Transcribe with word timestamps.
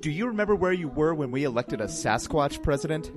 Do 0.00 0.10
you 0.10 0.26
remember 0.26 0.54
where 0.54 0.72
you 0.72 0.88
were 0.88 1.14
when 1.14 1.30
we 1.30 1.44
elected 1.44 1.80
a 1.80 1.86
Sasquatch 1.86 2.62
president? 2.62 3.10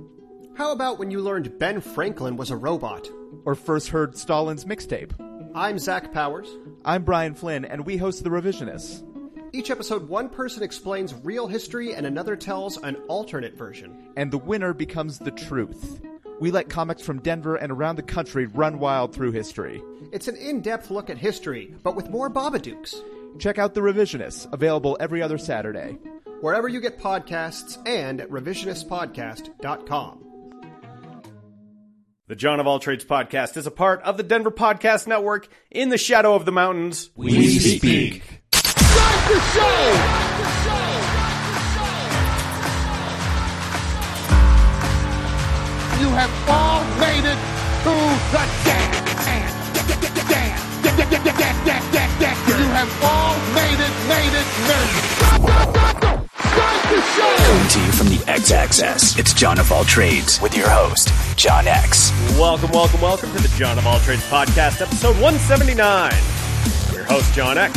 How 0.56 0.72
about 0.72 0.98
when 0.98 1.10
you 1.10 1.20
learned 1.20 1.58
Ben 1.58 1.80
Franklin 1.80 2.36
was 2.36 2.50
a 2.50 2.56
robot? 2.56 3.06
Or 3.44 3.54
first 3.54 3.88
heard 3.88 4.16
Stalin's 4.16 4.64
mixtape? 4.64 5.12
I'm 5.54 5.78
Zach 5.78 6.12
Powers. 6.12 6.48
I'm 6.84 7.04
Brian 7.04 7.34
Flynn, 7.34 7.66
and 7.66 7.84
we 7.84 7.98
host 7.98 8.24
The 8.24 8.30
Revisionists. 8.30 9.02
Each 9.52 9.70
episode, 9.70 10.08
one 10.08 10.30
person 10.30 10.62
explains 10.62 11.14
real 11.22 11.46
history 11.46 11.94
and 11.94 12.06
another 12.06 12.34
tells 12.34 12.78
an 12.78 12.96
alternate 13.08 13.58
version. 13.58 14.12
And 14.16 14.30
the 14.30 14.38
winner 14.38 14.72
becomes 14.72 15.18
the 15.18 15.32
truth. 15.32 16.00
We 16.40 16.50
let 16.50 16.70
comics 16.70 17.02
from 17.02 17.20
Denver 17.20 17.56
and 17.56 17.72
around 17.72 17.96
the 17.96 18.02
country 18.02 18.46
run 18.46 18.78
wild 18.78 19.14
through 19.14 19.32
history. 19.32 19.82
It's 20.12 20.28
an 20.28 20.36
in 20.36 20.62
depth 20.62 20.90
look 20.90 21.10
at 21.10 21.18
history, 21.18 21.74
but 21.82 21.94
with 21.94 22.08
more 22.08 22.30
Babadooks. 22.30 22.94
Check 23.38 23.58
out 23.58 23.74
The 23.74 23.82
Revisionists, 23.82 24.50
available 24.52 24.96
every 24.98 25.20
other 25.20 25.38
Saturday. 25.38 25.98
Wherever 26.40 26.68
you 26.68 26.80
get 26.80 26.98
podcasts 26.98 27.78
and 27.86 28.20
at 28.20 28.28
revisionistpodcast.com. 28.30 30.20
The 32.26 32.36
John 32.36 32.58
of 32.58 32.66
All 32.66 32.78
Trades 32.78 33.04
podcast 33.04 33.56
is 33.58 33.66
a 33.66 33.70
part 33.70 34.00
of 34.02 34.16
the 34.16 34.22
Denver 34.22 34.50
Podcast 34.50 35.06
Network 35.06 35.46
in 35.70 35.90
the 35.90 35.98
shadow 35.98 36.34
of 36.34 36.46
the 36.46 36.52
mountains. 36.52 37.10
We 37.14 37.58
speak. 37.58 38.22
Start 38.54 39.28
the 39.28 39.40
show! 39.52 40.10
You 46.00 46.08
have 46.10 46.32
all 46.48 46.82
made 46.98 47.24
it 47.24 47.38
to 47.84 47.94
the 48.32 48.44
dance. 48.64 49.04
You 52.46 52.66
have 52.70 52.92
all 53.02 53.34
made 53.54 53.80
it, 53.80 53.94
made 54.08 54.34
it, 54.40 54.46
made 54.68 55.78
it. 55.78 55.83
Coming 56.94 57.68
to 57.70 57.80
you 57.80 57.90
from 57.90 58.06
the 58.06 58.22
X 58.28 58.52
Axis, 58.52 59.18
it's 59.18 59.34
John 59.34 59.58
of 59.58 59.72
All 59.72 59.82
Trades 59.82 60.40
with 60.40 60.56
your 60.56 60.68
host, 60.68 61.10
John 61.36 61.66
X. 61.66 62.12
Welcome, 62.38 62.70
welcome, 62.70 63.00
welcome 63.00 63.32
to 63.32 63.42
the 63.42 63.52
John 63.58 63.78
of 63.78 63.86
All 63.88 63.98
Trades 63.98 64.22
podcast, 64.28 64.80
episode 64.80 65.20
179. 65.20 66.12
I'm 66.12 66.94
your 66.94 67.02
host, 67.02 67.34
John 67.34 67.58
X. 67.58 67.74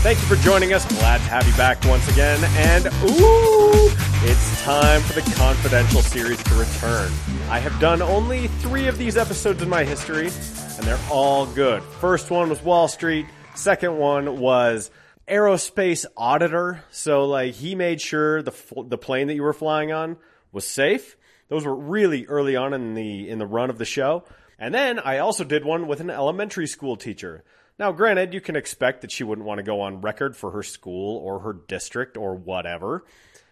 Thank 0.00 0.18
you 0.20 0.24
for 0.24 0.36
joining 0.36 0.72
us. 0.72 0.86
Glad 0.86 1.18
to 1.18 1.24
have 1.24 1.46
you 1.46 1.54
back 1.54 1.84
once 1.84 2.08
again. 2.08 2.42
And 2.56 2.86
ooh, 2.86 3.90
it's 4.24 4.62
time 4.62 5.02
for 5.02 5.20
the 5.20 5.34
confidential 5.36 6.00
series 6.00 6.42
to 6.44 6.54
return. 6.54 7.12
I 7.50 7.58
have 7.58 7.78
done 7.78 8.00
only 8.00 8.48
three 8.48 8.86
of 8.86 8.96
these 8.96 9.18
episodes 9.18 9.60
in 9.60 9.68
my 9.68 9.84
history, 9.84 10.28
and 10.28 10.86
they're 10.86 10.98
all 11.10 11.44
good. 11.44 11.82
First 11.82 12.30
one 12.30 12.48
was 12.48 12.62
Wall 12.62 12.88
Street. 12.88 13.26
Second 13.54 13.98
one 13.98 14.40
was 14.40 14.90
aerospace 15.28 16.06
auditor. 16.16 16.84
So 16.90 17.24
like 17.24 17.54
he 17.54 17.74
made 17.74 18.00
sure 18.00 18.42
the 18.42 18.54
the 18.86 18.98
plane 18.98 19.26
that 19.28 19.34
you 19.34 19.42
were 19.42 19.52
flying 19.52 19.92
on 19.92 20.16
was 20.52 20.66
safe. 20.66 21.16
Those 21.48 21.64
were 21.64 21.74
really 21.74 22.26
early 22.26 22.56
on 22.56 22.72
in 22.74 22.94
the 22.94 23.28
in 23.28 23.38
the 23.38 23.46
run 23.46 23.70
of 23.70 23.78
the 23.78 23.84
show. 23.84 24.24
And 24.58 24.74
then 24.74 24.98
I 24.98 25.18
also 25.18 25.44
did 25.44 25.64
one 25.64 25.86
with 25.86 26.00
an 26.00 26.10
elementary 26.10 26.66
school 26.66 26.96
teacher. 26.96 27.44
Now, 27.78 27.92
granted, 27.92 28.32
you 28.32 28.40
can 28.40 28.56
expect 28.56 29.02
that 29.02 29.12
she 29.12 29.22
wouldn't 29.22 29.46
want 29.46 29.58
to 29.58 29.62
go 29.62 29.82
on 29.82 30.00
record 30.00 30.34
for 30.34 30.52
her 30.52 30.62
school 30.62 31.18
or 31.18 31.40
her 31.40 31.52
district 31.52 32.16
or 32.16 32.34
whatever. 32.34 33.04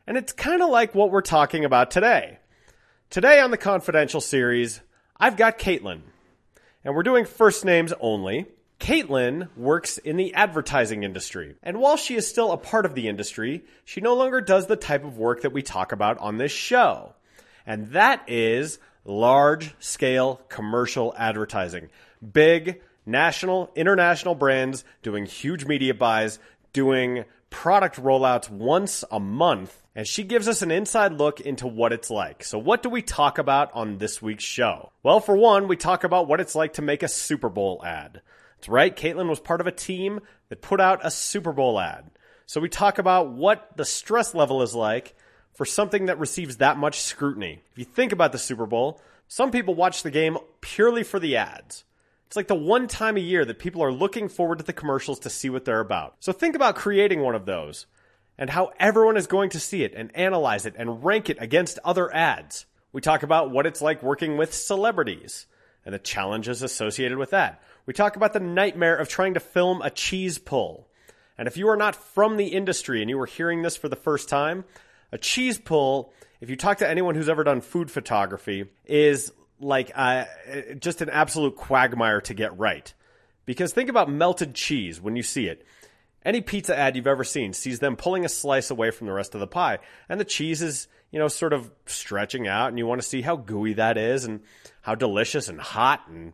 And 0.07 0.17
it's 0.17 0.33
kind 0.33 0.63
of 0.63 0.71
like 0.71 0.95
what 0.95 1.11
we're 1.11 1.21
talking 1.21 1.65
about 1.65 1.91
today. 1.91 2.39
Today 3.11 3.41
on 3.41 3.51
the 3.51 3.59
Confidential 3.59 4.23
series, 4.23 4.81
I've 5.19 5.37
got 5.37 5.59
Caitlin. 5.59 6.01
And 6.85 6.95
we're 6.95 7.03
doing 7.03 7.27
first 7.27 7.67
names 7.67 7.93
only. 8.01 8.47
Caitlin 8.85 9.49
works 9.57 9.97
in 9.97 10.19
the 10.19 10.35
advertising 10.35 11.05
industry. 11.05 11.55
And 11.63 11.81
while 11.81 11.97
she 11.97 12.17
is 12.17 12.29
still 12.29 12.53
a 12.53 12.59
part 12.59 12.85
of 12.85 12.95
the 12.95 13.09
industry, 13.09 13.65
she 13.87 14.03
no 14.03 14.13
longer 14.13 14.43
does 14.43 14.67
the 14.67 14.77
type 14.77 15.05
of 15.05 15.17
work 15.17 15.41
that 15.41 15.55
we 15.55 15.63
talk 15.63 15.93
about 15.93 16.19
on 16.19 16.37
this 16.37 16.53
show. 16.53 17.15
And 17.65 17.93
that 17.93 18.25
is 18.29 18.79
large 19.07 19.75
scale 19.79 20.43
commercial 20.51 21.15
advertising. 21.17 21.89
Big 22.31 22.83
national, 23.07 23.71
international 23.75 24.35
brands 24.35 24.85
doing 25.03 25.25
huge 25.25 25.65
media 25.65 25.95
buys, 25.95 26.39
doing 26.75 27.25
product 27.49 27.97
rollouts 27.97 28.51
once 28.51 29.03
a 29.11 29.19
month. 29.19 29.83
And 29.95 30.07
she 30.07 30.25
gives 30.25 30.47
us 30.47 30.61
an 30.61 30.71
inside 30.71 31.15
look 31.15 31.41
into 31.41 31.67
what 31.67 31.95
it's 31.95 32.11
like. 32.11 32.45
So, 32.45 32.59
what 32.59 32.83
do 32.83 32.91
we 32.91 33.01
talk 33.01 33.39
about 33.39 33.73
on 33.73 33.97
this 33.97 34.21
week's 34.21 34.45
show? 34.45 34.91
Well, 35.03 35.21
for 35.21 35.35
one, 35.35 35.69
we 35.69 35.77
talk 35.77 36.05
about 36.05 36.29
what 36.29 36.41
it's 36.41 36.55
like 36.55 36.75
to 36.75 36.83
make 36.83 37.03
a 37.03 37.09
Super 37.09 37.49
Bowl 37.49 37.81
ad. 37.83 38.21
That's 38.65 38.71
right, 38.71 38.97
Caitlin 38.97 39.29
was 39.29 39.41
part 39.41 39.61
of 39.61 39.67
a 39.67 39.73
team 39.73 40.21
that 40.49 40.63
put 40.63 40.81
out 40.81 41.05
a 41.05 41.11
Super 41.11 41.53
Bowl 41.53 41.79
ad. 41.79 42.11
So, 42.47 42.63
we 42.63 42.71
talk 42.71 42.97
about 42.99 43.31
what 43.31 43.77
the 43.77 43.85
stress 43.85 44.35
level 44.35 44.63
is 44.63 44.75
like 44.75 45.15
for 45.53 45.67
something 45.67 46.07
that 46.07 46.19
receives 46.19 46.57
that 46.57 46.79
much 46.79 47.03
scrutiny. 47.03 47.61
If 47.73 47.79
you 47.79 47.85
think 47.85 48.11
about 48.11 48.33
the 48.33 48.39
Super 48.39 48.65
Bowl, 48.65 49.03
some 49.29 49.51
people 49.51 49.75
watch 49.75 50.03
the 50.03 50.11
game 50.11 50.39
purely 50.63 51.03
for 51.03 51.21
the 51.21 51.37
ads. 51.37 51.85
It's 52.27 52.37
like 52.37 52.49
the 52.49 52.55
one 52.55 52.89
time 52.89 53.19
a 53.19 53.21
year 53.21 53.45
that 53.45 53.59
people 53.59 53.85
are 53.85 53.93
looking 53.93 54.31
forward 54.31 54.61
to 54.61 54.65
the 54.65 54.73
commercials 54.73 55.19
to 55.19 55.29
see 55.29 55.51
what 55.51 55.67
they're 55.67 55.81
about. 55.81 56.17
So 56.21 56.33
think 56.33 56.57
about 56.57 56.75
creating 56.75 57.21
one 57.21 57.35
of 57.35 57.45
those 57.45 57.85
and 58.39 58.49
how 58.49 58.73
everyone 58.81 59.19
is 59.19 59.27
going 59.27 59.51
to 59.51 59.61
see 59.61 59.85
it 59.85 59.93
and 59.95 60.11
analyze 60.17 60.65
it 60.65 60.75
and 60.79 61.05
rank 61.05 61.29
it 61.29 61.37
against 61.39 61.79
other 61.85 62.11
ads. 62.15 62.65
We 62.93 63.03
talk 63.03 63.23
about 63.23 63.51
what 63.51 63.67
it's 63.67 63.83
like 63.83 64.03
working 64.03 64.39
with 64.39 64.55
celebrities 64.55 65.49
and 65.85 65.95
the 65.95 65.99
challenges 65.99 66.63
associated 66.63 67.19
with 67.19 67.29
that. 67.29 67.63
We 67.87 67.93
talk 67.93 68.17
about 68.17 68.33
the 68.33 68.41
nightmare 68.41 68.97
of 68.97 69.09
trying 69.09 69.35
to 69.35 69.41
film 69.41 69.83
a 69.83 69.91
cheese 69.91 70.39
pull. 70.39 70.89
And 71.37 71.49
if 71.49 71.57
you 71.57 71.69
are 71.69 71.77
not 71.77 71.97
from 71.97 72.37
the 72.37 72.49
industry 72.49 73.01
and 73.01 73.11
you 73.11 73.21
are 73.21 73.27
hearing 73.27 73.63
this 73.63 73.77
for 73.77 73.89
the 73.89 73.97
first 73.97 74.29
time, 74.29 74.65
a 75.13 75.19
cheese 75.19 75.59
pull, 75.59 76.13
if 76.41 76.49
you 76.49 76.57
talk 76.57 76.79
to 76.79 76.89
anyone 76.89 77.15
who's 77.15 77.29
ever 77.29 77.45
done 77.45 77.61
food 77.61 77.91
photography, 77.91 78.67
is 78.87 79.33
like 79.61 79.93
uh, 79.95 80.25
just 80.79 81.03
an 81.03 81.11
absolute 81.11 81.57
quagmire 81.57 82.21
to 82.23 82.35
get 82.35 82.59
right. 82.59 82.93
Because 83.47 83.73
think 83.73 83.91
about 83.91 84.11
melted 84.11 84.55
cheese 84.55 85.01
when 85.01 85.17
you 85.17 85.23
see 85.23 85.47
it. 85.47 85.67
Any 86.25 86.41
pizza 86.41 86.77
ad 86.77 86.97
you've 86.97 87.07
ever 87.07 87.25
seen 87.25 87.53
sees 87.53 87.81
them 87.81 87.97
pulling 87.97 88.25
a 88.25 88.31
slice 88.31 88.71
away 88.71 88.91
from 88.91 89.07
the 89.07 89.13
rest 89.13 89.35
of 89.35 89.41
the 89.41 89.47
pie, 89.47 89.79
and 90.09 90.19
the 90.19 90.25
cheese 90.25 90.63
is, 90.63 90.89
you 91.11 91.19
know, 91.19 91.29
sort 91.29 91.53
of 91.53 91.71
stretching 91.85 92.49
out, 92.49 92.69
and 92.69 92.79
you 92.79 92.87
want 92.87 93.03
to 93.03 93.07
see 93.07 93.21
how 93.21 93.37
gooey 93.37 93.75
that 93.75 93.99
is 93.99 94.25
and 94.25 94.41
how 94.81 94.95
delicious 94.95 95.49
and 95.49 95.61
hot. 95.61 96.09
And 96.09 96.33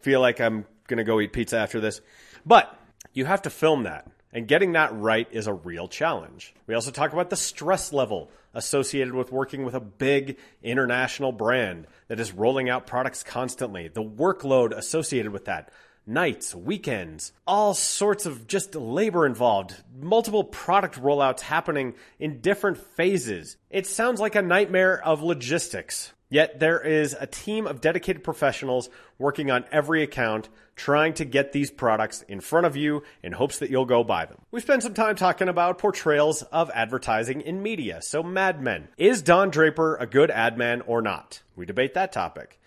feel 0.00 0.20
like 0.20 0.40
I'm 0.40 0.64
going 0.86 0.98
to 0.98 1.04
go 1.04 1.20
eat 1.20 1.32
pizza 1.32 1.58
after 1.58 1.80
this. 1.80 2.00
But 2.44 2.74
you 3.12 3.24
have 3.24 3.42
to 3.42 3.50
film 3.50 3.84
that. 3.84 4.10
And 4.32 4.46
getting 4.46 4.72
that 4.72 4.94
right 4.94 5.26
is 5.30 5.46
a 5.46 5.52
real 5.52 5.88
challenge. 5.88 6.54
We 6.66 6.74
also 6.74 6.90
talk 6.90 7.12
about 7.12 7.30
the 7.30 7.36
stress 7.36 7.92
level 7.92 8.30
associated 8.52 9.14
with 9.14 9.32
working 9.32 9.64
with 9.64 9.74
a 9.74 9.80
big 9.80 10.36
international 10.62 11.32
brand 11.32 11.86
that 12.08 12.20
is 12.20 12.32
rolling 12.32 12.68
out 12.68 12.86
products 12.86 13.22
constantly, 13.22 13.88
the 13.88 14.02
workload 14.02 14.76
associated 14.76 15.32
with 15.32 15.46
that, 15.46 15.70
nights, 16.06 16.54
weekends, 16.54 17.32
all 17.46 17.74
sorts 17.74 18.26
of 18.26 18.46
just 18.46 18.74
labor 18.74 19.26
involved, 19.26 19.74
multiple 19.98 20.44
product 20.44 21.00
rollouts 21.00 21.40
happening 21.40 21.94
in 22.18 22.40
different 22.40 22.78
phases. 22.78 23.56
It 23.70 23.86
sounds 23.86 24.20
like 24.20 24.34
a 24.34 24.42
nightmare 24.42 25.02
of 25.02 25.22
logistics. 25.22 26.12
Yet 26.30 26.60
there 26.60 26.80
is 26.80 27.16
a 27.18 27.26
team 27.26 27.66
of 27.66 27.80
dedicated 27.80 28.22
professionals 28.22 28.90
working 29.18 29.50
on 29.50 29.64
every 29.72 30.02
account, 30.02 30.48
trying 30.76 31.14
to 31.14 31.24
get 31.24 31.52
these 31.52 31.70
products 31.70 32.22
in 32.22 32.40
front 32.40 32.66
of 32.66 32.76
you 32.76 33.02
in 33.22 33.32
hopes 33.32 33.58
that 33.58 33.70
you'll 33.70 33.86
go 33.86 34.04
buy 34.04 34.26
them. 34.26 34.42
We 34.50 34.60
spent 34.60 34.82
some 34.82 34.92
time 34.94 35.16
talking 35.16 35.48
about 35.48 35.78
portrayals 35.78 36.42
of 36.42 36.70
advertising 36.74 37.40
in 37.40 37.62
media. 37.62 38.02
So, 38.02 38.22
Mad 38.22 38.62
Men. 38.62 38.88
Is 38.98 39.22
Don 39.22 39.50
Draper 39.50 39.96
a 39.96 40.06
good 40.06 40.30
ad 40.30 40.58
man 40.58 40.82
or 40.82 41.00
not? 41.00 41.42
We 41.56 41.64
debate 41.64 41.94
that 41.94 42.12
topic. 42.12 42.60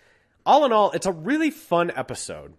All 0.44 0.64
in 0.64 0.72
all, 0.72 0.90
it's 0.90 1.06
a 1.06 1.12
really 1.12 1.52
fun 1.52 1.92
episode 1.94 2.54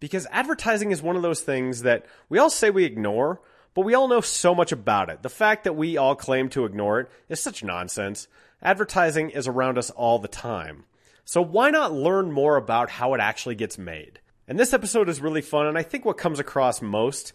because 0.00 0.26
advertising 0.30 0.90
is 0.90 1.00
one 1.00 1.16
of 1.16 1.22
those 1.22 1.40
things 1.40 1.82
that 1.82 2.04
we 2.28 2.38
all 2.38 2.50
say 2.50 2.68
we 2.68 2.84
ignore, 2.84 3.40
but 3.72 3.86
we 3.86 3.94
all 3.94 4.08
know 4.08 4.20
so 4.20 4.54
much 4.54 4.70
about 4.70 5.08
it. 5.08 5.22
The 5.22 5.30
fact 5.30 5.64
that 5.64 5.76
we 5.76 5.96
all 5.96 6.14
claim 6.14 6.50
to 6.50 6.66
ignore 6.66 7.00
it 7.00 7.10
is 7.30 7.40
such 7.40 7.64
nonsense. 7.64 8.28
Advertising 8.62 9.30
is 9.30 9.48
around 9.48 9.76
us 9.76 9.90
all 9.90 10.20
the 10.20 10.28
time. 10.28 10.84
So 11.24 11.42
why 11.42 11.70
not 11.70 11.92
learn 11.92 12.30
more 12.30 12.56
about 12.56 12.90
how 12.90 13.14
it 13.14 13.20
actually 13.20 13.56
gets 13.56 13.76
made? 13.76 14.20
And 14.46 14.58
this 14.58 14.72
episode 14.72 15.08
is 15.08 15.20
really 15.20 15.40
fun, 15.40 15.66
and 15.66 15.76
I 15.76 15.82
think 15.82 16.04
what 16.04 16.16
comes 16.16 16.38
across 16.38 16.80
most, 16.80 17.32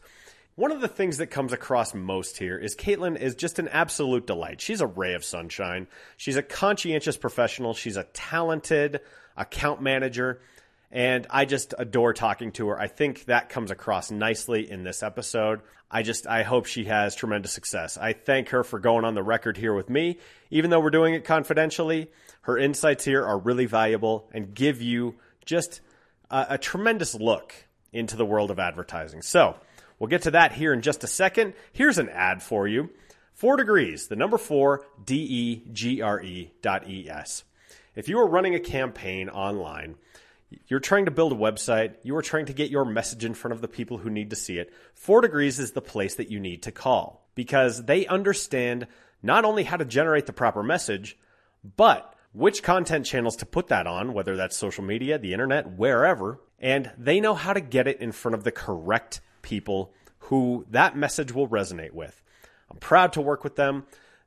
one 0.56 0.71
of 0.71 0.79
the 0.79 0.88
things 0.88 1.18
that 1.18 1.27
comes 1.27 1.51
across 1.51 1.94
most 1.94 2.38
here 2.38 2.57
is 2.57 2.77
Caitlin 2.77 3.19
is 3.19 3.35
just 3.35 3.59
an 3.59 3.68
absolute 3.68 4.25
delight. 4.25 4.62
She's 4.62 4.79
a 4.79 4.88
ray 4.88 5.15
of 5.15 5.25
sunshine. 5.25 5.88
She's 6.15 6.38
a 6.38 6.41
conscientious 6.41 7.18
professional. 7.18 7.73
She's 7.73 7.97
a 7.97 8.06
talented 8.06 9.01
account 9.35 9.81
manager. 9.81 10.39
And 10.92 11.28
I 11.30 11.45
just 11.45 11.74
adore 11.78 12.13
talking 12.13 12.51
to 12.54 12.69
her. 12.69 12.80
I 12.80 12.88
think 12.88 13.25
that 13.25 13.50
comes 13.50 13.72
across 13.72 14.10
nicely 14.10 14.69
in 14.69 14.84
this 14.84 15.04
episode. 15.04 15.62
I 15.92 16.04
just, 16.04 16.28
I 16.28 16.44
hope 16.44 16.66
she 16.66 16.86
has 16.86 17.16
tremendous 17.16 17.51
success. 17.51 17.98
I 17.98 18.13
thank 18.13 18.50
her 18.50 18.63
for 18.63 18.80
going 18.80 19.06
on 19.06 19.13
the 19.13 19.24
record 19.24 19.57
here 19.57 19.74
with 19.74 19.89
me. 19.89 20.19
Even 20.50 20.69
though 20.69 20.80
we're 20.80 20.89
doing 20.89 21.13
it 21.13 21.25
confidentially, 21.25 22.10
her 22.42 22.57
insights 22.57 23.04
here 23.04 23.25
are 23.25 23.38
really 23.38 23.66
valuable 23.66 24.30
and 24.34 24.54
give 24.54 24.81
you 24.81 25.16
just 25.45 25.81
a, 26.30 26.45
a 26.51 26.57
tremendous 26.57 27.16
look 27.16 27.54
into 27.92 28.16
the 28.16 28.25
world 28.25 28.51
of 28.51 28.60
advertising. 28.60 29.22
So 29.22 29.56
we'll 30.00 30.10
get 30.10 30.24
to 30.24 30.31
that 30.31 30.54
here 30.54 30.74
in 30.74 30.81
just 30.81 31.04
a 31.04 31.07
second. 31.07 31.54
Here's 31.74 31.98
an 31.98 32.10
ad 32.10 32.42
for 32.42 32.68
you. 32.68 32.90
Four 33.33 33.57
degrees, 33.57 34.07
the 34.07 34.16
number 34.16 34.38
four, 34.38 34.86
D 35.04 35.16
E 35.16 35.63
G 35.72 36.01
R 36.01 36.22
E 36.22 36.51
dot 36.62 36.90
E 36.90 37.10
S. 37.10 37.44
If 37.95 38.10
you 38.10 38.19
are 38.19 38.28
running 38.28 38.56
a 38.56 38.60
campaign 38.60 39.30
online, 39.30 39.95
you're 40.67 40.79
trying 40.79 41.05
to 41.05 41.11
build 41.11 41.33
a 41.33 41.35
website, 41.35 41.95
you 42.03 42.15
are 42.15 42.21
trying 42.21 42.45
to 42.45 42.53
get 42.53 42.69
your 42.69 42.85
message 42.85 43.25
in 43.25 43.33
front 43.33 43.53
of 43.53 43.61
the 43.61 43.67
people 43.67 43.97
who 43.97 44.09
need 44.09 44.29
to 44.29 44.35
see 44.35 44.57
it, 44.57 44.73
Four 44.94 45.21
Degrees 45.21 45.59
is 45.59 45.71
the 45.71 45.81
place 45.81 46.15
that 46.15 46.31
you 46.31 46.39
need 46.39 46.63
to 46.63 46.71
call 46.71 47.27
because 47.35 47.85
they 47.85 48.05
understand 48.07 48.88
not 49.21 49.45
only 49.45 49.63
how 49.63 49.77
to 49.77 49.85
generate 49.85 50.25
the 50.25 50.33
proper 50.33 50.63
message, 50.63 51.17
but 51.75 52.13
which 52.33 52.63
content 52.63 53.05
channels 53.05 53.35
to 53.38 53.45
put 53.45 53.67
that 53.67 53.88
on, 53.88 54.13
whether 54.13 54.35
that's 54.35 54.55
social 54.55 54.83
media, 54.83 55.17
the 55.17 55.33
internet, 55.33 55.71
wherever, 55.71 56.39
and 56.59 56.91
they 56.97 57.19
know 57.19 57.33
how 57.33 57.53
to 57.53 57.61
get 57.61 57.88
it 57.88 57.99
in 57.99 58.11
front 58.11 58.35
of 58.35 58.44
the 58.44 58.51
correct 58.51 59.21
people 59.41 59.91
who 60.19 60.65
that 60.69 60.95
message 60.95 61.31
will 61.31 61.47
resonate 61.47 61.94
with. 61.94 62.21
I'm 62.69 62.77
proud 62.77 63.13
to 63.13 63.21
work 63.21 63.44
with 63.44 63.55
them. 63.55 63.85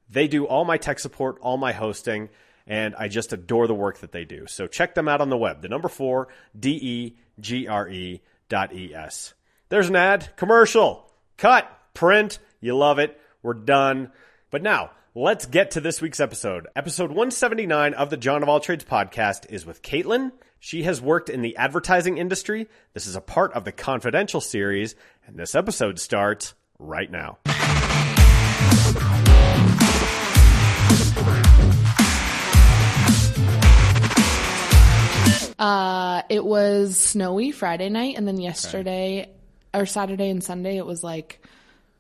They 0.09 0.29
do 0.29 0.45
all 0.45 0.65
my 0.65 0.77
tech 0.77 0.99
support, 0.99 1.39
all 1.41 1.57
my 1.57 1.73
hosting, 1.73 2.31
and 2.67 2.95
I 2.97 3.09
just 3.09 3.33
adore 3.33 3.67
the 3.67 3.75
work 3.75 3.99
that 3.99 4.13
they 4.13 4.25
do. 4.25 4.47
So 4.47 4.67
check 4.67 4.95
them 4.95 5.09
out 5.09 5.21
on 5.21 5.29
the 5.29 5.37
web. 5.37 5.63
The 5.63 5.69
number 5.69 5.89
four, 5.89 6.29
D 6.59 6.71
E 6.71 7.17
G 7.41 7.67
R 7.69 7.89
E 7.89 8.23
dot 8.49 8.75
E 8.75 8.95
S. 8.95 9.35
There's 9.69 9.89
an 9.89 9.97
ad, 9.97 10.37
commercial, 10.37 11.11
cut, 11.37 11.71
print. 11.95 12.39
You 12.61 12.77
love 12.77 12.99
it. 12.99 13.19
We're 13.43 13.55
done. 13.55 14.13
But 14.51 14.63
now, 14.63 14.91
let's 15.15 15.47
get 15.47 15.73
to 15.73 15.81
this 15.81 16.03
week's 16.03 16.21
episode. 16.21 16.67
Episode 16.75 17.11
179 17.11 17.95
of 17.95 18.11
the 18.11 18.17
John 18.17 18.43
of 18.43 18.49
All 18.49 18.61
Trades 18.61 18.85
podcast 18.85 19.51
is 19.51 19.65
with 19.65 19.83
Caitlin. 19.83 20.33
She 20.59 20.83
has 20.83 21.01
worked 21.01 21.31
in 21.31 21.41
the 21.41 21.57
advertising 21.57 22.19
industry. 22.19 22.69
This 22.93 23.07
is 23.07 23.17
a 23.17 23.21
part 23.21 23.53
of 23.55 23.65
the 23.65 23.73
Confidential 23.73 24.41
series, 24.41 24.95
and 25.27 25.39
this 25.39 25.55
episode 25.55 25.99
starts 25.99 26.55
right 26.79 27.11
now. 27.11 27.39
Uh, 35.61 36.23
it 36.31 36.43
was 36.43 36.99
snowy 36.99 37.53
Friday 37.53 37.91
night, 37.91 38.17
and 38.17 38.27
then 38.27 38.41
yesterday 38.41 39.29
or 39.75 39.85
Saturday 39.85 40.31
and 40.31 40.43
Sunday, 40.43 40.79
it 40.79 40.87
was 40.87 41.05
like 41.05 41.45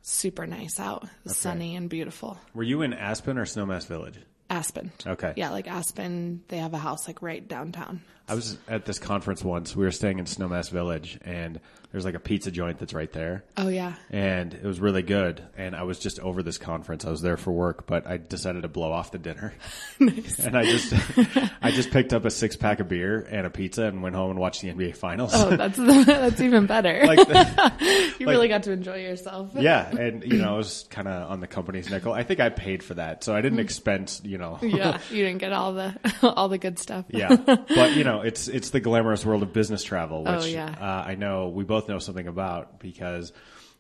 super 0.00 0.46
nice 0.46 0.80
out, 0.80 1.06
sunny 1.26 1.76
and 1.76 1.90
beautiful. 1.90 2.38
Were 2.54 2.62
you 2.62 2.80
in 2.80 2.94
Aspen 2.94 3.36
or 3.36 3.44
Snowmass 3.44 3.86
Village? 3.86 4.18
Aspen. 4.48 4.90
Okay. 5.06 5.34
Yeah, 5.36 5.50
like 5.50 5.68
Aspen, 5.68 6.42
they 6.48 6.56
have 6.56 6.72
a 6.72 6.78
house 6.78 7.06
like 7.06 7.20
right 7.20 7.46
downtown. 7.46 8.00
I 8.26 8.34
was 8.34 8.56
at 8.66 8.86
this 8.86 8.98
conference 8.98 9.44
once. 9.44 9.76
We 9.76 9.84
were 9.84 9.92
staying 9.92 10.18
in 10.18 10.24
Snowmass 10.24 10.70
Village, 10.70 11.18
and 11.22 11.60
there's 11.92 12.04
like 12.04 12.14
a 12.14 12.20
pizza 12.20 12.50
joint 12.50 12.78
that's 12.78 12.94
right 12.94 13.12
there. 13.12 13.44
Oh 13.56 13.68
yeah. 13.68 13.94
And 14.10 14.54
it 14.54 14.62
was 14.64 14.78
really 14.80 15.02
good. 15.02 15.42
And 15.56 15.74
I 15.74 15.82
was 15.82 15.98
just 15.98 16.20
over 16.20 16.42
this 16.42 16.56
conference. 16.58 17.04
I 17.04 17.10
was 17.10 17.20
there 17.22 17.36
for 17.36 17.50
work, 17.52 17.86
but 17.86 18.06
I 18.06 18.16
decided 18.16 18.62
to 18.62 18.68
blow 18.68 18.92
off 18.92 19.10
the 19.12 19.18
dinner. 19.18 19.54
And 20.00 20.56
I 20.56 20.64
just, 20.64 20.94
I 21.62 21.70
just 21.70 21.90
picked 21.90 22.14
up 22.14 22.24
a 22.24 22.30
six 22.30 22.56
pack 22.56 22.80
of 22.80 22.88
beer 22.88 23.20
and 23.30 23.46
a 23.46 23.50
pizza 23.50 23.84
and 23.84 24.02
went 24.02 24.14
home 24.16 24.30
and 24.30 24.40
watched 24.40 24.62
the 24.62 24.68
NBA 24.72 24.96
Finals. 24.96 25.32
Oh, 25.34 25.54
that's 25.56 25.76
that's 25.78 26.40
even 26.40 26.66
better. 26.66 27.04
like, 27.06 27.18
the, 27.28 28.14
you 28.18 28.26
really 28.26 28.48
got 28.48 28.62
to 28.64 28.72
enjoy 28.72 28.96
yourself. 28.96 29.50
yeah, 29.54 29.88
and 29.94 30.24
you 30.24 30.38
know, 30.38 30.54
I 30.54 30.56
was 30.56 30.86
kind 30.90 31.06
of 31.06 31.30
on 31.30 31.40
the 31.40 31.46
company's 31.46 31.90
nickel. 31.90 32.12
I 32.14 32.22
think 32.22 32.40
I 32.40 32.48
paid 32.48 32.82
for 32.82 32.94
that, 32.94 33.22
so 33.24 33.34
I 33.34 33.40
didn't 33.42 33.58
expense. 33.60 34.22
You 34.24 34.38
know, 34.38 34.58
yeah, 34.62 34.98
you 35.10 35.24
didn't 35.24 35.38
get 35.38 35.52
all 35.52 35.74
the 35.74 35.94
all 36.22 36.48
the 36.48 36.58
good 36.58 36.78
stuff. 36.78 37.04
yeah, 37.10 37.36
but 37.36 37.94
you 37.96 38.04
know, 38.04 38.22
it's 38.22 38.48
it's 38.48 38.70
the 38.70 38.80
glamorous 38.80 39.24
world 39.26 39.42
of 39.42 39.52
business 39.52 39.84
travel, 39.84 40.24
which 40.24 40.42
Oh, 40.42 40.44
yeah. 40.46 40.74
uh, 40.80 41.08
I 41.08 41.14
know 41.16 41.48
we 41.48 41.64
both 41.64 41.79
know 41.88 41.98
something 41.98 42.26
about 42.26 42.80
because 42.80 43.32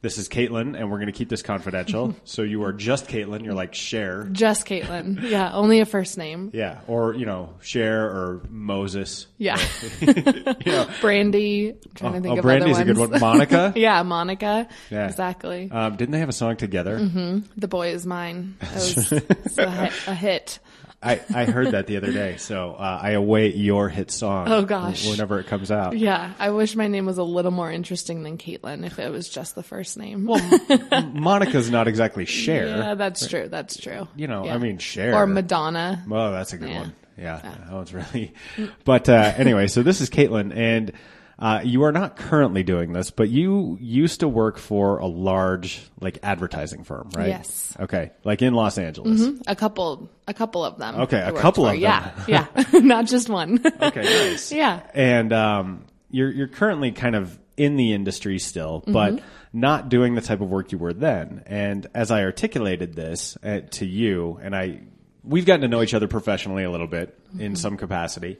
this 0.02 0.16
is 0.16 0.30
Caitlin, 0.30 0.78
and 0.78 0.90
we're 0.90 0.96
going 0.96 1.08
to 1.08 1.12
keep 1.12 1.28
this 1.28 1.42
confidential. 1.42 2.16
so 2.24 2.40
you 2.40 2.62
are 2.64 2.72
just 2.72 3.06
Caitlin. 3.08 3.44
You're 3.44 3.52
like 3.52 3.74
Cher, 3.74 4.24
Just 4.32 4.66
Caitlin. 4.66 5.20
Yeah, 5.28 5.52
only 5.52 5.80
a 5.80 5.84
first 5.84 6.16
name. 6.16 6.50
yeah, 6.54 6.80
or 6.86 7.14
you 7.14 7.26
know 7.26 7.54
Cher 7.60 8.06
or 8.06 8.40
Moses. 8.48 9.26
Yeah. 9.36 9.58
You 10.00 10.72
know, 10.72 10.88
Brandy. 11.00 11.70
I'm 11.70 11.78
trying 11.94 12.12
to 12.12 12.18
Oh, 12.18 12.22
think 12.22 12.34
oh, 12.34 12.38
of 12.38 12.42
Brandy's 12.42 12.76
other 12.78 12.90
a 12.90 12.94
good 12.94 13.10
one. 13.10 13.20
Monica? 13.20 13.72
yeah, 13.76 14.02
Monica. 14.02 14.68
Yeah. 14.90 15.06
Exactly. 15.06 15.70
um, 15.70 15.96
didn't 15.96 16.12
they 16.12 16.18
have 16.20 16.28
a 16.28 16.32
song 16.34 16.56
together? 16.56 16.98
the 17.56 17.68
boy 17.68 17.88
is 17.92 18.06
mine. 18.06 18.56
That 18.60 18.74
was 18.74 19.12
a, 19.58 19.70
hit, 19.70 19.92
a 20.06 20.14
hit. 20.14 20.58
I, 21.02 21.18
I 21.34 21.44
heard 21.46 21.70
that 21.70 21.86
the 21.86 21.96
other 21.96 22.12
day, 22.12 22.36
so 22.36 22.74
uh, 22.74 23.00
I 23.02 23.12
await 23.12 23.54
your 23.54 23.88
hit 23.88 24.10
song. 24.10 24.48
Oh, 24.48 24.64
gosh. 24.66 25.08
whenever 25.08 25.38
it 25.40 25.46
comes 25.46 25.70
out. 25.70 25.96
Yeah, 25.96 26.34
I 26.38 26.50
wish 26.50 26.76
my 26.76 26.88
name 26.88 27.06
was 27.06 27.16
a 27.16 27.22
little 27.22 27.50
more 27.52 27.72
interesting 27.72 28.22
than 28.22 28.36
Caitlin 28.36 28.84
if 28.84 28.98
it 28.98 29.10
was 29.10 29.28
just 29.30 29.54
the 29.54 29.62
first 29.62 29.96
name. 29.96 30.26
well, 30.26 30.40
Monica's 31.14 31.70
not 31.70 31.88
exactly 31.88 32.26
Cher. 32.26 32.66
yeah, 32.66 32.94
that's 32.96 33.26
true. 33.26 33.48
That's 33.48 33.78
true. 33.78 34.08
You 34.14 34.26
know, 34.26 34.44
Yeah. 34.44 34.54
I 34.54 34.58
mean 34.58 34.76
Cher 34.76 35.14
Or 35.14 35.26
Madonna. 35.26 36.04
Well, 36.06 36.32
that's 36.32 36.52
a 36.52 36.58
good 36.58 36.68
Yeah. 36.68 36.80
one. 36.80 36.94
Yeah, 37.18 37.38
that 37.42 37.72
one's 37.72 37.92
really. 37.94 38.32
But 38.84 39.08
uh, 39.08 39.32
anyway, 39.36 39.68
so 39.68 39.82
this 39.82 40.00
is 40.02 40.10
Caitlin, 40.10 40.54
and 40.56 40.92
uh, 41.40 41.60
you 41.64 41.82
are 41.84 41.92
not 41.92 42.16
currently 42.16 42.62
doing 42.62 42.92
this, 42.92 43.10
but 43.10 43.28
you 43.30 43.78
used 43.80 44.20
to 44.20 44.28
work 44.28 44.58
for 44.58 44.98
a 44.98 45.06
large 45.06 45.80
like 46.00 46.18
advertising 46.22 46.84
firm, 46.84 47.08
right? 47.14 47.28
Yes. 47.28 47.74
Okay, 47.80 48.10
like 48.24 48.42
in 48.42 48.52
Los 48.54 48.76
Angeles. 48.78 49.26
A 49.46 49.56
couple, 49.56 50.10
a 50.28 50.34
couple 50.34 50.64
of 50.64 50.78
them. 50.78 50.96
Okay, 51.02 51.20
a 51.20 51.32
couple 51.32 51.64
for. 51.64 51.70
of 51.74 51.80
them. 51.80 51.82
Yeah, 51.82 52.12
yeah, 52.28 52.46
not 52.80 53.06
just 53.06 53.28
one. 53.28 53.58
Okay, 53.80 54.02
nice. 54.02 54.52
yeah. 54.52 54.80
And 54.94 55.32
um, 55.32 55.84
you're 56.10 56.30
you're 56.30 56.48
currently 56.48 56.92
kind 56.92 57.14
of 57.16 57.38
in 57.56 57.76
the 57.76 57.92
industry 57.92 58.38
still, 58.38 58.80
Mm-hmm. 58.82 58.92
but 58.92 59.22
not 59.52 59.88
doing 59.88 60.14
the 60.14 60.20
type 60.20 60.40
of 60.40 60.48
work 60.48 60.70
you 60.72 60.78
were 60.78 60.92
then. 60.92 61.42
And 61.46 61.86
as 61.94 62.10
I 62.12 62.22
articulated 62.22 62.94
this 62.94 63.36
uh, 63.42 63.60
to 63.72 63.84
you, 63.86 64.38
and 64.42 64.54
I, 64.54 64.80
we've 65.24 65.44
gotten 65.44 65.62
to 65.62 65.68
know 65.68 65.82
each 65.82 65.92
other 65.92 66.06
professionally 66.06 66.62
a 66.64 66.70
little 66.70 66.86
bit 66.86 67.16
Mm-hmm. 67.30 67.40
in 67.40 67.56
some 67.56 67.76
capacity. 67.76 68.38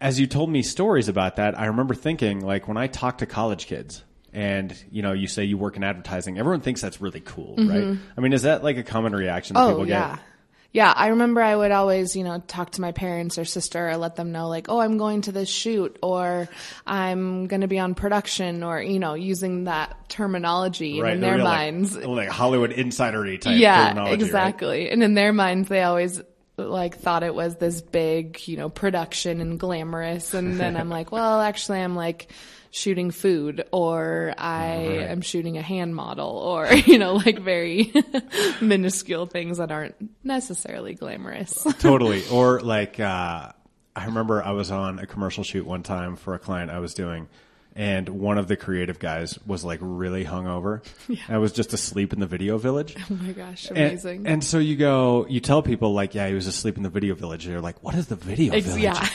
As 0.00 0.18
you 0.20 0.26
told 0.26 0.50
me 0.50 0.62
stories 0.62 1.08
about 1.08 1.36
that, 1.36 1.58
I 1.58 1.66
remember 1.66 1.94
thinking 1.94 2.40
like 2.40 2.68
when 2.68 2.76
I 2.76 2.86
talk 2.88 3.18
to 3.18 3.26
college 3.26 3.66
kids. 3.66 4.02
And 4.32 4.76
you 4.90 5.00
know, 5.02 5.12
you 5.12 5.28
say 5.28 5.44
you 5.44 5.56
work 5.56 5.76
in 5.76 5.84
advertising. 5.84 6.38
Everyone 6.40 6.60
thinks 6.60 6.80
that's 6.80 7.00
really 7.00 7.20
cool, 7.20 7.54
right? 7.56 7.96
I 8.16 8.20
mean, 8.20 8.32
is 8.32 8.42
that 8.42 8.64
like 8.64 8.76
a 8.76 8.82
common 8.82 9.14
reaction 9.14 9.54
that 9.54 9.60
Mm-hmm. 9.60 9.68
Oh 9.70 9.74
people 9.74 9.88
yeah. 9.88 10.16
get? 10.16 10.24
Yeah, 10.72 10.92
I 10.92 11.06
remember 11.06 11.40
I 11.40 11.54
would 11.54 11.70
always, 11.70 12.16
you 12.16 12.24
know, 12.24 12.42
talk 12.48 12.70
to 12.72 12.80
my 12.80 12.90
parents 12.90 13.38
or 13.38 13.44
sister 13.44 13.88
or 13.90 13.96
let 13.96 14.16
them 14.16 14.32
know 14.32 14.48
like, 14.48 14.68
"Oh, 14.68 14.80
I'm 14.80 14.98
going 14.98 15.20
to 15.20 15.30
this 15.30 15.48
shoot 15.48 15.96
or 16.02 16.48
I'm 16.84 17.46
going 17.46 17.60
to 17.60 17.68
be 17.68 17.78
on 17.78 17.94
production 17.94 18.64
or, 18.64 18.82
you 18.82 18.98
know, 18.98 19.14
using 19.14 19.64
that 19.64 20.08
terminology 20.08 20.98
and 20.98 21.08
in 21.10 21.20
their 21.20 21.36
real, 21.36 21.44
like- 21.44 21.72
minds. 21.74 21.96
like, 21.96 22.28
Hollywood 22.28 22.72
insidery 22.72 23.40
type. 23.40 23.56
yeah, 23.56 23.84
terminology, 23.90 24.10
right? 24.16 24.20
exactly. 24.20 24.90
And 24.90 25.04
in 25.04 25.14
their 25.14 25.32
minds 25.32 25.68
they 25.68 25.84
always 25.84 26.20
like 26.56 26.98
thought 26.98 27.22
it 27.22 27.34
was 27.34 27.56
this 27.56 27.80
big, 27.80 28.46
you 28.46 28.56
know, 28.56 28.68
production 28.68 29.40
and 29.40 29.58
glamorous 29.58 30.34
and 30.34 30.58
then 30.58 30.76
I'm 30.76 30.88
like, 30.88 31.10
"Well, 31.12 31.40
actually 31.40 31.80
I'm 31.80 31.96
like 31.96 32.28
shooting 32.74 33.12
food 33.12 33.64
or 33.70 34.34
I 34.36 34.74
am 35.08 35.20
shooting 35.20 35.56
a 35.58 35.62
hand 35.62 35.94
model 35.94 36.28
or, 36.28 36.72
you 36.86 36.98
know, 36.98 37.14
like 37.14 37.38
very 37.38 37.92
minuscule 38.60 39.26
things 39.26 39.58
that 39.58 39.70
aren't 39.70 39.94
necessarily 40.24 40.94
glamorous. 40.94 41.64
totally. 41.78 42.24
Or 42.32 42.60
like, 42.60 42.98
uh, 42.98 43.52
I 43.94 44.04
remember 44.06 44.42
I 44.42 44.50
was 44.50 44.72
on 44.72 44.98
a 44.98 45.06
commercial 45.06 45.44
shoot 45.44 45.64
one 45.64 45.84
time 45.84 46.16
for 46.16 46.34
a 46.34 46.38
client 46.40 46.72
I 46.72 46.80
was 46.80 46.94
doing, 46.94 47.28
and 47.76 48.08
one 48.08 48.38
of 48.38 48.46
the 48.48 48.56
creative 48.56 48.98
guys 48.98 49.38
was 49.46 49.64
like 49.64 49.80
really 49.82 50.24
hungover. 50.24 50.84
I 51.28 51.38
was 51.38 51.52
just 51.52 51.72
asleep 51.72 52.12
in 52.12 52.20
the 52.20 52.26
video 52.26 52.58
village. 52.58 52.96
oh 53.10 53.14
my 53.14 53.32
gosh, 53.32 53.70
amazing. 53.70 54.26
and 54.26 54.42
so 54.42 54.58
you 54.58 54.76
go, 54.76 55.26
you 55.28 55.40
tell 55.40 55.62
people 55.62 55.92
like, 55.92 56.14
yeah, 56.14 56.28
he 56.28 56.34
was 56.34 56.46
asleep 56.46 56.76
in 56.76 56.82
the 56.82 56.88
video 56.88 57.14
village. 57.14 57.46
They're 57.46 57.60
like, 57.60 57.82
what 57.82 57.94
is 57.94 58.06
the 58.06 58.16
video 58.16 58.54
Ex- 58.54 58.66
village? 58.66 58.82
yeah. 58.82 59.08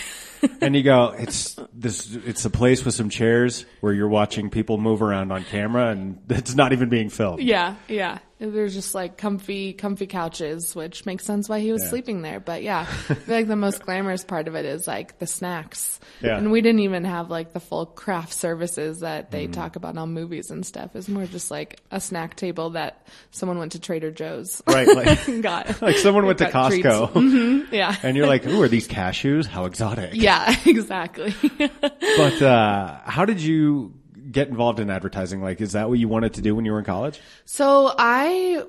and 0.61 0.75
you 0.75 0.83
go, 0.83 1.13
it's 1.17 1.57
this, 1.73 2.13
it's 2.13 2.45
a 2.45 2.49
place 2.49 2.85
with 2.85 2.93
some 2.93 3.09
chairs 3.09 3.65
where 3.81 3.93
you're 3.93 4.07
watching 4.07 4.49
people 4.49 4.77
move 4.77 5.01
around 5.01 5.31
on 5.31 5.43
camera, 5.43 5.89
and 5.89 6.19
it's 6.29 6.55
not 6.55 6.71
even 6.71 6.89
being 6.89 7.09
filmed. 7.09 7.41
Yeah, 7.41 7.75
yeah. 7.87 8.19
There's 8.39 8.74
just 8.74 8.96
like 8.96 9.17
comfy, 9.17 9.74
comfy 9.74 10.08
couches, 10.08 10.74
which 10.74 11.05
makes 11.05 11.25
sense 11.25 11.50
why 11.50 11.60
he 11.60 11.74
was 11.74 11.84
Yeah. 11.84 11.89
sleeping 11.89 12.22
there. 12.22 12.39
But 12.39 12.63
yeah, 12.63 12.86
I 13.10 13.13
feel 13.13 13.36
like 13.36 13.48
the 13.48 13.58
most 13.58 13.81
glamorous 13.84 14.24
part 14.24 14.48
of 14.48 14.55
it 14.55 14.63
is 14.63 14.88
like 14.88 15.19
the 15.19 15.27
snacks. 15.27 16.00
Yeah. 16.22 16.38
And 16.38 16.50
we 16.50 16.62
didn't 16.62 16.79
even 16.79 17.03
have 17.03 17.29
like 17.29 17.51
the 17.51 17.60
full 17.60 17.86
craft 17.86 18.31
services 18.34 19.01
that 19.01 19.29
they 19.31 19.48
Mm. 19.48 19.53
talk 19.53 19.75
about 19.75 19.98
on 19.98 20.13
movies 20.13 20.51
and 20.51 20.65
stuff. 20.65 20.96
It's 20.96 21.10
more 21.10 21.25
just 21.25 21.51
like 21.51 21.81
a 21.91 22.00
snack 22.00 22.36
table 22.38 22.69
that 22.72 23.05
someone 23.31 23.60
went 23.60 23.74
to 23.74 23.79
Trader 23.79 24.10
Joe's. 24.12 24.63
Right, 24.65 24.88
like- 24.88 25.41
got. 25.41 25.81
Like 25.81 25.98
someone 25.98 26.25
went 26.25 26.38
to. 26.39 26.46
Costco, 26.50 27.12
Mhm, 27.13 27.72
yeah. 27.74 27.93
and 28.03 28.15
you're 28.15 28.27
like, 28.27 28.48
"Ooh, 28.48 28.62
are 28.62 28.67
these 28.69 28.88
cashews? 28.88 29.46
How 29.48 29.65
exotic!" 29.65 30.12
yeah, 30.13 30.55
exactly. 30.65 31.34
But 31.79 32.41
uh, 32.41 33.00
how 33.05 33.25
did 33.25 33.41
you 33.41 33.93
get 34.31 34.48
involved 34.48 34.79
in 34.79 34.89
advertising? 34.89 35.41
Like, 35.41 35.62
is 35.62 35.74
that 35.74 35.89
what 35.89 36.00
you 36.00 36.07
wanted 36.07 36.36
to 36.36 36.41
do 36.41 36.55
when 36.55 36.65
you 36.65 36.71
were 36.71 36.79
in 36.79 36.86
college? 36.86 37.19
So 37.45 37.93
I 37.98 38.63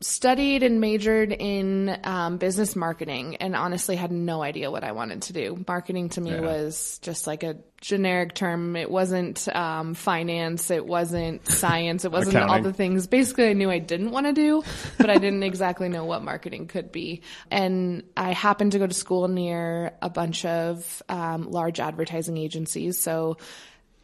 studied 0.00 0.62
and 0.62 0.78
majored 0.78 1.32
in 1.32 1.98
um, 2.04 2.36
business 2.36 2.76
marketing 2.76 3.36
and 3.36 3.56
honestly 3.56 3.96
had 3.96 4.12
no 4.12 4.42
idea 4.42 4.70
what 4.70 4.84
I 4.84 4.92
wanted 4.92 5.22
to 5.22 5.32
do. 5.32 5.64
Marketing 5.66 6.10
to 6.10 6.20
me 6.20 6.38
was 6.38 6.98
just 7.00 7.26
like 7.26 7.42
a 7.42 7.56
generic 7.80 8.34
term. 8.34 8.76
It 8.76 8.90
wasn't 8.90 9.48
um, 9.54 9.94
finance. 9.94 10.70
It 10.70 10.84
wasn't 10.84 11.48
science. 11.50 12.04
It 12.04 12.12
wasn't 12.12 12.36
all 12.36 12.60
the 12.60 12.74
things. 12.74 13.06
Basically, 13.06 13.48
I 13.48 13.54
knew 13.54 13.70
I 13.70 13.78
didn't 13.78 14.10
want 14.10 14.26
to 14.26 14.34
do, 14.34 14.62
but 14.98 15.08
I 15.08 15.16
didn't 15.16 15.44
exactly 15.44 15.88
know 15.88 16.04
what 16.04 16.22
marketing 16.22 16.66
could 16.66 16.92
be. 16.92 17.22
And 17.50 18.02
I 18.16 18.32
happened 18.32 18.72
to 18.72 18.78
go 18.78 18.86
to 18.86 18.94
school 18.94 19.28
near 19.28 19.94
a 20.02 20.10
bunch 20.10 20.44
of 20.44 21.02
um, 21.08 21.50
large 21.50 21.80
advertising 21.80 22.36
agencies. 22.36 22.98
So 22.98 23.38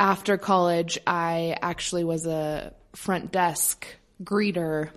after 0.03 0.37
college, 0.37 0.99
I 1.07 1.57
actually 1.63 2.03
was 2.03 2.27
a 2.27 2.75
front 2.95 3.31
desk 3.31 3.87
greeter 4.23 4.91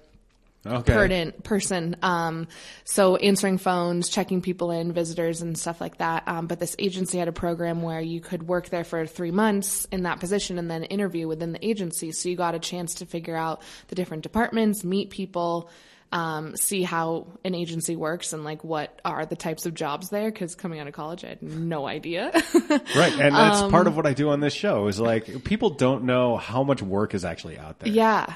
Okay. 0.67 0.93
person 0.93 1.31
person. 1.43 1.95
Um 2.01 2.47
so 2.85 3.17
answering 3.17 3.59
phones 3.59 4.09
checking 4.09 4.41
people 4.41 4.71
in 4.71 4.93
visitors 4.93 5.43
and 5.43 5.55
stuff 5.55 5.79
like 5.79 5.99
that. 5.99 6.23
Um 6.25 6.47
but 6.47 6.59
this 6.59 6.75
agency 6.79 7.19
had 7.19 7.27
a 7.27 7.31
program 7.31 7.83
where 7.83 8.01
you 8.01 8.19
could 8.19 8.47
work 8.47 8.69
there 8.69 8.83
for 8.83 9.05
three 9.05 9.29
months 9.29 9.85
in 9.91 10.03
that 10.03 10.19
position 10.19 10.57
and 10.57 10.69
then 10.69 10.83
interview 10.83 11.27
within 11.27 11.51
the 11.51 11.63
agency. 11.63 12.11
So 12.11 12.29
you 12.29 12.35
got 12.35 12.55
a 12.55 12.59
chance 12.59 12.95
to 12.95 13.05
figure 13.05 13.35
out 13.35 13.61
the 13.89 13.95
different 13.95 14.23
departments 14.23 14.83
meet 14.83 15.11
people 15.11 15.69
um, 16.15 16.55
see 16.55 16.81
how 16.83 17.27
an 17.43 17.53
agency 17.53 17.95
works 17.95 18.31
and 18.33 18.43
like 18.45 18.63
what 18.63 18.99
are 19.03 19.25
the 19.25 19.35
types 19.35 19.65
of 19.65 19.73
jobs 19.73 20.09
there 20.09 20.31
because 20.31 20.55
coming 20.55 20.79
out 20.79 20.87
of 20.87 20.93
college 20.93 21.25
i 21.25 21.27
had 21.29 21.41
no 21.43 21.85
idea 21.85 22.31
Right. 22.95 23.13
And 23.19 23.35
that's 23.35 23.59
Um, 23.61 23.71
part 23.71 23.87
of 23.87 23.95
what 23.97 24.05
I 24.05 24.13
do 24.13 24.29
on 24.29 24.39
this 24.39 24.53
show 24.53 24.87
is 24.87 24.99
like 24.99 25.43
people 25.43 25.71
don't 25.71 26.05
know 26.05 26.37
how 26.37 26.63
much 26.63 26.81
work 26.81 27.13
is 27.13 27.25
actually 27.25 27.57
out 27.59 27.79
there. 27.79 27.91
yeah 27.91 28.33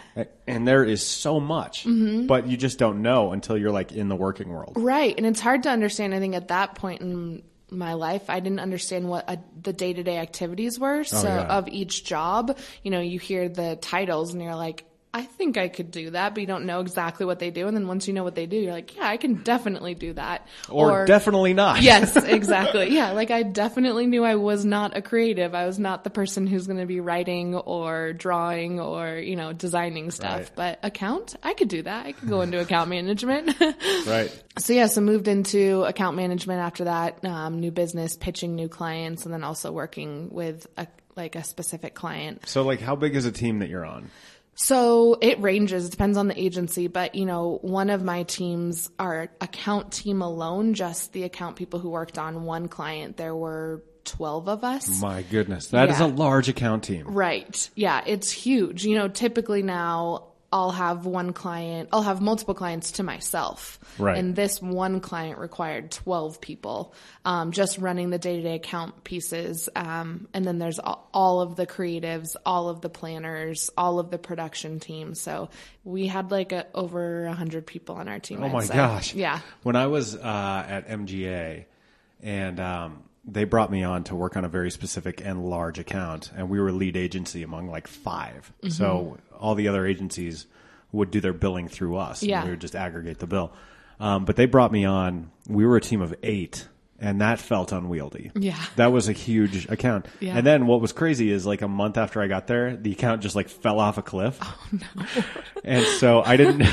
And 0.47 0.67
there 0.67 0.83
is 0.83 1.05
so 1.05 1.39
much, 1.39 1.85
Mm-hmm. 1.85 2.27
but 2.27 2.47
you 2.47 2.57
just 2.57 2.77
don't 2.79 3.01
know 3.01 3.31
until 3.31 3.57
you're 3.57 3.71
like 3.71 3.91
in 3.93 4.09
the 4.09 4.15
working 4.15 4.49
world. 4.49 4.73
Right. 4.75 5.13
And 5.17 5.25
it's 5.25 5.39
hard 5.39 5.63
to 5.63 5.69
understand. 5.69 6.13
I 6.13 6.19
think 6.19 6.35
at 6.35 6.49
that 6.49 6.75
point 6.75 7.01
in 7.01 7.43
my 7.71 7.93
life, 7.93 8.29
I 8.29 8.39
didn't 8.39 8.59
understand 8.59 9.07
what 9.07 9.25
uh 9.29 9.37
the 9.61 9.73
day 9.73 9.93
to 9.93 10.03
day 10.03 10.17
activities 10.17 10.79
were. 10.79 11.03
So 11.03 11.23
yeah. 11.27 11.57
of 11.57 11.67
each 11.67 12.03
job, 12.03 12.57
you 12.83 12.91
know, 12.91 12.99
you 12.99 13.19
hear 13.19 13.47
the 13.47 13.77
titles 13.79 14.33
and 14.33 14.41
you're 14.43 14.55
like, 14.55 14.83
I 15.11 15.23
think 15.23 15.57
I 15.57 15.69
could 15.69 15.89
do 15.89 16.11
that, 16.11 16.35
but 16.35 16.41
you 16.41 16.45
don't 16.45 16.65
know 16.65 16.81
exactly 16.81 17.25
what 17.25 17.39
they 17.39 17.49
do. 17.49 17.67
And 17.67 17.75
then 17.75 17.87
once 17.87 18.07
you 18.07 18.13
know 18.13 18.23
what 18.23 18.35
they 18.35 18.45
do, 18.45 18.57
you're 18.57 18.71
like, 18.71 18.95
yeah, 18.95 19.07
I 19.07 19.17
can 19.17 19.41
definitely 19.41 19.95
do 19.95 20.13
that. 20.13 20.47
Or, 20.69 21.05
definitely 21.05 21.53
not. 21.53 21.81
Yes, 21.89 22.15
exactly. 22.23 22.93
Yeah, 22.93 23.13
like 23.13 23.31
I 23.31 23.41
definitely 23.41 24.05
knew 24.05 24.23
I 24.23 24.35
was 24.35 24.65
not 24.65 24.95
a 24.95 25.01
creative. 25.01 25.55
I 25.55 25.65
was 25.65 25.79
not 25.79 26.03
the 26.03 26.11
person 26.11 26.45
who's 26.45 26.67
going 26.67 26.77
to 26.77 26.85
be 26.85 26.99
writing 26.99 27.55
or 27.55 28.13
drawing 28.13 28.79
or, 28.79 29.15
you 29.15 29.35
know, 29.35 29.53
designing 29.53 30.11
stuff. 30.11 30.39
Right. 30.39 30.51
But 30.55 30.79
account, 30.83 31.35
I 31.41 31.55
could 31.55 31.69
do 31.69 31.81
that. 31.81 32.05
I 32.05 32.11
could 32.11 32.29
go 32.29 32.41
into 32.41 32.59
account 32.61 32.89
management. 32.89 33.59
Right. 34.05 34.31
So 34.59 34.73
yeah, 34.73 34.87
so 34.87 35.01
moved 35.01 35.27
into 35.27 35.83
account 35.85 36.17
management 36.17 36.59
after 36.59 36.83
that, 36.83 37.25
um, 37.25 37.59
new 37.59 37.71
business, 37.71 38.15
pitching 38.15 38.55
new 38.55 38.67
clients, 38.67 39.25
and 39.25 39.33
then 39.33 39.43
also 39.43 39.71
working 39.71 40.29
with 40.31 40.67
a, 40.77 40.85
like 41.15 41.35
a 41.35 41.43
specific 41.43 41.95
client. 41.95 42.47
So 42.47 42.61
like 42.63 42.81
how 42.81 42.95
big 42.95 43.15
is 43.15 43.25
a 43.25 43.31
team 43.31 43.59
that 43.59 43.69
you're 43.69 43.85
on? 43.85 44.11
So 44.61 45.17
it 45.21 45.39
ranges, 45.41 45.85
it 45.85 45.91
depends 45.91 46.17
on 46.17 46.27
the 46.27 46.37
agency, 46.39 46.87
but 46.87 47.15
you 47.15 47.25
know, 47.25 47.59
one 47.61 47.89
of 47.89 48.03
my 48.03 48.23
teams, 48.23 48.89
our 48.99 49.29
account 49.39 49.93
team 49.93 50.21
alone, 50.21 50.73
just 50.73 51.13
the 51.13 51.23
account 51.23 51.55
people 51.55 51.79
who 51.79 51.89
worked 51.89 52.17
on 52.17 52.43
one 52.43 52.67
client, 52.67 53.15
there 53.15 53.33
were 53.33 53.81
12 54.03 54.49
of 54.49 54.63
us. 54.65 55.01
My 55.01 55.21
goodness. 55.21 55.67
that 55.67 55.89
is 55.89 55.99
Yeah. 55.99 56.07
a 56.07 56.09
large 56.09 56.49
account 56.49 56.83
team. 56.83 57.05
Right. 57.07 57.69
Yeah, 57.75 58.01
it's 58.05 58.29
huge. 58.31 58.83
You 58.85 58.95
know, 58.97 59.07
typically 59.07 59.61
now 59.63 60.28
I'll 60.51 60.71
have 60.71 61.05
one 61.05 61.33
client, 61.33 61.89
I'll 61.91 62.01
have 62.01 62.21
multiple 62.21 62.55
clients 62.55 62.93
to 62.93 63.03
myself. 63.03 63.79
Right. 63.97 64.17
And 64.17 64.35
this 64.35 64.61
one 64.61 64.99
client 64.99 65.37
required 65.37 65.91
12 65.91 66.41
people, 66.41 66.93
um, 67.23 67.51
just 67.51 67.77
running 67.77 68.09
the 68.09 68.17
day 68.17 68.37
to 68.37 68.41
day 68.41 68.55
account 68.55 69.03
pieces. 69.03 69.69
Um, 69.75 70.27
and 70.33 70.45
then 70.45 70.57
there's 70.57 70.79
all, 70.79 71.07
all 71.13 71.41
of 71.41 71.55
the 71.55 71.67
creatives, 71.67 72.35
all 72.45 72.69
of 72.69 72.81
the 72.81 72.89
planners, 72.89 73.69
all 73.77 73.99
of 73.99 74.09
the 74.09 74.17
production 74.17 74.79
team. 74.79 75.13
So 75.13 75.49
we 75.83 76.07
had 76.07 76.31
like 76.31 76.51
a, 76.51 76.65
over 76.73 77.25
a 77.25 77.33
hundred 77.33 77.67
people 77.67 77.95
on 77.95 78.07
our 78.07 78.19
team. 78.19 78.41
Oh 78.41 78.47
I'd 78.47 78.53
my 78.53 78.63
say. 78.63 78.73
gosh. 78.73 79.13
Yeah. 79.13 79.39
When 79.63 79.75
I 79.75 79.87
was 79.87 80.15
uh, 80.15 80.65
at 80.67 80.87
MGA 80.87 81.65
and 82.21 82.59
um, 82.59 83.03
they 83.25 83.43
brought 83.43 83.71
me 83.71 83.83
on 83.83 84.03
to 84.05 84.15
work 84.15 84.35
on 84.37 84.45
a 84.45 84.49
very 84.49 84.71
specific 84.71 85.21
and 85.23 85.45
large 85.45 85.77
account 85.79 86.31
and 86.35 86.49
we 86.49 86.59
were 86.59 86.71
lead 86.71 86.95
agency 86.97 87.43
among 87.43 87.69
like 87.69 87.87
5 87.87 88.51
Mm-hmm. 88.63 88.69
So 88.69 89.17
all 89.37 89.55
the 89.55 89.67
other 89.67 89.85
agencies 89.85 90.45
would 90.91 91.11
do 91.11 91.21
their 91.21 91.33
billing 91.33 91.67
through 91.67 91.97
us. 91.97 92.21
and 92.21 92.29
Yeah. 92.31 92.43
we 92.43 92.51
would 92.51 92.61
just 92.61 92.75
aggregate 92.75 93.19
the 93.19 93.27
bill. 93.27 93.51
Um, 93.99 94.25
but 94.25 94.35
they 94.37 94.45
brought 94.45 94.71
me 94.71 94.85
on. 94.85 95.29
We 95.47 95.65
were 95.65 95.75
a 95.77 95.81
team 95.81 96.01
of 96.01 96.15
eight. 96.23 96.67
And 97.01 97.21
that 97.21 97.39
felt 97.39 97.71
unwieldy. 97.71 98.31
Yeah. 98.35 98.61
That 98.75 98.91
was 98.91 99.07
a 99.07 99.13
huge 99.13 99.69
account. 99.69 100.07
Yeah. 100.19 100.37
And 100.37 100.45
then 100.45 100.67
what 100.67 100.81
was 100.81 100.91
crazy 100.91 101.31
is 101.31 101.45
like 101.45 101.61
a 101.61 101.67
month 101.67 101.97
after 101.97 102.21
I 102.21 102.27
got 102.27 102.47
there, 102.47 102.75
the 102.75 102.91
account 102.91 103.21
just 103.21 103.35
like 103.35 103.47
fell 103.49 103.79
off 103.79 103.97
a 103.97 104.01
cliff. 104.01 104.37
Oh 104.41 104.57
no. 104.71 105.05
and 105.63 105.85
so 105.85 106.21
I 106.21 106.35
didn't, 106.35 106.67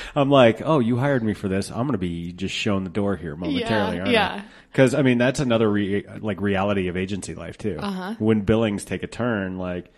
I'm 0.16 0.30
like, 0.30 0.62
oh, 0.64 0.80
you 0.80 0.96
hired 0.96 1.22
me 1.22 1.34
for 1.34 1.48
this. 1.48 1.70
I'm 1.70 1.86
going 1.86 1.92
to 1.92 1.98
be 1.98 2.32
just 2.32 2.54
shown 2.54 2.84
the 2.84 2.90
door 2.90 3.16
here 3.16 3.36
momentarily. 3.36 3.96
Yeah, 3.96 4.02
aren't 4.02 4.12
yeah. 4.12 4.42
Cause 4.74 4.94
I 4.94 5.02
mean, 5.02 5.18
that's 5.18 5.40
another 5.40 5.70
re- 5.70 6.04
like 6.20 6.40
reality 6.40 6.88
of 6.88 6.96
agency 6.96 7.34
life 7.34 7.56
too. 7.56 7.78
Uh-huh. 7.78 8.14
When 8.18 8.42
billings 8.42 8.84
take 8.84 9.02
a 9.02 9.06
turn, 9.06 9.58
like 9.58 9.92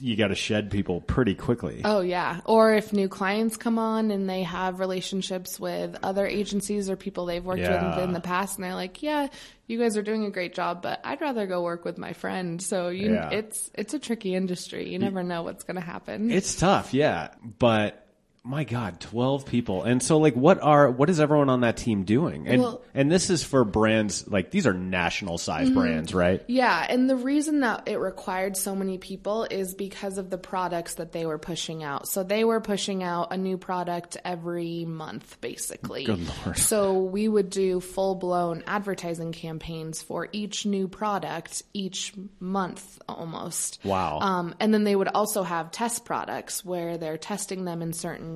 you 0.00 0.16
got 0.16 0.28
to 0.28 0.34
shed 0.34 0.70
people 0.70 1.00
pretty 1.00 1.34
quickly. 1.34 1.82
Oh 1.84 2.00
yeah. 2.00 2.40
Or 2.44 2.74
if 2.74 2.92
new 2.92 3.08
clients 3.08 3.56
come 3.56 3.78
on 3.78 4.10
and 4.10 4.28
they 4.28 4.42
have 4.42 4.80
relationships 4.80 5.58
with 5.60 5.96
other 6.02 6.26
agencies 6.26 6.88
or 6.90 6.96
people 6.96 7.26
they've 7.26 7.44
worked 7.44 7.60
Yeah. 7.60 7.96
with 7.96 8.04
in 8.04 8.12
the 8.12 8.20
past 8.20 8.56
and 8.56 8.64
they're 8.64 8.74
like, 8.74 9.02
"Yeah, 9.02 9.28
you 9.66 9.78
guys 9.78 9.96
are 9.96 10.02
doing 10.02 10.24
a 10.24 10.30
great 10.30 10.54
job, 10.54 10.82
but 10.82 11.00
I'd 11.04 11.20
rather 11.20 11.46
go 11.46 11.62
work 11.62 11.84
with 11.84 11.98
my 11.98 12.12
friend." 12.12 12.60
So 12.62 12.88
you 12.88 13.14
Yeah. 13.14 13.30
it's 13.30 13.70
it's 13.74 13.94
a 13.94 13.98
tricky 13.98 14.34
industry. 14.34 14.88
You 14.90 14.98
never 14.98 15.22
know 15.22 15.42
what's 15.42 15.64
going 15.64 15.76
to 15.76 15.80
happen. 15.82 16.30
It's 16.30 16.56
tough, 16.56 16.92
yeah. 16.94 17.28
But 17.58 18.06
my 18.42 18.64
God, 18.64 19.00
twelve 19.00 19.44
people, 19.44 19.82
and 19.82 20.02
so 20.02 20.16
like, 20.18 20.34
what 20.34 20.60
are 20.62 20.90
what 20.90 21.10
is 21.10 21.20
everyone 21.20 21.50
on 21.50 21.60
that 21.60 21.76
team 21.76 22.04
doing? 22.04 22.48
And 22.48 22.62
Well- 22.62 22.80
and 22.94 23.10
this 23.12 23.28
is 23.30 23.44
for 23.44 23.64
brands 23.64 24.26
like 24.26 24.50
these 24.50 24.66
are 24.66 24.72
national 24.72 25.36
size 25.38 25.68
Mm-hmm. 25.68 25.78
brands, 25.78 26.14
right? 26.14 26.42
Yeah, 26.48 26.86
and 26.88 27.08
the 27.08 27.16
reason 27.16 27.60
that 27.60 27.86
it 27.86 27.98
required 27.98 28.56
so 28.56 28.74
many 28.74 28.96
people 28.98 29.44
is 29.50 29.74
because 29.74 30.16
of 30.16 30.30
the 30.30 30.38
products 30.38 30.94
that 30.94 31.12
they 31.12 31.26
were 31.26 31.36
pushing 31.38 31.84
out. 31.84 32.08
So 32.08 32.22
they 32.22 32.44
were 32.44 32.60
pushing 32.60 33.02
out 33.02 33.28
a 33.32 33.36
new 33.36 33.58
product 33.58 34.16
every 34.24 34.84
month, 34.86 35.38
basically. 35.40 36.04
Good 36.04 36.26
Lord. 36.46 36.56
So 36.56 36.94
we 37.02 37.28
would 37.28 37.50
do 37.50 37.80
full 37.80 38.14
blown 38.14 38.64
advertising 38.66 39.32
campaigns 39.32 40.00
for 40.02 40.28
each 40.32 40.64
new 40.64 40.88
product 40.88 41.62
each 41.74 42.14
month 42.40 42.98
almost. 43.08 43.80
Wow. 43.84 44.18
Um, 44.20 44.54
and 44.60 44.72
then 44.72 44.84
they 44.84 44.96
would 44.96 45.08
also 45.08 45.42
have 45.42 45.70
test 45.70 46.04
products 46.06 46.64
where 46.64 46.96
they're 46.96 47.18
testing 47.18 47.64
them 47.66 47.82
in 47.82 47.92
certain 47.92 48.29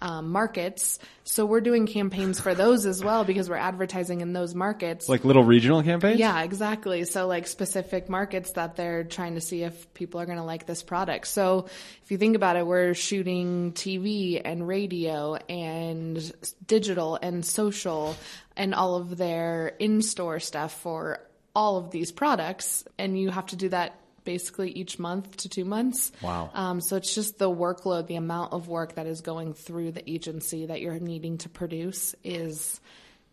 um, 0.00 0.30
markets. 0.30 0.98
So 1.24 1.44
we're 1.44 1.60
doing 1.60 1.86
campaigns 1.86 2.40
for 2.40 2.54
those 2.54 2.86
as 2.86 3.02
well 3.02 3.24
because 3.24 3.50
we're 3.50 3.56
advertising 3.56 4.20
in 4.20 4.32
those 4.32 4.54
markets. 4.54 5.08
Like 5.08 5.24
little 5.24 5.44
regional 5.44 5.82
campaigns. 5.82 6.20
Yeah, 6.20 6.42
exactly. 6.42 7.04
So 7.04 7.26
like 7.26 7.46
specific 7.46 8.08
markets 8.08 8.52
that 8.52 8.76
they're 8.76 9.04
trying 9.04 9.34
to 9.34 9.40
see 9.40 9.62
if 9.62 9.92
people 9.94 10.20
are 10.20 10.26
going 10.26 10.38
to 10.38 10.44
like 10.44 10.66
this 10.66 10.82
product. 10.82 11.26
So 11.26 11.66
if 12.02 12.10
you 12.10 12.18
think 12.18 12.36
about 12.36 12.56
it, 12.56 12.66
we're 12.66 12.94
shooting 12.94 13.72
TV 13.72 14.40
and 14.44 14.66
radio 14.66 15.34
and 15.48 16.32
digital 16.66 17.18
and 17.20 17.44
social 17.44 18.16
and 18.56 18.74
all 18.74 18.96
of 18.96 19.16
their 19.16 19.68
in-store 19.78 20.40
stuff 20.40 20.80
for 20.80 21.20
all 21.54 21.76
of 21.76 21.90
these 21.90 22.12
products 22.12 22.84
and 22.98 23.18
you 23.18 23.30
have 23.30 23.46
to 23.46 23.56
do 23.56 23.68
that 23.68 23.98
basically 24.28 24.70
each 24.72 24.98
month 24.98 25.38
to 25.38 25.48
two 25.48 25.64
months. 25.64 26.12
Wow. 26.20 26.50
Um, 26.52 26.82
so 26.82 26.96
it's 26.96 27.14
just 27.14 27.38
the 27.38 27.48
workload, 27.48 28.08
the 28.08 28.16
amount 28.16 28.52
of 28.52 28.68
work 28.68 28.96
that 28.96 29.06
is 29.06 29.22
going 29.22 29.54
through 29.54 29.92
the 29.92 30.08
agency 30.08 30.66
that 30.66 30.82
you're 30.82 30.98
needing 30.98 31.38
to 31.38 31.48
produce 31.48 32.14
is, 32.22 32.78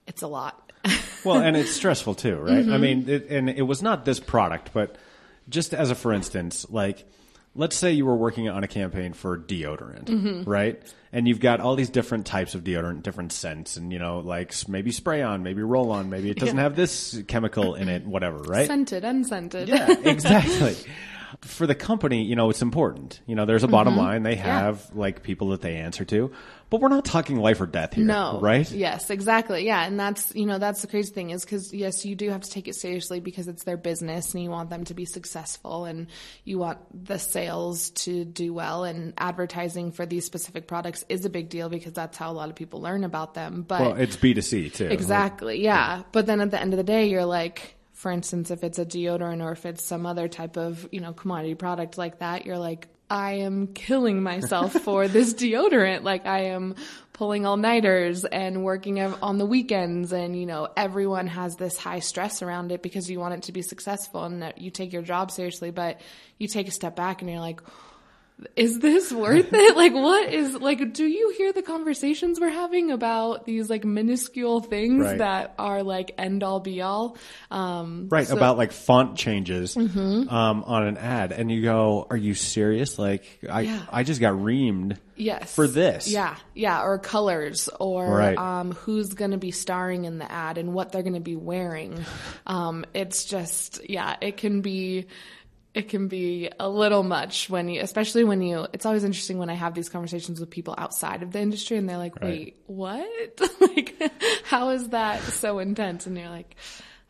it's 0.07 0.21
a 0.21 0.27
lot. 0.27 0.71
Well, 1.25 1.41
and 1.41 1.57
it's 1.57 1.71
stressful 1.71 2.13
too, 2.13 2.35
right? 2.35 2.63
Mm-hmm. 2.63 2.73
I 2.73 2.77
mean, 2.77 3.09
it, 3.09 3.31
and 3.31 3.49
it 3.49 3.63
was 3.63 3.81
not 3.81 4.05
this 4.05 4.19
product, 4.19 4.69
but 4.73 4.95
just 5.49 5.73
as 5.73 5.89
a 5.89 5.95
for 5.95 6.13
instance, 6.13 6.67
like 6.69 7.03
let's 7.55 7.75
say 7.75 7.91
you 7.93 8.05
were 8.05 8.15
working 8.15 8.49
on 8.49 8.63
a 8.63 8.67
campaign 8.67 9.13
for 9.13 9.37
deodorant, 9.37 10.05
Mm-hmm. 10.05 10.49
right? 10.49 10.81
And 11.13 11.27
you've 11.27 11.39
got 11.39 11.61
all 11.61 11.75
these 11.77 11.89
different 11.89 12.25
types 12.25 12.55
of 12.55 12.63
deodorant, 12.65 13.01
different 13.03 13.31
scents, 13.31 13.77
and 13.77 13.93
you 13.93 13.99
know, 13.99 14.19
like 14.19 14.53
maybe 14.67 14.91
spray 14.91 15.21
on, 15.21 15.43
maybe 15.43 15.63
roll 15.63 15.91
on, 15.91 16.09
maybe 16.09 16.29
it 16.29 16.37
doesn't 16.37 16.57
Yeah. 16.57 16.63
have 16.63 16.75
this 16.75 17.21
chemical 17.27 17.75
in 17.75 17.87
it, 17.87 18.05
whatever, 18.05 18.39
right? 18.39 18.67
Scented, 18.67 19.03
unscented. 19.05 19.69
Yeah, 19.69 19.89
exactly. 20.03 20.75
for 21.41 21.67
the 21.67 21.75
company, 21.75 22.23
you 22.23 22.35
know, 22.35 22.49
it's 22.49 22.61
important. 22.61 23.21
You 23.25 23.35
know, 23.35 23.45
there's 23.45 23.63
a 23.63 23.67
bottom 23.67 23.93
mm-hmm. 23.93 24.03
line. 24.03 24.23
They 24.23 24.35
have 24.35 24.93
like 24.93 25.23
people 25.23 25.49
that 25.49 25.61
they 25.61 25.75
answer 25.75 26.05
to, 26.05 26.31
but 26.69 26.81
we're 26.81 26.89
not 26.89 27.05
talking 27.05 27.37
life 27.37 27.61
or 27.61 27.67
death 27.67 27.93
here, 27.93 28.05
No. 28.05 28.39
right? 28.41 28.69
Yes, 28.71 29.09
exactly. 29.09 29.65
Yeah. 29.65 29.85
And 29.85 29.99
that's, 29.99 30.33
you 30.35 30.45
know, 30.45 30.57
that's 30.57 30.81
the 30.81 30.87
crazy 30.87 31.13
thing 31.13 31.29
is 31.29 31.45
because, 31.45 31.73
yes, 31.73 32.05
you 32.05 32.15
do 32.15 32.29
have 32.29 32.41
to 32.41 32.49
take 32.49 32.67
it 32.67 32.75
seriously 32.75 33.19
because 33.19 33.47
it's 33.47 33.63
their 33.63 33.77
business 33.77 34.33
and 34.33 34.43
you 34.43 34.49
want 34.49 34.69
them 34.69 34.83
to 34.85 34.93
be 34.93 35.05
successful 35.05 35.85
and 35.85 36.07
you 36.43 36.57
want 36.57 36.79
the 37.05 37.19
sales 37.19 37.91
to 37.91 38.25
do 38.25 38.53
well. 38.53 38.83
And 38.83 39.13
advertising 39.17 39.91
for 39.91 40.05
these 40.05 40.25
specific 40.25 40.67
products 40.67 41.05
is 41.07 41.23
a 41.25 41.29
big 41.29 41.49
deal 41.49 41.69
because 41.69 41.93
that's 41.93 42.17
how 42.17 42.31
a 42.31 42.33
lot 42.33 42.49
of 42.49 42.55
people 42.55 42.81
learn 42.81 43.03
about 43.03 43.35
them. 43.35 43.63
But 43.67 43.81
Well, 43.81 43.95
it's 43.95 44.15
B 44.15 44.33
2 44.33 44.41
C 44.41 44.69
too. 44.69 44.87
Exactly. 44.87 45.63
Yeah. 45.63 46.03
But 46.11 46.25
then 46.25 46.41
at 46.41 46.51
the 46.51 46.59
end 46.59 46.73
of 46.73 46.77
the 46.77 46.83
day, 46.83 47.07
you're 47.07 47.25
like, 47.25 47.74
for 48.05 48.11
instance, 48.11 48.51
if 48.51 48.63
it's 48.63 48.77
a 48.77 48.85
deodorant 48.85 49.43
or 49.43 49.51
if 49.53 49.65
it's 49.65 49.83
some 49.83 50.05
other 50.05 50.27
type 50.27 50.57
of, 50.57 50.87
you 50.91 50.99
know, 50.99 51.11
commodity 51.11 51.55
product 51.55 51.97
like 51.97 52.19
that, 52.19 52.45
you're 52.45 52.59
like, 52.59 52.87
I 53.09 53.37
am 53.37 53.65
killing 53.65 54.21
myself 54.21 54.73
for 54.83 55.07
this 55.07 55.33
deodorant. 55.33 56.03
Like 56.03 56.27
I 56.27 56.49
am 56.49 56.75
pulling 57.13 57.47
all 57.47 57.57
nighters 57.57 58.23
and 58.23 58.63
working 58.63 59.01
on 59.01 59.39
the 59.39 59.45
weekends 59.47 60.13
and, 60.13 60.39
you 60.39 60.45
know, 60.45 60.67
everyone 60.77 61.25
has 61.25 61.55
this 61.55 61.79
high 61.79 61.97
stress 61.97 62.43
around 62.43 62.71
it 62.71 62.83
because 62.83 63.09
you 63.09 63.19
want 63.19 63.33
it 63.33 63.41
to 63.45 63.51
be 63.51 63.63
successful 63.63 64.23
and 64.23 64.43
that 64.43 64.61
you 64.61 64.69
take 64.69 64.93
your 64.93 65.01
job 65.01 65.31
seriously, 65.31 65.71
but 65.71 65.99
you 66.37 66.47
take 66.47 66.67
a 66.67 66.71
step 66.71 66.95
back 66.95 67.23
and 67.23 67.31
you're 67.31 67.39
like, 67.39 67.61
is 68.55 68.79
this 68.79 69.11
worth 69.13 69.53
it? 69.53 69.75
Like, 69.77 69.93
what 69.93 70.33
is, 70.33 70.53
like, 70.55 70.93
do 70.93 71.05
you 71.05 71.33
hear 71.37 71.53
the 71.53 71.61
conversations 71.61 72.39
we're 72.39 72.49
having 72.49 72.91
about 72.91 73.45
these, 73.45 73.69
like, 73.69 73.85
minuscule 73.85 74.59
things 74.61 75.03
Right. 75.05 75.17
that 75.19 75.53
are, 75.57 75.83
like, 75.83 76.11
end 76.17 76.43
all 76.43 76.59
be 76.59 76.81
all? 76.81 77.17
Um, 77.51 78.07
Right, 78.09 78.25
so- 78.27 78.33
Mm-hmm. 78.33 78.37
about 78.37 78.57
like 78.57 78.71
font 78.71 79.17
changes 79.17 79.77
um, 79.77 80.27
on 80.65 80.87
an 80.87 80.97
ad, 80.97 81.31
and 81.31 81.49
you 81.51 81.61
go, 81.61 82.07
"Are 82.09 82.17
you 82.17 82.33
serious? 82.33 82.99
Like, 82.99 83.23
I 83.49 83.61
Yeah. 83.61 83.79
I 83.91 84.03
just 84.03 84.19
got 84.19 84.33
reamed 84.33 84.97
Yes. 85.15 85.53
for 85.55 85.67
this." 85.67 86.07
Yeah. 86.09 86.35
Yeah. 86.53 86.83
Or 86.83 86.97
colors 86.99 87.69
or, 87.79 88.09
Right. 88.17 88.37
um, 88.37 88.71
who's 88.73 89.13
going 89.13 89.31
to 89.31 89.37
be 89.37 89.51
starring 89.51 90.05
in 90.05 90.17
the 90.17 90.29
ad 90.29 90.57
and 90.57 90.73
what 90.73 90.91
they're 90.91 91.03
going 91.03 91.13
to 91.15 91.19
be 91.21 91.35
wearing. 91.37 91.97
Um, 92.47 92.85
it's 92.93 93.25
just, 93.25 93.81
yeah, 93.89 94.15
it 94.21 94.37
can 94.37 94.61
be, 94.61 95.07
it 95.75 95.89
can 95.89 96.07
be 96.07 96.49
a 96.57 96.69
little 96.69 97.03
much 97.03 97.49
when 97.49 97.67
you, 97.67 97.81
especially 97.81 98.23
when 98.23 98.41
you, 98.41 98.65
it's 98.71 98.85
always 98.85 99.03
interesting 99.03 99.37
when 99.37 99.49
I 99.49 99.55
have 99.55 99.73
these 99.73 99.89
conversations 99.89 100.39
with 100.39 100.49
people 100.49 100.73
outside 100.77 101.21
of 101.21 101.31
the 101.31 101.39
industry 101.39 101.75
and 101.75 101.87
they're 101.87 101.97
like, 101.97 102.19
wait, 102.21 102.55
what? 102.65 103.41
like, 103.59 104.01
how 104.45 104.69
is 104.69 104.89
that 104.89 105.21
so 105.21 105.59
intense? 105.59 106.07
And 106.07 106.17
you're 106.17 106.29
like, 106.29 106.55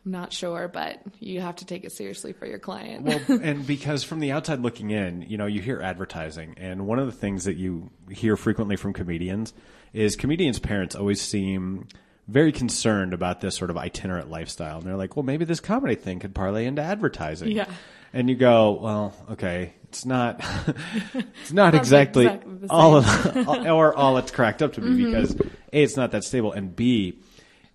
I'm 0.04 0.10
not 0.10 0.32
sure, 0.32 0.66
but 0.66 1.00
you 1.20 1.40
have 1.40 1.56
to 1.56 1.64
take 1.64 1.84
it 1.84 1.92
seriously 1.92 2.32
for 2.32 2.44
your 2.44 2.58
client. 2.58 3.04
well, 3.04 3.20
and 3.42 3.64
because 3.64 4.02
from 4.02 4.18
the 4.18 4.32
outside 4.32 4.60
looking 4.60 4.90
in, 4.90 5.22
you 5.22 5.36
know, 5.36 5.46
you 5.46 5.60
hear 5.60 5.80
advertising, 5.80 6.54
and 6.58 6.88
one 6.88 6.98
of 6.98 7.06
the 7.06 7.12
things 7.12 7.44
that 7.44 7.56
you 7.56 7.90
hear 8.10 8.36
frequently 8.36 8.74
from 8.76 8.92
comedians 8.92 9.54
is 9.92 10.16
comedians' 10.16 10.58
parents 10.58 10.94
always 10.94 11.20
seem 11.20 11.86
very 12.28 12.52
concerned 12.52 13.14
about 13.14 13.40
this 13.40 13.56
sort 13.56 13.70
of 13.70 13.76
itinerant 13.76 14.30
lifestyle, 14.30 14.78
and 14.78 14.86
they're 14.86 14.96
like, 14.96 15.16
"Well, 15.16 15.24
maybe 15.24 15.44
this 15.44 15.60
comedy 15.60 15.96
thing 15.96 16.20
could 16.20 16.34
parlay 16.34 16.66
into 16.66 16.82
advertising." 16.82 17.50
Yeah. 17.50 17.68
And 18.12 18.30
you 18.30 18.36
go, 18.36 18.72
well, 18.72 19.14
okay, 19.32 19.74
it's 19.84 20.04
not, 20.06 20.40
it's 21.14 21.52
not 21.52 21.74
exactly, 21.74 22.28
all 22.70 22.96
of, 22.96 23.48
or 23.66 23.94
all 23.94 24.16
it's 24.18 24.30
cracked 24.30 24.62
up 24.62 24.74
to 24.74 24.80
be 24.80 24.86
Mm-hmm. 24.88 25.04
because 25.04 25.34
a, 25.34 25.82
it's 25.82 25.96
not 25.96 26.12
that 26.12 26.24
stable, 26.24 26.52
and 26.52 26.74
b, 26.74 27.18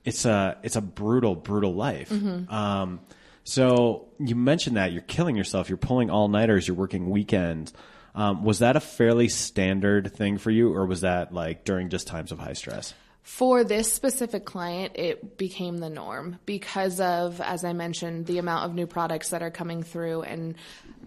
it's 0.04 0.26
a, 0.26 0.58
it's 0.64 0.76
a 0.76 0.82
brutal, 0.82 1.36
brutal 1.36 1.76
life. 1.76 2.10
Mm-hmm. 2.10 2.52
Um, 2.54 3.02
so 3.44 4.08
you 4.20 4.36
mentioned 4.36 4.78
that 4.78 4.92
you're 4.92 5.02
killing 5.04 5.36
yourself, 5.36 5.70
you're 5.70 5.78
pulling 5.78 6.10
all 6.10 6.28
nighters, 6.28 6.68
you're 6.68 6.78
working 6.78 7.10
weekends. 7.10 7.74
Um, 8.14 8.44
was 8.44 8.60
that 8.60 8.76
a 8.76 8.80
fairly 8.82 9.30
standard 9.30 10.14
thing 10.16 10.38
for 10.38 10.52
you, 10.52 10.74
or 10.74 10.86
was 10.86 11.02
that 11.02 11.34
like 11.34 11.64
during 11.64 11.90
just 11.90 12.08
times 12.08 12.32
of 12.32 12.40
high 12.40 12.54
stress? 12.54 12.94
For 13.24 13.64
this 13.64 13.92
specific 13.92 14.46
client, 14.46 14.94
it 14.96 15.38
became 15.38 15.78
the 15.78 15.90
norm 15.90 16.40
because 16.46 17.00
of, 17.00 17.40
as 17.40 17.64
I 17.64 17.74
mentioned, 17.74 18.26
the 18.26 18.40
amount 18.40 18.66
of 18.66 18.76
new 18.76 18.88
products 18.88 19.30
that 19.30 19.44
are 19.44 19.52
coming 19.52 19.84
through 19.84 20.24
and 20.24 20.56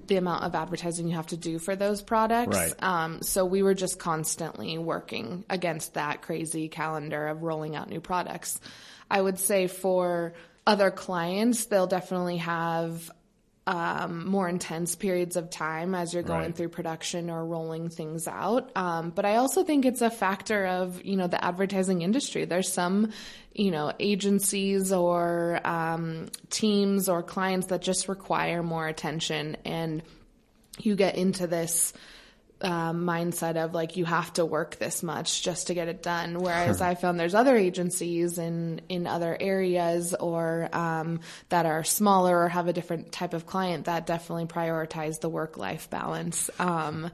the 0.07 0.17
amount 0.17 0.45
of 0.45 0.55
advertising 0.55 1.09
you 1.09 1.17
have 1.17 1.27
to 1.29 1.37
do 1.37 1.59
for 1.59 1.75
those 1.75 2.03
products. 2.03 2.57
Right. 2.57 2.83
Um, 2.83 3.23
so 3.23 3.45
we 3.45 3.63
were 3.63 3.75
just 3.75 3.99
constantly 3.99 4.79
working 4.79 5.45
against 5.51 5.95
that 5.95 6.23
crazy 6.23 6.69
calendar 6.69 7.27
of 7.27 7.43
rolling 7.43 7.75
out 7.75 7.89
new 7.89 8.01
products. 8.01 8.61
I 9.11 9.21
would 9.21 9.39
say 9.39 9.67
for 9.67 10.35
other 10.67 10.91
clients, 10.91 11.67
they'll 11.67 11.87
definitely 11.87 12.39
have 12.39 13.11
um, 13.67 14.27
more 14.29 14.49
intense 14.49 14.95
periods 14.95 15.37
of 15.37 15.49
time 15.49 15.95
as 15.95 16.13
you're 16.13 16.23
going 16.23 16.41
Right. 16.41 16.55
through 16.55 16.69
production 16.69 17.31
or 17.31 17.45
rolling 17.47 17.89
things 17.89 18.29
out. 18.29 18.71
Um, 18.77 19.11
but 19.11 19.25
I 19.25 19.37
also 19.37 19.65
think 19.65 19.87
it's 19.87 20.03
a 20.03 20.11
factor 20.11 20.67
of, 20.67 21.03
you 21.03 21.17
know, 21.17 21.29
the 21.29 21.43
advertising 21.43 22.03
industry. 22.03 22.45
There's 22.45 22.71
some, 22.71 23.11
you 23.55 23.71
know, 23.71 23.93
agencies 23.99 24.93
or 24.93 25.61
um, 25.65 26.27
teams 26.51 27.09
or 27.09 27.23
clients 27.23 27.69
that 27.69 27.81
just 27.81 28.07
require 28.09 28.63
more 28.63 28.87
attention 28.87 29.57
and 29.65 30.03
you 30.81 30.95
get 30.97 31.17
into 31.17 31.47
this 31.47 31.93
um, 32.61 33.05
mindset 33.05 33.57
of 33.57 33.75
like 33.75 33.97
you 33.97 34.05
have 34.05 34.33
to 34.35 34.45
work 34.45 34.77
this 34.77 35.03
much 35.03 35.43
just 35.43 35.67
to 35.67 35.75
get 35.75 35.89
it 35.89 36.03
done. 36.03 36.39
Whereas 36.39 36.81
I 36.81 36.95
found 36.95 37.19
there's 37.19 37.35
other 37.35 37.57
agencies 37.57 38.39
in 38.39 38.81
in 38.89 39.07
other 39.07 39.37
areas 39.39 40.15
or 40.15 40.69
um, 40.73 41.21
that 41.49 41.67
are 41.67 41.85
smaller 41.85 42.45
or 42.45 42.49
have 42.49 42.69
a 42.69 42.73
different 42.73 43.13
type 43.13 43.35
of 43.35 43.47
client 43.47 43.87
that 43.87 44.07
definitely 44.07 44.47
prioritize 44.47 45.21
the 45.21 45.29
work 45.29 45.57
life 45.57 45.91
balance. 45.91 46.51
Um, 46.59 47.11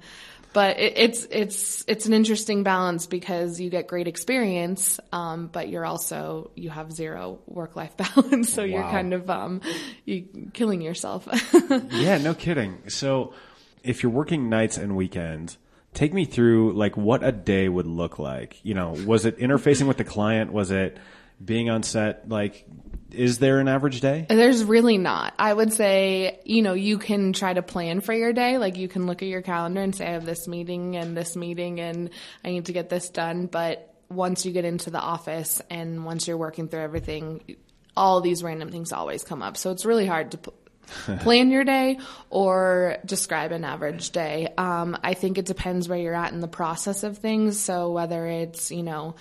but 0.52 0.78
it, 0.78 0.94
it's 0.96 1.26
it's 1.30 1.84
it's 1.86 2.06
an 2.06 2.12
interesting 2.12 2.62
balance 2.62 3.06
because 3.06 3.60
you 3.60 3.70
get 3.70 3.86
great 3.86 4.08
experience, 4.08 4.98
um, 5.12 5.46
but 5.46 5.68
you're 5.68 5.86
also 5.86 6.50
you 6.54 6.70
have 6.70 6.92
zero 6.92 7.38
work 7.46 7.76
life 7.76 7.96
balance, 8.14 8.52
so 8.52 8.64
you're 8.64 8.82
kind 8.82 9.14
of 9.14 9.30
um, 9.30 9.60
you 10.04 10.26
killing 10.52 10.80
yourself. 10.80 11.28
yeah, 11.90 12.18
no 12.18 12.34
kidding. 12.34 12.88
So, 12.88 13.32
if 13.82 14.02
you're 14.02 14.12
working 14.12 14.48
nights 14.48 14.76
and 14.76 14.96
weekends, 14.96 15.58
take 15.94 16.14
me 16.14 16.24
through 16.24 16.72
like 16.72 16.96
what 16.96 17.24
a 17.24 17.32
day 17.32 17.68
would 17.68 17.86
look 17.86 18.18
like. 18.18 18.64
You 18.64 18.74
know, 18.74 18.94
was 19.06 19.24
it 19.24 19.38
interfacing 19.38 19.86
with 19.86 19.96
the 19.96 20.04
client? 20.04 20.52
Was 20.52 20.70
it 20.70 20.98
being 21.44 21.70
on 21.70 21.82
set? 21.82 22.28
Like, 22.28 22.66
is 23.10 23.38
there 23.38 23.58
an 23.58 23.68
average 23.68 24.00
day? 24.00 24.26
There's 24.28 24.62
really 24.64 24.98
not. 24.98 25.34
I 25.38 25.52
would 25.52 25.72
say, 25.72 26.40
you 26.44 26.62
know, 26.62 26.74
you 26.74 26.98
can 26.98 27.32
try 27.32 27.52
to 27.52 27.62
plan 27.62 28.00
for 28.00 28.12
your 28.12 28.32
day. 28.32 28.58
Like 28.58 28.76
you 28.76 28.88
can 28.88 29.06
look 29.06 29.22
at 29.22 29.28
your 29.28 29.42
calendar 29.42 29.80
and 29.80 29.94
say, 29.94 30.06
I 30.06 30.12
have 30.12 30.26
this 30.26 30.46
meeting 30.46 30.96
and 30.96 31.16
this 31.16 31.36
meeting 31.36 31.80
and 31.80 32.10
I 32.44 32.50
need 32.50 32.66
to 32.66 32.72
get 32.72 32.88
this 32.88 33.08
done. 33.08 33.46
But 33.46 33.92
once 34.08 34.44
you 34.44 34.52
get 34.52 34.64
into 34.64 34.90
the 34.90 35.00
office 35.00 35.62
and 35.70 36.04
once 36.04 36.28
you're 36.28 36.36
working 36.36 36.68
through 36.68 36.80
everything, 36.82 37.56
all 37.96 38.20
these 38.20 38.42
random 38.42 38.70
things 38.70 38.92
always 38.92 39.24
come 39.24 39.42
up. 39.42 39.56
So 39.56 39.70
it's 39.70 39.84
really 39.84 40.06
hard 40.06 40.32
to 40.32 40.52
plan 41.20 41.50
your 41.50 41.64
day 41.64 41.98
or 42.28 42.96
describe 43.04 43.52
an 43.52 43.64
average 43.64 44.10
day. 44.10 44.48
Um, 44.56 44.96
I 45.02 45.14
think 45.14 45.38
it 45.38 45.46
depends 45.46 45.88
where 45.88 45.98
you're 45.98 46.14
at 46.14 46.32
in 46.32 46.40
the 46.40 46.48
process 46.48 47.02
of 47.02 47.18
things. 47.18 47.58
So 47.58 47.90
whether 47.90 48.26
it's, 48.26 48.70
you 48.70 48.82
know, 48.82 49.14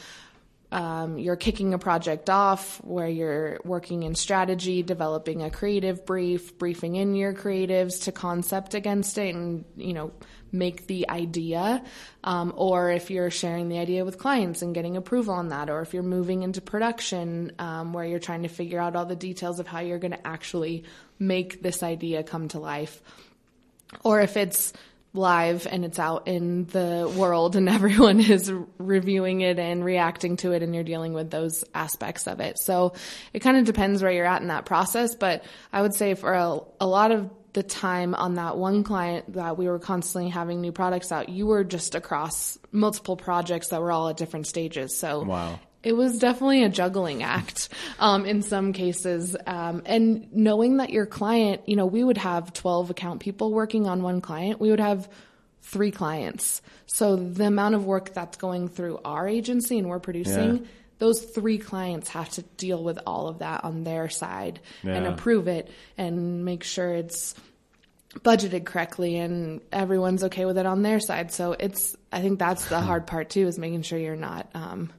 um, 0.71 1.17
you're 1.17 1.35
kicking 1.35 1.73
a 1.73 1.79
project 1.79 2.29
off 2.29 2.77
where 2.83 3.07
you're 3.07 3.59
working 3.63 4.03
in 4.03 4.13
strategy, 4.13 4.83
developing 4.83 5.41
a 5.41 5.49
creative 5.49 6.05
brief, 6.05 6.57
briefing 6.59 6.95
in 6.95 7.15
your 7.15 7.33
creatives 7.33 8.03
to 8.03 8.11
concept 8.11 8.75
against 8.75 9.17
it 9.17 9.33
and, 9.33 9.65
you 9.75 9.93
know, 9.93 10.11
make 10.51 10.85
the 10.85 11.09
idea. 11.09 11.83
Um, 12.23 12.53
or 12.55 12.91
if 12.91 13.09
you're 13.09 13.31
sharing 13.31 13.69
the 13.69 13.79
idea 13.79 14.05
with 14.05 14.19
clients 14.19 14.61
and 14.61 14.75
getting 14.75 14.95
approval 14.95 15.33
on 15.33 15.49
that, 15.49 15.69
or 15.69 15.81
if 15.81 15.93
you're 15.93 16.03
moving 16.03 16.43
into 16.43 16.61
production 16.61 17.51
um, 17.57 17.93
where 17.93 18.05
you're 18.05 18.19
trying 18.19 18.43
to 18.43 18.49
figure 18.49 18.79
out 18.79 18.95
all 18.95 19.05
the 19.05 19.15
details 19.15 19.59
of 19.59 19.65
how 19.65 19.79
you're 19.79 19.99
going 19.99 20.11
to 20.11 20.27
actually 20.27 20.83
make 21.17 21.63
this 21.63 21.81
idea 21.81 22.23
come 22.23 22.47
to 22.47 22.59
life 22.59 23.01
or 24.03 24.21
if 24.21 24.37
it's 24.37 24.73
live 25.13 25.65
and 25.65 25.83
it's 25.83 25.97
out 25.97 26.27
in 26.27 26.65
the 26.65 27.11
world 27.17 27.55
and 27.55 27.67
everyone 27.79 28.19
is 28.19 28.51
reviewing 28.77 29.41
it 29.41 29.59
and 29.59 29.83
reacting 29.83 30.37
to 30.37 30.51
it 30.51 30.61
and 30.61 30.73
you're 30.75 30.83
dealing 30.83 31.13
with 31.13 31.31
those 31.31 31.63
aspects 31.73 32.27
of 32.27 32.39
it. 32.39 32.59
So 32.59 32.93
it 33.33 33.39
kind 33.39 33.57
of 33.57 33.65
depends 33.65 34.03
where 34.03 34.11
you're 34.11 34.25
at 34.25 34.41
in 34.41 34.49
that 34.49 34.65
process, 34.65 35.15
but 35.15 35.43
I 35.73 35.81
would 35.81 35.93
say 35.93 36.13
for 36.13 36.33
a, 36.33 36.59
a 36.79 36.87
lot 36.87 37.11
of 37.11 37.29
the 37.53 37.63
time 37.63 38.13
on 38.13 38.35
that 38.35 38.57
one 38.57 38.83
client 38.83 39.33
that 39.33 39.57
we 39.57 39.67
were 39.67 39.79
constantly 39.79 40.29
having 40.29 40.61
new 40.61 40.71
products 40.71 41.11
out, 41.11 41.29
you 41.29 41.47
were 41.47 41.63
just 41.63 41.95
across 41.95 42.59
multiple 42.71 43.17
projects 43.17 43.69
that 43.69 43.81
were 43.81 43.91
all 43.91 44.09
at 44.09 44.17
different 44.17 44.45
stages. 44.45 44.95
So 44.95 45.23
Wow. 45.23 45.59
It 45.83 45.93
was 45.93 46.19
definitely 46.19 46.63
a 46.63 46.69
juggling 46.69 47.23
act 47.23 47.69
um, 47.99 48.25
in 48.25 48.41
some 48.41 48.73
cases. 48.73 49.35
Um, 49.47 49.81
and 49.85 50.31
knowing 50.33 50.77
that 50.77 50.89
your 50.89 51.05
client, 51.05 51.61
you 51.67 51.75
know, 51.75 51.85
we 51.85 52.03
would 52.03 52.17
have 52.17 52.51
12 52.53 52.89
account 52.89 53.21
people 53.21 53.53
working 53.53 53.87
on 53.87 54.03
one 54.03 54.19
client, 54.21 54.59
we 54.59 54.69
would 54.71 54.79
have 54.79 55.07
three 55.61 55.91
clients. 55.91 56.61
So 56.85 57.15
the 57.15 57.45
amount 57.45 57.75
of 57.75 57.85
work 57.85 58.13
that's 58.13 58.37
going 58.37 58.67
through 58.69 58.99
our 59.05 59.27
agency 59.27 59.77
and 59.77 59.87
we're 59.87 59.99
producing, 59.99 60.55
Yeah. 60.57 60.61
those 60.97 61.21
three 61.21 61.57
clients 61.59 62.09
have 62.09 62.29
to 62.31 62.41
deal 62.57 62.83
with 62.83 62.99
all 63.05 63.27
of 63.27 63.39
that 63.39 63.63
on 63.63 63.83
their 63.83 64.09
side 64.09 64.59
and 64.83 65.05
approve 65.07 65.47
it 65.47 65.69
and 65.97 66.43
make 66.43 66.63
sure 66.63 66.91
it's 66.93 67.35
budgeted 68.21 68.65
correctly 68.65 69.17
and 69.17 69.61
everyone's 69.71 70.23
okay 70.23 70.45
with 70.45 70.57
it 70.57 70.65
on 70.65 70.81
their 70.81 70.99
side. 70.99 71.31
So 71.31 71.53
it's, 71.53 71.95
I 72.11 72.21
think 72.21 72.39
that's 72.39 72.67
the 72.67 72.81
hard 72.81 73.05
part 73.05 73.29
too, 73.29 73.47
is 73.47 73.59
making 73.59 73.83
sure 73.83 73.99
you're 73.99 74.15
not, 74.15 74.49
um, 74.55 74.91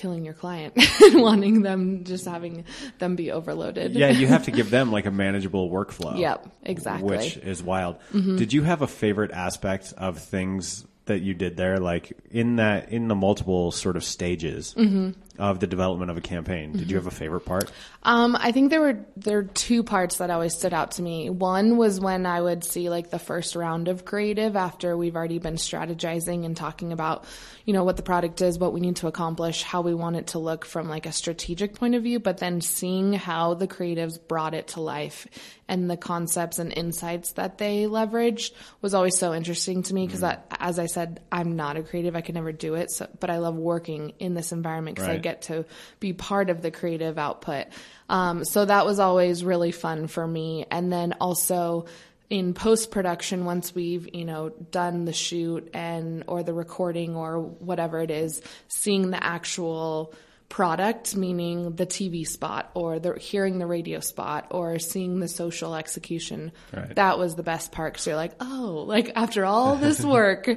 killing 0.00 0.24
your 0.24 0.34
client 0.34 0.72
wanting 1.12 1.60
them 1.60 2.04
just 2.04 2.24
having 2.24 2.64
them 2.98 3.16
be 3.16 3.30
overloaded. 3.30 3.92
Yeah, 3.92 4.08
you 4.08 4.26
have 4.26 4.44
to 4.44 4.50
give 4.58 4.70
them 4.70 4.90
like 4.90 5.04
a 5.04 5.10
manageable 5.10 5.70
workflow. 5.70 6.18
Yep, 6.18 6.48
exactly. 6.62 7.16
Which 7.16 7.36
is 7.36 7.62
wild. 7.62 7.96
Mm-hmm. 8.12 8.36
Did 8.36 8.54
you 8.54 8.62
have 8.62 8.80
a 8.80 8.86
favorite 8.86 9.30
aspect 9.30 9.92
of 9.98 10.18
things 10.18 10.86
that 11.04 11.20
you 11.20 11.34
did 11.34 11.56
there, 11.56 11.78
like 11.78 12.12
in 12.30 12.56
that 12.56 12.90
in 12.90 13.08
the 13.08 13.14
multiple 13.14 13.72
sort 13.72 13.96
of 13.96 14.04
stages 14.04 14.74
mm-hmm. 14.78 15.10
Of 15.40 15.58
the 15.58 15.66
development 15.66 16.10
of 16.10 16.18
a 16.18 16.20
campaign? 16.20 16.72
Did 16.72 16.90
you 16.90 16.96
have 16.96 17.06
a 17.06 17.10
favorite 17.10 17.46
part? 17.46 17.72
Um, 18.02 18.36
I 18.38 18.52
think 18.52 18.70
there 18.70 18.80
were 18.80 19.06
there 19.16 19.38
were 19.38 19.44
two 19.44 19.82
parts 19.82 20.18
that 20.18 20.30
always 20.30 20.54
stood 20.54 20.74
out 20.74 20.92
to 20.92 21.02
me. 21.02 21.30
One 21.30 21.78
was 21.78 21.98
when 21.98 22.26
I 22.26 22.40
would 22.40 22.62
see 22.62 22.90
like 22.90 23.10
the 23.10 23.18
first 23.18 23.56
round 23.56 23.88
of 23.88 24.04
creative 24.04 24.54
after 24.54 24.96
we've 24.96 25.16
already 25.16 25.38
been 25.38 25.54
strategizing 25.54 26.44
and 26.44 26.56
talking 26.56 26.92
about, 26.92 27.24
you 27.64 27.72
know, 27.72 27.84
what 27.84 27.96
the 27.96 28.02
product 28.02 28.42
is, 28.42 28.58
what 28.58 28.74
we 28.74 28.80
need 28.80 28.96
to 28.96 29.06
accomplish, 29.06 29.62
how 29.62 29.80
we 29.80 29.94
want 29.94 30.16
it 30.16 30.28
to 30.28 30.38
look 30.38 30.66
from 30.66 30.88
like 30.88 31.06
a 31.06 31.12
strategic 31.12 31.74
point 31.74 31.94
of 31.94 32.02
view, 32.02 32.20
but 32.20 32.38
then 32.38 32.60
seeing 32.60 33.14
how 33.14 33.54
the 33.54 33.66
creatives 33.66 34.18
brought 34.28 34.52
it 34.52 34.68
to 34.68 34.82
life 34.82 35.26
and 35.68 35.88
the 35.88 35.96
concepts 35.96 36.58
and 36.58 36.72
insights 36.76 37.32
that 37.32 37.56
they 37.56 37.84
leveraged 37.84 38.50
was 38.82 38.92
always 38.92 39.16
so 39.16 39.32
interesting 39.32 39.84
to 39.84 39.94
me 39.94 40.04
because 40.06 40.24
as 40.50 40.78
I 40.80 40.86
said, 40.86 41.20
I'm 41.30 41.54
not 41.54 41.76
a 41.76 41.82
creative. 41.82 42.16
I 42.16 42.22
could 42.22 42.34
never 42.34 42.50
do 42.50 42.74
it. 42.74 42.90
So, 42.90 43.08
but 43.20 43.30
I 43.30 43.38
love 43.38 43.54
working 43.54 44.14
in 44.18 44.34
this 44.34 44.50
environment 44.50 44.96
because 44.96 45.08
I 45.08 45.12
Right. 45.12 45.22
Get 45.30 45.42
to 45.42 45.64
be 46.00 46.12
part 46.12 46.50
of 46.50 46.62
the 46.62 46.70
creative 46.70 47.18
output. 47.18 47.66
Um, 48.08 48.44
so 48.44 48.64
that 48.64 48.84
was 48.84 48.98
always 48.98 49.44
really 49.44 49.72
fun 49.72 50.08
for 50.08 50.26
me. 50.26 50.66
And 50.70 50.92
then 50.92 51.14
also 51.20 51.86
in 52.28 52.54
post 52.54 52.90
production, 52.90 53.44
once 53.44 53.74
we've, 53.74 54.14
you 54.14 54.24
know, 54.24 54.50
done 54.70 55.04
the 55.04 55.12
shoot 55.12 55.68
and, 55.74 56.24
or 56.26 56.42
the 56.42 56.54
recording 56.54 57.16
or 57.16 57.40
whatever 57.40 58.00
it 58.00 58.10
is, 58.10 58.40
seeing 58.68 59.10
the 59.10 59.22
actual 59.22 60.14
product, 60.50 61.16
meaning 61.16 61.76
the 61.76 61.86
TV 61.86 62.26
spot 62.26 62.70
or 62.74 62.98
the 62.98 63.16
hearing 63.18 63.58
the 63.58 63.66
radio 63.66 64.00
spot 64.00 64.48
or 64.50 64.78
seeing 64.80 65.20
the 65.20 65.28
social 65.28 65.74
execution. 65.74 66.52
Right. 66.76 66.94
That 66.96 67.18
was 67.18 67.36
the 67.36 67.44
best 67.44 67.72
part. 67.72 67.98
So 67.98 68.10
you're 68.10 68.16
like, 68.16 68.32
oh, 68.40 68.84
like 68.86 69.12
after 69.14 69.46
all 69.46 69.76
this 69.76 70.04
work, 70.04 70.50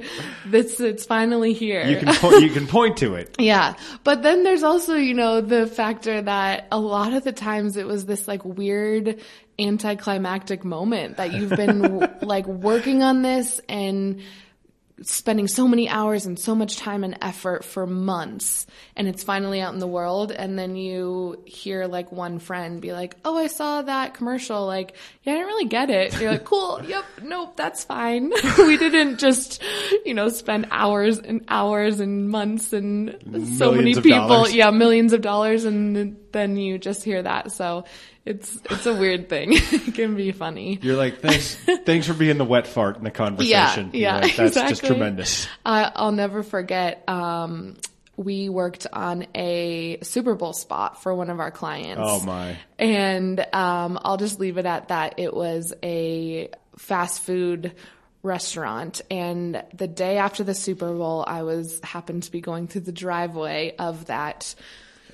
this, 0.44 0.80
it's 0.80 1.06
finally 1.06 1.54
here. 1.54 1.86
You 1.86 1.96
can 1.98 2.14
po- 2.16 2.36
you 2.38 2.50
can 2.50 2.66
point 2.66 2.98
to 2.98 3.14
it. 3.14 3.36
Yeah. 3.44 3.74
But 4.04 4.22
then 4.22 4.42
there's 4.42 4.62
also, 4.62 4.94
you 4.94 5.12
know, 5.12 5.40
the 5.42 5.66
factor 5.66 6.22
that 6.22 6.66
a 6.72 6.78
lot 6.78 7.12
of 7.12 7.22
the 7.22 7.32
times 7.32 7.76
it 7.76 7.86
was 7.86 8.06
this 8.06 8.26
like 8.26 8.42
weird 8.44 9.20
anticlimactic 9.58 10.64
moment 10.64 11.18
that 11.18 11.32
you've 11.32 11.50
been 11.50 12.08
like 12.22 12.46
working 12.46 13.02
on 13.02 13.22
this 13.22 13.60
and 13.68 14.20
spending 15.02 15.48
so 15.48 15.66
many 15.66 15.88
hours 15.88 16.24
and 16.24 16.38
so 16.38 16.54
much 16.54 16.76
time 16.76 17.02
and 17.02 17.18
effort 17.20 17.64
for 17.64 17.84
months 17.84 18.64
and 18.94 19.08
it's 19.08 19.24
finally 19.24 19.60
out 19.60 19.74
in 19.74 19.80
the 19.80 19.88
world 19.88 20.30
and 20.30 20.56
then 20.56 20.76
you 20.76 21.42
hear 21.46 21.86
like 21.86 22.12
one 22.12 22.38
friend 22.38 22.80
be 22.80 22.92
like 22.92 23.16
oh 23.24 23.36
i 23.36 23.48
saw 23.48 23.82
that 23.82 24.14
commercial 24.14 24.66
like 24.66 24.94
yeah 25.24 25.32
i 25.32 25.36
didn't 25.36 25.48
really 25.48 25.64
get 25.64 25.90
it 25.90 26.18
you're 26.20 26.30
like 26.30 26.44
cool 26.44 26.80
yep 26.86 27.04
nope 27.22 27.56
that's 27.56 27.82
fine 27.82 28.30
we 28.58 28.76
didn't 28.76 29.18
just 29.18 29.60
you 30.04 30.14
know 30.14 30.28
spend 30.28 30.66
hours 30.70 31.18
and 31.18 31.44
hours 31.48 31.98
and 31.98 32.28
months 32.30 32.72
and 32.72 33.18
so 33.58 33.72
many 33.72 33.94
Millions 33.94 33.96
of 33.98 34.04
people 34.04 34.28
dollars. 34.28 34.54
yeah 34.54 34.70
millions 34.70 35.12
of 35.12 35.20
dollars 35.22 35.64
and 35.64 36.16
then 36.34 36.58
you 36.58 36.76
just 36.76 37.02
hear 37.02 37.22
that 37.22 37.50
so 37.50 37.84
it's 38.26 38.58
it's 38.70 38.84
a 38.84 38.94
weird 38.94 39.30
thing 39.30 39.48
it 39.54 39.94
can 39.94 40.14
be 40.14 40.32
funny 40.32 40.78
You're 40.82 40.96
like, 40.96 41.20
thanks, 41.20 41.54
thanks 41.84 42.06
for 42.06 42.14
being 42.14 42.38
the 42.38 42.44
wet 42.44 42.66
fart 42.66 42.96
in 42.96 43.04
the 43.04 43.10
conversation. 43.10 43.90
You're 43.92 44.02
yeah, 44.02 44.18
like, 44.18 44.36
that's 44.36 44.54
just 44.54 44.84
tremendous. 44.84 45.48
I, 45.64 45.90
I'll 45.94 46.12
never 46.12 46.42
forget. 46.42 47.08
Um, 47.08 47.76
we 48.16 48.48
worked 48.48 48.86
on 48.92 49.26
a 49.34 49.98
Super 50.02 50.34
Bowl 50.34 50.52
spot 50.52 51.02
for 51.02 51.14
one 51.14 51.30
of 51.30 51.40
our 51.40 51.50
clients. 51.50 52.02
Oh 52.04 52.20
my! 52.20 52.56
And 52.78 53.40
um, 53.52 53.98
I'll 54.02 54.16
just 54.16 54.38
leave 54.38 54.58
it 54.58 54.66
at 54.66 54.88
that. 54.88 55.14
It 55.18 55.34
was 55.34 55.72
a 55.82 56.50
fast 56.76 57.22
food 57.22 57.74
restaurant 58.22 59.02
and 59.10 59.62
the 59.74 59.86
day 59.86 60.16
after 60.16 60.42
the 60.44 60.54
Super 60.54 60.94
Bowl 60.94 61.24
I 61.26 61.42
was 61.42 61.78
happened 61.82 62.22
to 62.22 62.32
be 62.32 62.40
going 62.40 62.68
through 62.68 62.80
the 62.80 62.92
driveway 62.92 63.74
of 63.78 64.06
that 64.06 64.54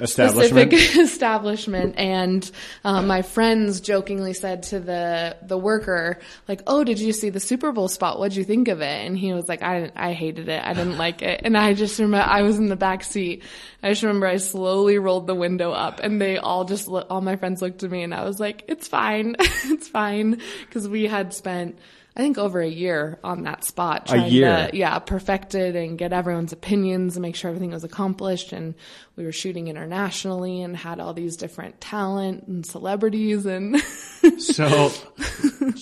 Establishment. 0.00 0.72
specific 0.72 0.96
establishment 1.04 1.94
and 1.98 2.50
um, 2.84 3.06
my 3.06 3.22
friends 3.22 3.80
jokingly 3.80 4.32
said 4.32 4.62
to 4.64 4.80
the 4.80 5.36
the 5.42 5.58
worker 5.58 6.18
like 6.48 6.62
oh 6.66 6.84
did 6.84 6.98
you 6.98 7.12
see 7.12 7.30
the 7.30 7.40
super 7.40 7.72
bowl 7.72 7.88
spot? 7.88 8.18
What'd 8.18 8.36
you 8.36 8.44
think 8.44 8.68
of 8.68 8.80
it? 8.80 9.06
And 9.06 9.16
he 9.16 9.32
was 9.32 9.48
like 9.48 9.62
i 9.62 9.90
i 9.96 10.12
hated 10.12 10.48
it. 10.48 10.62
I 10.64 10.72
didn't 10.74 10.98
like 10.98 11.22
it. 11.22 11.40
And 11.44 11.56
i 11.56 11.74
just 11.74 11.98
remember 11.98 12.26
i 12.26 12.42
was 12.42 12.58
in 12.58 12.66
the 12.68 12.76
back 12.76 13.04
seat. 13.04 13.42
I 13.82 13.90
just 13.90 14.02
remember 14.02 14.26
i 14.26 14.36
slowly 14.36 14.98
rolled 14.98 15.26
the 15.26 15.34
window 15.34 15.72
up 15.72 16.00
and 16.00 16.20
they 16.20 16.38
all 16.38 16.64
just 16.64 16.88
all 16.88 17.20
my 17.20 17.36
friends 17.36 17.62
looked 17.62 17.82
at 17.82 17.90
me 17.90 18.02
and 18.02 18.14
i 18.14 18.24
was 18.24 18.40
like 18.40 18.64
it's 18.68 18.88
fine. 18.88 19.36
It's 19.64 19.88
fine. 19.88 20.40
Because 20.66 20.88
we 20.88 21.04
had 21.04 21.32
spent 21.34 21.78
I 22.16 22.20
think 22.22 22.38
over 22.38 22.60
a 22.60 22.68
year 22.68 23.18
on 23.22 23.44
that 23.44 23.64
spot. 23.64 24.06
Trying 24.06 24.32
year? 24.32 24.68
To, 24.70 24.76
yeah, 24.76 24.98
perfect 24.98 25.54
it 25.54 25.76
and 25.76 25.96
get 25.96 26.12
everyone's 26.12 26.52
opinions 26.52 27.14
and 27.16 27.22
make 27.22 27.36
sure 27.36 27.48
everything 27.50 27.70
was 27.70 27.84
accomplished. 27.84 28.52
And 28.52 28.74
we 29.16 29.24
were 29.24 29.32
shooting 29.32 29.68
internationally 29.68 30.60
and 30.62 30.76
had 30.76 30.98
all 30.98 31.14
these 31.14 31.36
different 31.36 31.80
talent 31.80 32.48
and 32.48 32.66
celebrities 32.66 33.46
and 33.46 33.80
So, 34.38 34.92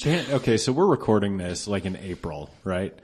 okay, 0.06 0.56
so 0.58 0.72
we're 0.72 0.86
recording 0.86 1.38
this 1.38 1.66
like 1.66 1.84
in 1.86 1.96
April, 1.96 2.50
right? 2.64 2.94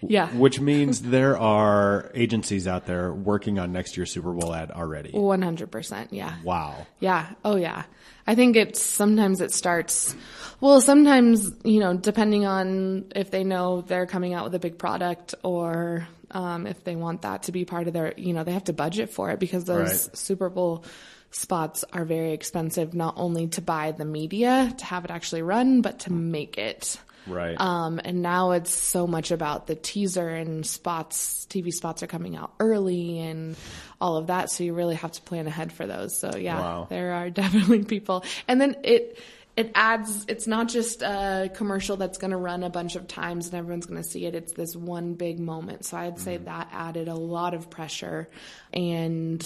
yeah, 0.00 0.28
Which 0.36 0.60
means 0.60 1.02
there 1.02 1.36
are 1.36 2.10
agencies 2.14 2.68
out 2.68 2.86
there 2.86 3.12
working 3.12 3.58
on 3.58 3.72
next 3.72 3.96
year's 3.96 4.12
Super 4.12 4.32
Bowl 4.32 4.54
ad 4.54 4.70
already. 4.70 5.10
one 5.10 5.42
hundred 5.42 5.72
percent. 5.72 6.12
Yeah, 6.12 6.34
Wow. 6.44 6.86
yeah, 7.00 7.30
oh 7.44 7.56
yeah. 7.56 7.82
I 8.26 8.34
think 8.34 8.56
it's 8.56 8.80
sometimes 8.82 9.40
it 9.40 9.52
starts. 9.52 10.14
Well, 10.60 10.80
sometimes 10.80 11.50
you 11.64 11.80
know, 11.80 11.94
depending 11.96 12.44
on 12.46 13.12
if 13.14 13.30
they 13.30 13.44
know 13.44 13.80
they're 13.82 14.06
coming 14.06 14.34
out 14.34 14.44
with 14.44 14.54
a 14.54 14.58
big 14.58 14.78
product 14.78 15.34
or 15.42 16.08
um, 16.30 16.66
if 16.66 16.82
they 16.84 16.96
want 16.96 17.22
that 17.22 17.44
to 17.44 17.52
be 17.52 17.64
part 17.64 17.86
of 17.86 17.92
their, 17.92 18.12
you 18.16 18.32
know, 18.32 18.44
they 18.44 18.52
have 18.52 18.64
to 18.64 18.72
budget 18.72 19.10
for 19.10 19.30
it 19.30 19.38
because 19.38 19.64
those 19.64 20.08
Right. 20.08 20.16
Super 20.16 20.50
Bowl 20.50 20.84
spots 21.30 21.84
are 21.92 22.04
very 22.04 22.32
expensive. 22.32 22.92
Not 22.94 23.14
only 23.16 23.48
to 23.48 23.62
buy 23.62 23.92
the 23.92 24.04
media 24.04 24.72
to 24.78 24.84
have 24.84 25.04
it 25.04 25.10
actually 25.10 25.42
run, 25.42 25.80
but 25.80 26.00
to 26.00 26.12
make 26.12 26.58
it. 26.58 26.98
Right. 27.26 27.60
Um, 27.60 28.00
and 28.02 28.22
now 28.22 28.52
it's 28.52 28.72
so 28.72 29.06
much 29.06 29.30
about 29.30 29.66
the 29.66 29.74
teaser 29.74 30.28
and 30.28 30.64
spots. 30.66 31.46
TV 31.50 31.70
spots 31.72 32.02
are 32.02 32.06
coming 32.06 32.36
out 32.36 32.52
early 32.58 33.18
and 33.20 33.54
all 34.00 34.16
of 34.16 34.28
that. 34.28 34.50
So 34.50 34.64
you 34.64 34.72
really 34.74 34.94
have 34.96 35.12
to 35.12 35.22
plan 35.22 35.46
ahead 35.46 35.70
for 35.72 35.86
those. 35.86 36.16
So 36.18 36.36
yeah, 36.36 36.58
Wow. 36.58 36.86
there 36.88 37.12
are 37.12 37.28
definitely 37.42 37.84
people. 37.84 38.24
And 38.48 38.58
then 38.60 38.76
it, 38.82 39.18
it 39.58 39.72
adds, 39.74 40.24
it's 40.28 40.46
not 40.46 40.68
just 40.68 41.02
a 41.02 41.50
commercial 41.54 41.96
that's 41.96 42.16
going 42.18 42.30
to 42.30 42.36
run 42.36 42.62
a 42.62 42.70
bunch 42.70 42.94
of 42.94 43.08
times 43.08 43.46
and 43.46 43.54
everyone's 43.56 43.86
going 43.86 44.00
to 44.00 44.08
see 44.08 44.24
it. 44.24 44.34
It's 44.36 44.52
this 44.52 44.76
one 44.76 45.14
big 45.14 45.40
moment. 45.40 45.84
So 45.84 45.96
I'd 45.96 46.20
say 46.20 46.36
that 46.36 46.68
added 46.72 47.08
a 47.08 47.14
lot 47.16 47.54
of 47.54 47.68
pressure 47.68 48.28
and 48.72 49.44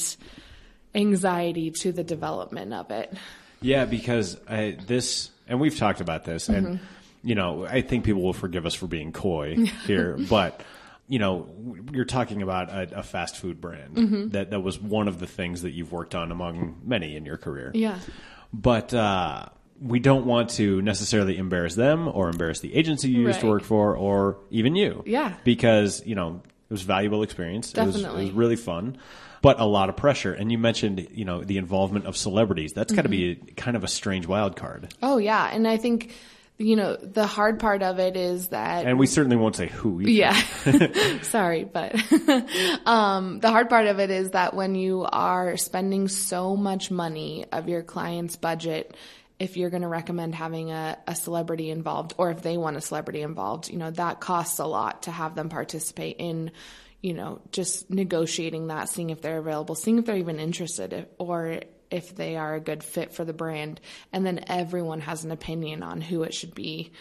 anxiety 0.95 1.71
to 1.71 1.93
the 1.93 2.05
development 2.05 2.73
of 2.75 2.91
it. 2.91 3.13
Yeah, 3.61 3.85
because 3.87 4.37
I, 4.49 4.77
this, 4.87 5.31
and 5.49 5.61
we've 5.61 5.77
talked 5.79 6.01
about 6.01 6.25
this, 6.25 6.49
and 6.49 6.67
Mm-hmm. 6.67 6.85
you 7.29 7.35
know, 7.35 7.65
I 7.65 7.81
think 7.83 8.05
people 8.05 8.23
will 8.23 8.33
forgive 8.33 8.67
us 8.67 8.75
for 8.75 8.87
being 8.87 9.13
coy 9.13 9.57
here, 9.87 10.17
but 10.29 10.63
you 11.09 11.19
know, 11.19 11.49
you're 11.93 12.05
talking 12.05 12.43
about 12.43 12.71
a, 12.71 12.99
a 12.99 13.03
fast 13.03 13.37
food 13.37 13.61
brand 13.61 13.97
Mm-hmm. 13.97 14.29
that 14.31 14.51
that 14.51 14.61
was 14.61 14.79
one 14.81 15.09
of 15.09 15.19
the 15.21 15.27
things 15.27 15.63
that 15.63 15.71
you've 15.73 15.93
worked 15.93 16.15
on 16.15 16.31
among 16.33 16.81
many 16.85 17.17
in 17.17 17.25
your 17.25 17.37
career. 17.39 17.71
Yeah. 17.75 17.99
but 18.53 18.93
uh, 18.93 19.47
we 19.83 19.99
don't 19.99 20.27
want 20.27 20.51
to 20.51 20.81
necessarily 20.83 21.37
embarrass 21.37 21.75
them 21.75 22.09
or 22.09 22.29
embarrass 22.29 22.61
the 22.61 22.75
agency 22.75 23.11
you 23.11 23.23
used 23.23 23.41
to 23.41 23.47
work 23.47 23.65
for, 23.65 23.97
or 23.97 24.39
even 24.51 24.77
you. 24.77 25.03
Yeah. 25.07 25.35
because 25.45 26.05
you 26.07 26.15
know 26.15 26.43
it 26.69 26.73
was 26.73 26.83
valuable 26.83 27.23
experience. 27.23 27.75
It 27.75 27.85
was, 27.85 28.03
it 28.03 28.11
was 28.11 28.31
really 28.31 28.57
fun. 28.57 28.97
But 29.43 29.59
a 29.59 29.65
lot 29.65 29.89
of 29.89 29.97
pressure, 29.97 30.33
and 30.33 30.53
you 30.53 30.57
mentioned, 30.57 31.09
you 31.11 31.25
know, 31.25 31.43
the 31.43 31.59
involvement 31.59 32.07
of 32.07 32.17
celebrities. 32.17 32.73
That's 32.75 32.93
got 32.93 33.03
to 33.03 33.09
be 33.09 33.33
a, 33.33 33.35
kind 33.55 33.77
of 33.77 33.83
a 33.83 33.89
strange 33.89 34.25
wild 34.27 34.55
card. 34.55 34.95
Oh 35.03 35.19
yeah. 35.19 35.51
And 35.53 35.67
I 35.67 35.79
think, 35.79 36.15
you 36.59 36.77
know, 36.77 36.95
the 36.95 37.27
hard 37.27 37.59
part 37.59 37.83
of 37.83 37.99
it 37.99 38.17
is 38.17 38.49
that 38.49 38.87
And 38.87 39.01
we 39.01 39.09
certainly 39.09 39.37
won't 39.37 39.57
say 39.57 39.67
who. 39.67 40.01
Either. 40.01 40.11
Yeah. 40.11 40.43
Sorry, 41.23 41.65
but 41.65 41.93
um, 42.87 43.41
the 43.41 43.51
hard 43.51 43.69
part 43.69 43.87
of 43.89 43.99
it 43.99 44.11
is 44.11 44.31
that 44.31 44.55
when 44.55 44.77
you 44.77 45.05
are 45.11 45.57
spending 45.57 46.07
so 46.07 46.57
much 46.57 46.93
money 46.93 47.45
of 47.51 47.69
your 47.69 47.83
client's 47.83 48.37
budget, 48.37 48.97
if 49.43 49.57
you're 49.57 49.71
going 49.71 49.83
to 49.83 49.89
recommend 49.89 50.37
having 50.37 50.71
a, 50.71 50.97
a 51.09 51.17
celebrity 51.17 51.71
involved 51.71 52.15
or 52.17 52.31
if 52.31 52.43
they 52.43 52.57
want 52.57 52.77
a 52.77 52.81
celebrity 52.81 53.23
involved, 53.23 53.69
you 53.69 53.77
know, 53.77 53.91
that 53.91 54.21
costs 54.21 54.61
a 54.61 54.65
lot 54.65 55.03
to 55.03 55.11
have 55.11 55.35
them 55.35 55.49
participate 55.49 56.15
in, 56.21 56.53
you 57.01 57.13
know, 57.13 57.41
just 57.51 57.91
negotiating 57.91 58.69
that, 58.69 58.89
seeing 58.89 59.11
if 59.11 59.21
they're 59.21 59.39
available, 59.39 59.75
seeing 59.75 59.99
if 59.99 60.07
they're 60.07 60.17
even 60.17 60.39
interested 60.39 60.93
if, 60.93 61.07
or 61.19 61.59
if 61.91 62.15
they 62.15 62.37
are 62.37 62.55
a 62.55 62.61
good 62.61 62.85
fit 62.85 63.15
for 63.15 63.25
the 63.25 63.33
brand. 63.33 63.81
And 64.13 64.25
then 64.25 64.45
everyone 64.47 65.01
has 65.01 65.25
an 65.25 65.33
opinion 65.33 65.83
on 65.83 66.01
who 66.01 66.23
it 66.23 66.35
should 66.35 66.55
be. 66.55 66.93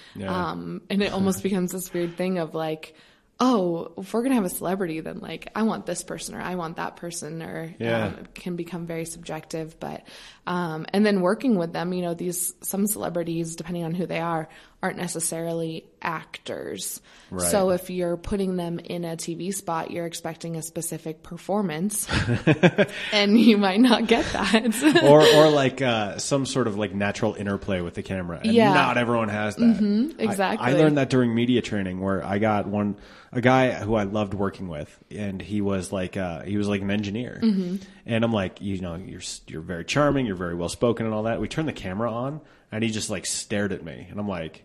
Um, 0.48 0.82
and 0.90 1.04
it 1.04 1.14
almost 1.14 1.44
becomes 1.44 1.72
this 1.74 1.94
weird 1.94 2.18
thing 2.18 2.40
of 2.40 2.56
like, 2.56 2.96
oh, 3.44 3.92
if 3.98 4.14
we're 4.14 4.22
gonna 4.22 4.36
have 4.36 4.46
a 4.46 4.50
celebrity, 4.50 5.00
then 5.02 5.20
like 5.20 5.50
I 5.56 5.64
want 5.64 5.86
this 5.88 6.04
person 6.04 6.36
or 6.36 6.42
I 6.42 6.56
want 6.56 6.76
that 6.78 6.96
person, 6.96 7.42
or 7.42 7.74
Yeah. 7.80 8.06
um, 8.06 8.28
can 8.36 8.56
become 8.56 8.86
very 8.86 9.04
subjective. 9.06 9.80
But 9.80 10.04
um, 10.46 10.86
and 10.94 11.04
then 11.06 11.22
working 11.22 11.58
with 11.58 11.74
them, 11.74 11.92
you 11.92 12.04
know, 12.04 12.14
these 12.14 12.54
some 12.62 12.86
celebrities, 12.86 13.56
depending 13.56 13.84
on 13.84 13.94
who 13.96 14.06
they 14.06 14.20
are, 14.20 14.48
aren't 14.84 14.98
necessarily 14.98 15.86
actors. 16.02 17.02
Right. 17.30 17.50
So 17.52 17.70
if 17.70 17.90
you're 17.90 18.18
putting 18.18 18.56
them 18.58 18.80
in 18.80 19.06
a 19.06 19.16
TV 19.16 19.54
spot, 19.54 19.92
you're 19.92 20.06
expecting 20.08 20.56
a 20.56 20.62
specific 20.64 21.22
performance, 21.24 22.08
and 23.14 23.40
you 23.40 23.58
might 23.58 23.80
not 23.80 24.08
get 24.08 24.26
that. 24.34 25.04
or 25.04 25.22
or 25.22 25.50
like 25.50 25.82
uh, 25.82 26.18
some 26.18 26.46
sort 26.46 26.68
of 26.68 26.78
like 26.78 26.94
natural 26.94 27.34
interplay 27.36 27.82
with 27.82 27.94
the 27.94 28.04
camera. 28.04 28.40
And 28.44 28.54
Yeah. 28.54 28.74
not 28.74 28.98
everyone 28.98 29.30
has 29.30 29.56
that. 29.56 30.16
I- 30.20 30.24
exactly. 30.24 30.68
I, 30.68 30.74
learned 30.74 30.98
that 30.98 31.10
during 31.10 31.34
media 31.34 31.62
training 31.62 32.00
where 32.02 32.26
I 32.26 32.40
got 32.40 32.68
one 32.68 32.98
a 33.32 33.40
guy 33.42 33.72
who 33.72 33.96
I 33.96 34.04
loved 34.04 34.34
working 34.34 34.68
with, 34.68 34.98
and 35.10 35.42
he 35.42 35.62
was 35.62 35.92
like 35.92 36.18
uh, 36.18 36.42
he 36.44 36.58
was 36.58 36.68
like 36.68 36.82
an 36.82 36.92
engineer, 36.92 37.40
Mm-hmm. 37.42 37.78
and 38.06 38.26
I'm 38.26 38.34
like, 38.34 38.62
you 38.62 38.82
know, 38.82 38.96
you're 38.96 39.22
you're 39.48 39.62
very 39.62 39.86
charming, 39.86 40.26
you're 40.26 40.36
very 40.36 40.56
well 40.56 40.70
spoken, 40.70 41.06
and 41.06 41.16
all 41.16 41.24
that. 41.24 41.40
We 41.40 41.48
turned 41.48 41.68
the 41.68 41.74
camera 41.74 42.12
on, 42.12 42.42
and 42.72 42.84
he 42.84 42.90
just 42.90 43.10
like 43.10 43.26
stared 43.26 43.72
at 43.72 43.84
me, 43.84 44.08
and 44.10 44.20
I'm 44.20 44.28
like, 44.28 44.64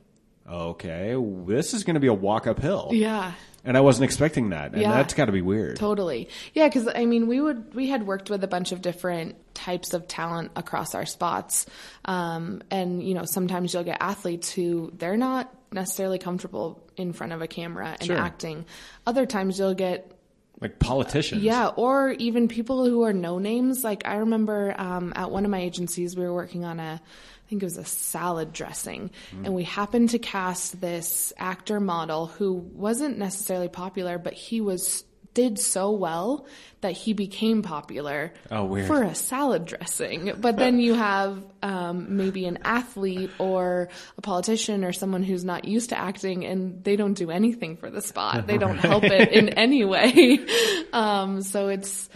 okay, 0.49 1.15
this 1.47 1.75
is 1.75 1.85
going 1.85 1.95
to 1.95 2.01
be 2.01 2.07
a 2.07 2.15
walk 2.15 2.47
uphill. 2.47 2.91
yeah. 2.93 3.33
And 3.65 3.77
I 3.77 3.81
wasn't 3.81 4.05
expecting 4.05 4.51
that, 4.51 4.75
and 4.75 4.81
Yeah. 4.81 4.93
that's 4.93 5.13
got 5.15 5.25
to 5.25 5.33
be 5.33 5.43
weird. 5.43 5.75
Totally. 5.77 6.29
Yeah, 6.55 6.69
because 6.69 6.87
I 6.95 7.05
mean, 7.05 7.27
we 7.27 7.41
would 7.41 7.75
we 7.75 7.89
had 7.89 8.07
worked 8.07 8.31
with 8.31 8.45
a 8.45 8.47
bunch 8.47 8.71
of 8.71 8.81
different 8.81 9.35
types 9.55 9.93
of 9.93 10.07
talent 10.07 10.53
across 10.55 10.95
our 10.95 11.05
spots, 11.05 11.67
um, 12.05 12.63
and 12.71 13.03
you 13.03 13.15
know, 13.15 13.25
sometimes 13.25 13.75
you'll 13.75 13.83
get 13.83 13.97
athletes 14.01 14.53
who 14.53 14.93
they're 14.97 15.17
not 15.17 15.53
necessarily 15.73 16.19
comfortable 16.21 16.81
in 16.97 17.13
front 17.13 17.33
of 17.33 17.43
a 17.43 17.49
camera 17.49 17.97
and 17.99 18.05
Sure. 18.07 18.17
acting. 18.17 18.67
Other 19.05 19.27
times 19.27 19.59
you'll 19.59 19.75
get 19.75 20.13
Like 20.61 20.79
politicians. 20.79 21.43
yeah, 21.43 21.67
or 21.67 22.13
even 22.13 22.47
people 22.47 22.87
who 22.87 23.03
are 23.03 23.13
no 23.13 23.41
names. 23.41 23.83
Like 23.83 24.07
I 24.07 24.19
remember 24.19 24.77
um, 24.79 25.13
at 25.17 25.33
one 25.33 25.45
of 25.45 25.51
my 25.51 25.59
agencies, 25.61 26.17
we 26.17 26.23
were 26.23 26.33
working 26.33 26.65
on 26.65 26.79
a, 26.79 27.01
I 27.47 27.49
think 27.49 27.63
it 27.63 27.67
was 27.67 27.77
a 27.79 27.85
salad 27.85 28.53
dressing, 28.53 29.13
and 29.45 29.55
we 29.55 29.63
happened 29.63 30.11
to 30.11 30.19
cast 30.19 30.81
this 30.81 31.33
actor 31.39 31.79
model 31.79 32.27
who 32.27 32.55
wasn't 32.55 33.19
necessarily 33.19 33.69
popular, 33.69 34.19
but 34.19 34.33
he 34.33 34.61
was 34.61 35.05
did 35.33 35.59
so 35.59 35.91
well 35.93 36.47
that 36.81 36.93
he 36.93 37.13
became 37.13 37.63
popular 37.63 38.33
Oh, 38.51 38.65
weird. 38.65 38.87
for 38.87 39.03
a 39.03 39.15
salad 39.15 39.67
dressing. 39.67 40.33
But 40.41 40.57
then 40.57 40.79
you 40.81 40.95
have 40.95 41.45
um, 41.63 42.17
maybe 42.17 42.47
an 42.47 42.61
athlete 42.65 43.31
or 43.39 43.91
a 44.17 44.23
politician 44.23 44.83
or 44.83 44.95
someone 44.95 45.23
who's 45.23 45.45
not 45.45 45.67
used 45.67 45.91
to 45.91 45.99
acting 45.99 46.47
and 46.47 46.83
they 46.85 46.97
don't 46.97 47.13
do 47.13 47.31
anything 47.31 47.77
for 47.77 47.91
the 47.91 48.01
spot. 48.01 48.47
They 48.47 48.57
don't 48.57 48.79
help 48.91 49.05
it 49.05 49.31
in 49.31 49.51
any 49.51 49.85
way. 49.85 50.39
Um, 50.95 51.43
so 51.43 51.69
it's, 51.69 52.09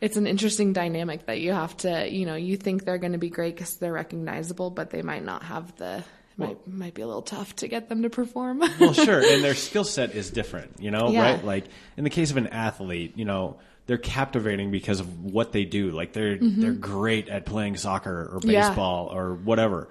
it's 0.00 0.16
an 0.16 0.26
interesting 0.26 0.72
dynamic 0.72 1.26
that 1.26 1.40
you 1.40 1.52
have 1.52 1.76
to, 1.78 2.08
you 2.10 2.26
know, 2.26 2.34
you 2.34 2.56
think 2.56 2.84
they're 2.84 2.98
going 2.98 3.12
to 3.12 3.18
be 3.18 3.30
great 3.30 3.54
because 3.54 3.76
they're 3.76 3.92
recognizable, 3.92 4.70
but 4.70 4.90
they 4.90 5.02
might 5.02 5.24
not 5.24 5.42
have 5.44 5.74
the, 5.76 6.04
might, 6.36 6.66
might 6.66 6.92
be 6.94 7.02
a 7.02 7.06
little 7.06 7.22
tough 7.22 7.56
to 7.56 7.68
get 7.68 7.88
them 7.88 8.02
to 8.02 8.10
perform. 8.10 8.58
well, 8.80 8.92
sure, 8.92 9.20
and 9.32 9.42
their 9.42 9.54
skill 9.54 9.84
set 9.84 10.14
is 10.14 10.30
different, 10.30 10.80
you 10.80 10.90
know, 10.90 11.08
Yeah. 11.10 11.22
right? 11.22 11.44
Like 11.44 11.64
in 11.96 12.04
the 12.04 12.10
case 12.10 12.30
of 12.30 12.36
an 12.36 12.48
athlete, 12.48 13.14
you 13.16 13.24
know, 13.24 13.58
they're 13.86 13.96
captivating 13.98 14.70
because 14.70 15.00
of 15.00 15.24
what 15.24 15.52
they 15.52 15.64
do. 15.64 15.92
Like 15.92 16.12
they're 16.12 16.36
they're 16.40 16.72
great 16.72 17.28
at 17.28 17.46
playing 17.46 17.76
soccer 17.76 18.22
or 18.32 18.40
Mm-hmm. 18.40 18.50
Yeah. 18.50 18.68
baseball 18.68 19.08
or 19.12 19.34
whatever. 19.34 19.88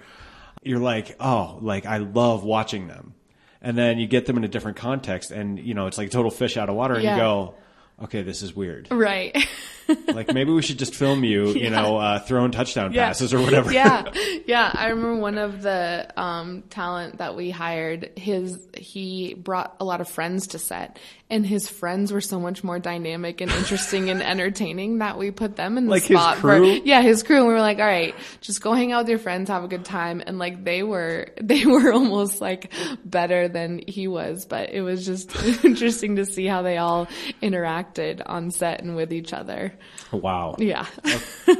You're 0.63 0.79
like, 0.79 1.15
oh, 1.19 1.59
like 1.61 1.85
I 1.85 1.97
love 1.97 2.43
watching 2.43 2.87
them, 2.87 3.13
and 3.61 3.77
then 3.77 3.97
you 3.97 4.05
get 4.07 4.25
them 4.25 4.35
in 4.37 4.43
a 4.43 4.47
different 4.49 4.77
context, 4.77 5.31
and 5.31 5.57
you 5.59 5.73
know, 5.73 5.87
it's 5.87 5.97
like 5.97 6.11
total 6.11 6.29
fish 6.31 6.57
out 6.57 6.69
of 6.69 6.75
water, 6.75 6.95
and 6.95 7.03
Yeah. 7.03 7.15
you 7.15 7.21
go, 7.21 7.55
okay, 8.03 8.21
this 8.21 8.41
is 8.41 8.53
weird. 8.55 8.87
right. 8.91 9.35
like 10.07 10.33
maybe 10.33 10.51
we 10.51 10.61
should 10.61 10.79
just 10.79 10.95
film 10.95 11.23
you, 11.23 11.49
you 11.49 11.69
know, 11.69 11.97
uh, 11.97 12.19
throwing 12.19 12.51
touchdown 12.51 12.93
Yeah. 12.93 13.07
passes 13.07 13.33
or 13.33 13.41
whatever. 13.41 13.71
yeah, 13.71 14.11
yeah. 14.45 14.71
I 14.73 14.87
remember 14.89 15.17
one 15.21 15.37
of 15.37 15.61
the 15.61 16.07
um, 16.17 16.63
talent 16.69 17.17
that 17.19 17.35
we 17.35 17.49
hired. 17.51 18.11
His 18.17 18.57
he 18.77 19.33
brought 19.33 19.75
a 19.79 19.85
lot 19.85 20.01
of 20.01 20.09
friends 20.09 20.47
to 20.47 20.59
set, 20.59 20.97
and 21.29 21.45
his 21.45 21.67
friends 21.69 22.11
were 22.11 22.21
so 22.21 22.39
much 22.39 22.63
more 22.63 22.79
dynamic 22.79 23.41
and 23.41 23.51
interesting 23.51 24.09
and 24.09 24.21
entertaining 24.35 24.99
that 24.99 25.17
we 25.17 25.31
put 25.31 25.55
them 25.55 25.77
in 25.77 25.85
the 25.85 25.91
Like 25.91 26.03
his 26.03 26.17
spot 26.17 26.37
crew? 26.37 26.79
for 26.79 26.85
yeah 26.85 27.01
his 27.01 27.23
crew. 27.23 27.37
And 27.37 27.47
we 27.47 27.53
were 27.53 27.59
like, 27.59 27.79
all 27.79 27.85
right, 27.85 28.15
just 28.41 28.61
go 28.61 28.73
hang 28.73 28.91
out 28.91 29.03
with 29.03 29.09
your 29.09 29.19
friends, 29.19 29.49
have 29.49 29.63
a 29.63 29.67
good 29.67 29.85
time. 29.85 30.21
And 30.25 30.37
like 30.39 30.63
they 30.63 30.83
were 30.83 31.27
they 31.41 31.65
were 31.65 31.91
almost 31.93 32.41
like 32.41 32.71
better 33.03 33.47
than 33.47 33.81
he 33.87 34.07
was, 34.07 34.45
but 34.45 34.71
it 34.71 34.81
was 34.81 35.05
just 35.05 35.35
interesting 35.63 36.15
to 36.17 36.25
see 36.25 36.45
how 36.45 36.61
they 36.61 36.77
all 36.77 37.07
interacted 37.41 38.21
on 38.25 38.51
set 38.51 38.81
and 38.81 38.95
with 38.95 39.13
each 39.13 39.33
other. 39.33 39.73
Wow. 40.11 40.55
Yeah, 40.59 40.85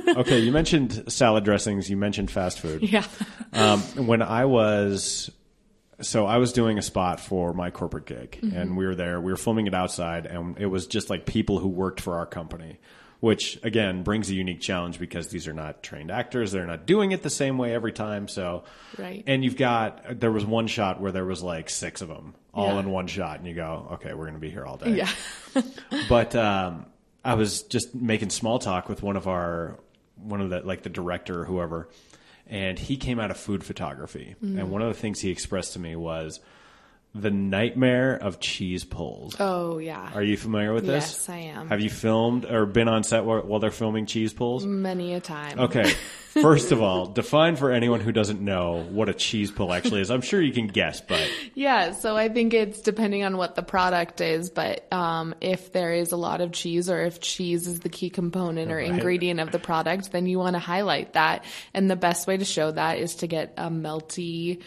Okay, 0.08 0.40
you 0.40 0.52
mentioned 0.52 1.12
salad 1.12 1.44
dressings. 1.44 1.90
You 1.90 1.98
mentioned 1.98 2.32
fast 2.32 2.60
food. 2.60 2.84
yeah. 2.84 3.06
Um, 3.54 3.80
when 4.08 4.22
I 4.22 4.46
was, 4.46 5.30
so 6.02 6.26
I 6.26 6.38
was 6.38 6.54
doing 6.54 6.78
a 6.78 6.82
spot 6.82 7.20
for 7.20 7.54
my 7.54 7.70
corporate 7.72 8.06
gig, 8.06 8.40
Mm-hmm. 8.42 8.56
and 8.56 8.78
we 8.78 8.86
were 8.86 8.96
there. 8.96 9.20
We 9.22 9.32
were 9.32 9.38
filming 9.38 9.68
it 9.68 9.74
outside, 9.74 10.26
and 10.26 10.58
it 10.60 10.66
was 10.68 10.88
just 10.88 11.10
like 11.10 11.26
people 11.26 11.60
who 11.60 11.68
worked 11.70 12.02
for 12.02 12.18
our 12.18 12.26
company, 12.26 12.80
which 13.22 13.58
again 13.64 14.04
brings 14.04 14.30
a 14.30 14.34
unique 14.36 14.60
challenge 14.62 15.00
because 15.00 15.30
these 15.30 15.48
are 15.48 15.54
not 15.54 15.82
trained 15.84 16.12
actors. 16.12 16.52
They're 16.52 16.66
not 16.68 16.86
doing 16.86 17.12
it 17.12 17.24
the 17.24 17.30
same 17.30 17.58
way 17.58 17.74
every 17.74 17.94
time. 17.94 18.28
So, 18.28 18.64
Right. 18.98 19.24
And 19.26 19.44
you've 19.44 19.58
got 19.58 20.20
there 20.20 20.32
was 20.32 20.46
one 20.46 20.68
shot 20.68 21.00
where 21.02 21.12
there 21.12 21.26
was 21.26 21.42
like 21.44 21.70
six 21.70 22.02
of 22.02 22.08
them 22.10 22.36
all 22.54 22.74
Yeah. 22.74 22.80
in 22.80 22.90
one 22.92 23.08
shot, 23.08 23.40
and 23.40 23.48
you 23.48 23.54
go, 23.56 23.88
okay, 23.94 24.14
we're 24.14 24.26
going 24.26 24.34
to 24.36 24.40
be 24.40 24.50
here 24.52 24.66
all 24.66 24.78
day 24.78 24.92
Yeah. 24.96 25.10
but 26.10 26.36
um, 26.36 26.86
I 27.26 27.34
was 27.34 27.64
just 27.64 27.94
making 27.96 28.30
small 28.30 28.60
talk 28.60 28.88
with 28.88 29.02
one 29.04 29.18
of 29.18 29.28
our 29.28 29.80
one 30.16 30.40
of 30.40 30.50
the 30.52 30.62
like 30.62 30.84
the 30.84 30.90
director 30.90 31.42
or 31.42 31.46
whoever, 31.46 31.90
and 32.48 32.78
he 32.80 32.96
came 32.98 33.20
out 33.20 33.32
of 33.32 33.38
food 33.38 33.64
photography, 33.64 34.36
Mm. 34.44 34.60
and 34.60 34.72
one 34.72 34.82
of 34.82 34.88
the 34.88 35.00
things 35.00 35.20
he 35.20 35.30
expressed 35.32 35.74
to 35.74 35.80
me 35.80 35.96
was 35.96 36.40
the 37.18 37.32
nightmare 37.32 38.14
of 38.16 38.42
cheese 38.42 38.84
pulls. 38.84 39.36
Oh 39.40 39.78
yeah. 39.78 40.12
Are 40.14 40.22
you 40.22 40.36
familiar 40.36 40.74
with 40.74 40.86
this? 40.86 41.06
Yes, 41.06 41.30
I 41.30 41.38
am. 41.38 41.70
Have 41.70 41.80
you 41.80 41.90
filmed 41.90 42.44
or 42.46 42.66
been 42.66 42.90
on 42.90 43.04
set 43.06 43.24
while, 43.24 43.42
while 43.42 43.60
they're 43.62 43.72
filming 43.72 44.06
cheese 44.06 44.34
pulls? 44.34 44.66
Many 44.66 45.14
a 45.14 45.22
time. 45.22 45.58
Okay. 45.60 45.94
First 46.42 46.74
of 46.74 46.82
all, 46.82 47.06
define 47.06 47.56
for 47.56 47.72
anyone 47.72 48.02
who 48.02 48.12
doesn't 48.12 48.42
know 48.42 48.84
what 48.92 49.08
a 49.08 49.14
cheese 49.14 49.50
pull 49.52 49.72
actually 49.72 50.02
is. 50.02 50.12
I'm 50.12 50.20
sure 50.20 50.42
you 50.42 50.52
can 50.52 50.68
guess, 50.68 51.00
but 51.00 51.26
Yeah, 51.54 51.94
so 51.94 52.18
I 52.18 52.28
think 52.28 52.54
it's 52.54 52.82
depending 52.82 53.24
on 53.24 53.38
what 53.38 53.56
the 53.56 53.64
product 53.64 54.20
is, 54.20 54.50
but 54.50 54.92
um, 54.92 55.34
if 55.40 55.72
there 55.72 55.94
is 55.94 56.12
a 56.12 56.18
lot 56.18 56.42
of 56.42 56.52
cheese 56.52 56.90
or 56.90 57.00
if 57.00 57.22
cheese 57.22 57.68
is 57.68 57.80
the 57.80 57.88
key 57.88 58.10
component 58.10 58.70
or 58.70 58.76
Right. 58.76 58.90
ingredient 58.90 59.40
of 59.40 59.52
the 59.54 59.60
product, 59.60 60.12
then 60.12 60.26
you 60.26 60.38
want 60.38 60.56
to 60.56 60.60
highlight 60.60 61.14
that. 61.14 61.46
And 61.74 61.90
the 61.90 61.96
best 61.96 62.28
way 62.28 62.36
to 62.36 62.44
show 62.44 62.70
that 62.70 62.98
is 62.98 63.16
to 63.18 63.28
get 63.28 63.54
a 63.56 63.70
melty, 63.70 64.62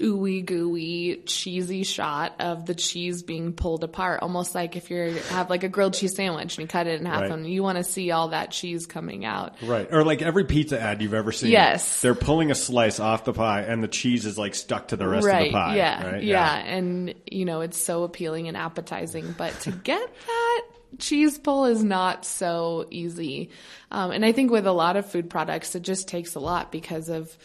ooey 0.00 0.44
gooey, 0.44 1.22
cheesy 1.26 1.82
shot 1.82 2.34
of 2.38 2.66
the 2.66 2.74
cheese 2.74 3.22
being 3.24 3.52
pulled 3.52 3.82
apart, 3.82 4.22
almost 4.22 4.54
like 4.54 4.76
if 4.76 4.90
you 4.90 4.96
have 5.30 5.50
like 5.50 5.64
a 5.64 5.68
grilled 5.68 5.94
cheese 5.94 6.14
sandwich 6.14 6.56
and 6.56 6.62
you 6.62 6.68
cut 6.68 6.86
it 6.86 7.00
in 7.00 7.06
half 7.06 7.22
Right. 7.22 7.32
and 7.32 7.50
you 7.50 7.64
want 7.64 7.78
to 7.78 7.84
see 7.84 8.12
all 8.12 8.28
that 8.28 8.52
cheese 8.52 8.86
coming 8.86 9.24
out. 9.24 9.54
Right. 9.60 9.88
Or 9.90 10.04
like 10.04 10.22
every 10.22 10.44
pizza 10.44 10.80
ad 10.80 11.02
you've 11.02 11.14
ever 11.14 11.32
seen. 11.32 11.50
Yes. 11.50 12.00
They're 12.00 12.14
pulling 12.14 12.52
a 12.52 12.54
slice 12.54 13.00
off 13.00 13.24
the 13.24 13.32
pie 13.32 13.62
and 13.62 13.82
the 13.82 13.88
cheese 13.88 14.24
is 14.24 14.38
like 14.38 14.54
stuck 14.54 14.88
to 14.88 14.96
the 14.96 15.08
rest 15.08 15.26
of 15.26 15.36
the 15.36 15.50
pie. 15.50 15.76
Yeah, 15.76 16.10
right? 16.12 16.22
yeah, 16.22 16.54
and 16.56 17.14
you 17.26 17.44
know 17.44 17.60
it's 17.62 17.78
so 17.78 18.04
appealing 18.04 18.46
and 18.46 18.56
appetizing, 18.56 19.34
but 19.36 19.58
to 19.62 19.72
get 19.72 20.08
that 20.26 20.62
cheese 20.98 21.38
pull 21.38 21.64
is 21.64 21.82
not 21.82 22.24
so 22.24 22.86
easy. 22.90 23.50
Um, 23.90 24.12
and 24.12 24.24
I 24.24 24.30
think 24.30 24.52
with 24.52 24.66
a 24.66 24.72
lot 24.72 24.96
of 24.96 25.10
food 25.10 25.28
products, 25.28 25.74
it 25.74 25.82
just 25.82 26.06
takes 26.06 26.36
a 26.36 26.40
lot 26.40 26.70
because 26.70 27.08
of. 27.08 27.36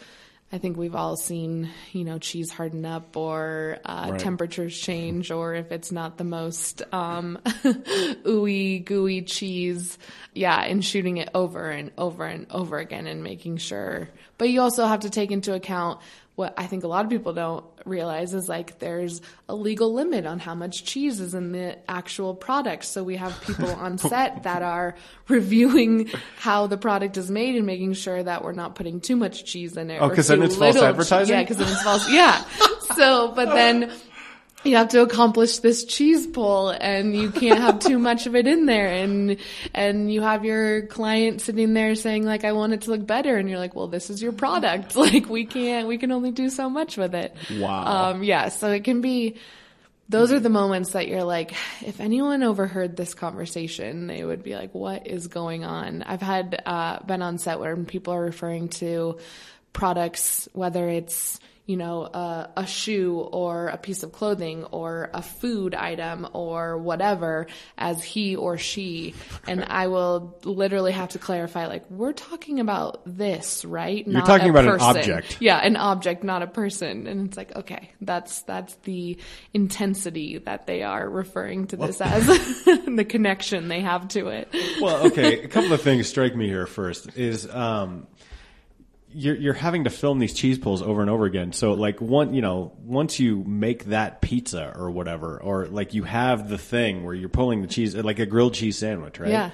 I 0.54 0.58
think 0.58 0.76
we've 0.76 0.94
all 0.94 1.16
seen, 1.16 1.68
you 1.90 2.04
know, 2.04 2.18
cheese 2.20 2.48
harden 2.48 2.86
up 2.86 3.16
or 3.16 3.78
uh, 3.84 4.10
Right. 4.12 4.20
temperatures 4.20 4.78
change, 4.78 5.32
or 5.32 5.52
if 5.54 5.72
it's 5.72 5.90
not 5.90 6.16
the 6.16 6.22
most 6.22 6.80
um, 6.94 7.38
ooey 7.44 8.84
gooey 8.84 9.22
cheese, 9.22 9.98
yeah, 10.32 10.62
and 10.62 10.84
shooting 10.84 11.16
it 11.16 11.28
over 11.34 11.70
and 11.70 11.90
over 11.98 12.24
and 12.24 12.46
over 12.50 12.78
again 12.78 13.08
and 13.08 13.24
making 13.24 13.56
sure. 13.56 14.08
But 14.38 14.48
you 14.50 14.60
also 14.60 14.86
have 14.86 15.00
to 15.00 15.10
take 15.10 15.32
into 15.32 15.54
account 15.54 16.00
what 16.36 16.52
I 16.56 16.66
think 16.66 16.82
a 16.82 16.88
lot 16.88 17.04
of 17.04 17.10
people 17.10 17.32
don't 17.32 17.64
realize 17.84 18.34
is 18.34 18.48
like 18.48 18.80
there's 18.80 19.20
a 19.48 19.54
legal 19.54 19.92
limit 19.92 20.26
on 20.26 20.40
how 20.40 20.54
much 20.56 20.84
cheese 20.84 21.20
is 21.20 21.32
in 21.32 21.52
the 21.52 21.78
actual 21.88 22.34
product. 22.34 22.84
So 22.86 23.04
we 23.04 23.16
have 23.16 23.40
people 23.42 23.68
on 23.74 23.98
set 23.98 24.42
that 24.42 24.62
are 24.62 24.96
reviewing 25.28 26.10
how 26.38 26.66
the 26.66 26.76
product 26.76 27.16
is 27.16 27.30
made 27.30 27.54
and 27.54 27.66
making 27.66 27.92
sure 27.92 28.20
that 28.22 28.42
we're 28.42 28.52
not 28.52 28.74
putting 28.74 29.00
too 29.00 29.14
much 29.16 29.44
cheese 29.44 29.76
in 29.76 29.90
it. 29.90 29.98
Oh, 30.00 30.08
or 30.08 30.14
'cause 30.14 30.26
then 30.28 30.42
it's 30.42 30.56
false 30.56 30.76
advertising? 30.76 31.34
Yeah, 31.36 31.42
because 31.42 31.58
then 31.58 31.68
it's 31.68 31.82
false. 31.82 32.10
Yeah. 32.10 32.44
So, 32.96 33.32
but 33.34 33.46
then 33.54 33.90
you 34.64 34.76
have 34.76 34.88
to 34.88 35.02
accomplish 35.02 35.58
this 35.58 35.84
cheese 35.84 36.26
pull 36.26 36.70
and 36.70 37.14
you 37.14 37.30
can't 37.30 37.60
have 37.60 37.78
too 37.78 37.98
much 37.98 38.26
of 38.26 38.34
it 38.34 38.46
in 38.46 38.66
there 38.66 38.88
and 38.88 39.36
and 39.74 40.12
you 40.12 40.22
have 40.22 40.44
your 40.44 40.86
client 40.86 41.40
sitting 41.40 41.74
there 41.74 41.94
saying 41.94 42.24
like 42.24 42.44
I 42.44 42.52
want 42.52 42.72
it 42.72 42.82
to 42.82 42.90
look 42.90 43.06
better 43.06 43.36
and 43.36 43.48
you're 43.48 43.58
like 43.58 43.74
well 43.74 43.88
this 43.88 44.10
is 44.10 44.22
your 44.22 44.32
product. 44.32 44.96
Like 45.04 45.28
we 45.28 45.44
can't 45.44 45.86
we 45.86 45.98
can 45.98 46.12
only 46.12 46.30
do 46.30 46.48
so 46.48 46.70
much 46.70 46.96
with 46.96 47.14
it. 47.14 47.36
Wow. 47.52 48.12
um 48.12 48.24
yeah 48.24 48.48
so 48.48 48.70
it 48.70 48.84
can 48.84 49.02
be 49.02 49.36
those 50.08 50.32
are 50.32 50.40
the 50.40 50.48
moments 50.48 50.92
that 50.92 51.08
you're 51.08 51.24
like 51.24 51.52
if 51.82 52.00
anyone 52.00 52.42
overheard 52.42 52.96
this 52.96 53.12
conversation 53.12 54.06
they 54.06 54.24
would 54.24 54.42
be 54.42 54.54
like 54.54 54.74
what 54.74 55.06
is 55.06 55.26
going 55.26 55.64
on? 55.64 56.02
I've 56.02 56.22
had 56.22 56.62
uh 56.64 57.02
been 57.02 57.20
on 57.20 57.36
set 57.36 57.60
where 57.60 57.76
people 57.76 58.14
are 58.14 58.22
referring 58.22 58.68
to 58.80 59.18
products 59.74 60.48
whether 60.54 60.88
it's 60.88 61.38
you 61.66 61.76
know 61.76 62.02
a, 62.04 62.50
a 62.58 62.66
shoe 62.66 63.18
or 63.32 63.68
a 63.68 63.76
piece 63.78 64.02
of 64.02 64.12
clothing 64.12 64.64
or 64.64 65.10
a 65.14 65.22
food 65.22 65.74
item 65.74 66.26
or 66.32 66.76
whatever 66.78 67.46
as 67.78 68.02
he 68.04 68.36
or 68.36 68.58
she 68.58 69.14
and 69.46 69.64
i 69.68 69.86
will 69.86 70.38
literally 70.44 70.92
have 70.92 71.08
to 71.10 71.18
clarify 71.18 71.66
like 71.66 71.88
we're 71.90 72.12
talking 72.12 72.60
about 72.60 73.00
this 73.06 73.64
right 73.64 74.06
You're 74.06 74.22
talking 74.22 74.48
a 74.48 74.50
about 74.50 74.64
an 74.64 74.70
person. 74.72 74.96
object. 74.96 75.38
Yeah, 75.40 75.58
an 75.58 75.76
object, 75.76 76.24
not 76.24 76.42
a 76.42 76.46
person. 76.46 77.06
And 77.06 77.28
it's 77.28 77.36
like, 77.36 77.54
okay, 77.56 77.90
that's 78.00 78.42
that's 78.42 78.74
the 78.84 79.18
intensity 79.52 80.38
that 80.38 80.66
they 80.66 80.82
are 80.82 81.08
referring 81.08 81.66
to 81.68 81.76
this 81.76 82.00
as, 82.00 82.26
the 82.66 83.06
connection 83.08 83.68
they 83.68 83.80
have 83.80 84.08
to 84.08 84.28
it. 84.28 84.48
Well, 84.80 85.06
okay. 85.06 85.42
A 85.42 85.48
couple 85.48 85.72
of 85.72 85.80
things 85.82 86.08
strike 86.08 86.34
me 86.36 86.46
here. 86.46 86.66
First 86.66 87.16
is 87.16 87.48
um, 87.52 88.06
you're 89.14 89.36
you're 89.36 89.54
having 89.54 89.84
to 89.84 89.90
film 89.90 90.18
these 90.18 90.34
cheese 90.34 90.58
pulls 90.58 90.82
over 90.82 91.00
and 91.00 91.08
over 91.10 91.24
again. 91.24 91.52
So 91.52 91.72
like 91.74 92.00
one, 92.00 92.34
you 92.34 92.42
know, 92.42 92.72
once 92.84 93.18
you 93.20 93.44
make 93.46 93.84
that 93.86 94.20
pizza 94.20 94.72
or 94.76 94.90
whatever, 94.90 95.38
or 95.40 95.66
like 95.66 95.94
you 95.94 96.02
have 96.04 96.48
the 96.48 96.58
thing 96.58 97.04
where 97.04 97.14
you're 97.14 97.28
pulling 97.28 97.62
the 97.62 97.68
cheese, 97.68 97.94
like 97.96 98.18
a 98.18 98.26
grilled 98.26 98.54
cheese 98.54 98.76
sandwich, 98.78 99.18
right? 99.20 99.30
Yeah. 99.30 99.50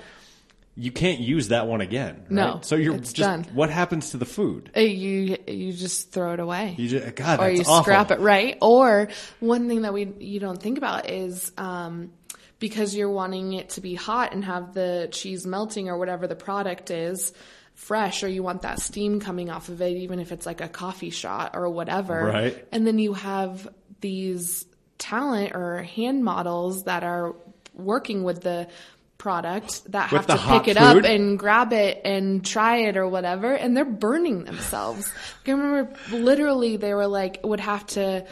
You 0.77 0.90
can't 0.92 1.20
use 1.20 1.49
that 1.49 1.66
one 1.66 1.81
again. 1.83 2.14
right? 2.23 2.31
No, 2.31 2.61
So 2.62 2.77
you're 2.77 2.96
just 2.96 3.16
done. 3.16 3.44
what 3.53 3.68
happens 3.70 4.12
to 4.12 4.16
the 4.16 4.25
food? 4.25 4.70
Uh, 4.75 4.81
You 4.81 5.37
you 5.46 5.73
just 5.73 6.11
throw 6.12 6.33
it 6.33 6.40
away. 6.40 6.75
You 6.79 6.88
just 6.88 7.14
God, 7.16 7.40
or 7.40 7.51
you 7.51 7.61
awful. 7.62 7.83
scrap 7.83 8.11
it 8.11 8.20
right 8.20 8.57
or 8.62 9.09
one 9.40 9.68
thing 9.68 9.83
that 9.83 9.92
we 9.92 10.11
you 10.20 10.40
don't 10.40 10.61
think 10.62 10.79
about 10.79 11.11
is 11.11 11.53
um, 11.59 12.12
because 12.61 12.94
you're 12.94 13.11
wanting 13.11 13.53
it 13.55 13.70
to 13.70 13.81
be 13.83 13.94
hot 13.94 14.33
and 14.33 14.44
have 14.44 14.73
the 14.73 15.09
cheese 15.12 15.44
melting 15.46 15.88
or 15.90 15.99
whatever 15.99 16.27
the 16.27 16.37
product 16.37 16.90
is 16.90 17.33
fresh 17.81 18.23
or 18.23 18.29
you 18.29 18.43
want 18.43 18.62
that 18.62 18.79
steam 18.79 19.21
coming 19.21 19.49
off 19.49 19.71
of 19.71 19.81
it 19.81 19.97
even 19.97 20.21
if 20.21 20.33
it's 20.33 20.45
like 20.45 20.61
a 20.61 20.69
coffee 20.69 21.09
shot 21.09 21.53
or 21.55 21.69
whatever. 21.71 22.27
Right. 22.27 22.69
and 22.71 22.87
then 22.87 22.99
you 22.99 23.14
have 23.14 23.66
these 24.03 24.66
talent 24.99 25.55
or 25.55 25.83
hand 25.83 26.23
models 26.23 26.85
that 26.85 27.03
are 27.03 27.35
working 27.75 28.23
with 28.23 28.43
the 28.43 28.69
product 29.16 29.90
that 29.93 30.11
have 30.11 30.27
to 30.27 30.37
pick 30.37 30.69
it 30.69 30.77
up 30.77 31.05
and 31.05 31.38
grab 31.38 31.73
it 31.73 32.03
and 32.05 32.45
try 32.45 32.83
it 32.88 32.99
or 32.99 33.09
whatever 33.09 33.55
and 33.55 33.75
they're 33.75 33.85
burning 33.87 34.45
themselves. 34.45 35.11
I 35.47 35.51
remember 35.51 35.95
literally 36.12 36.77
they 36.77 36.93
were 36.93 37.07
like 37.07 37.40
would 37.43 37.61
have 37.61 37.87
to 37.88 38.27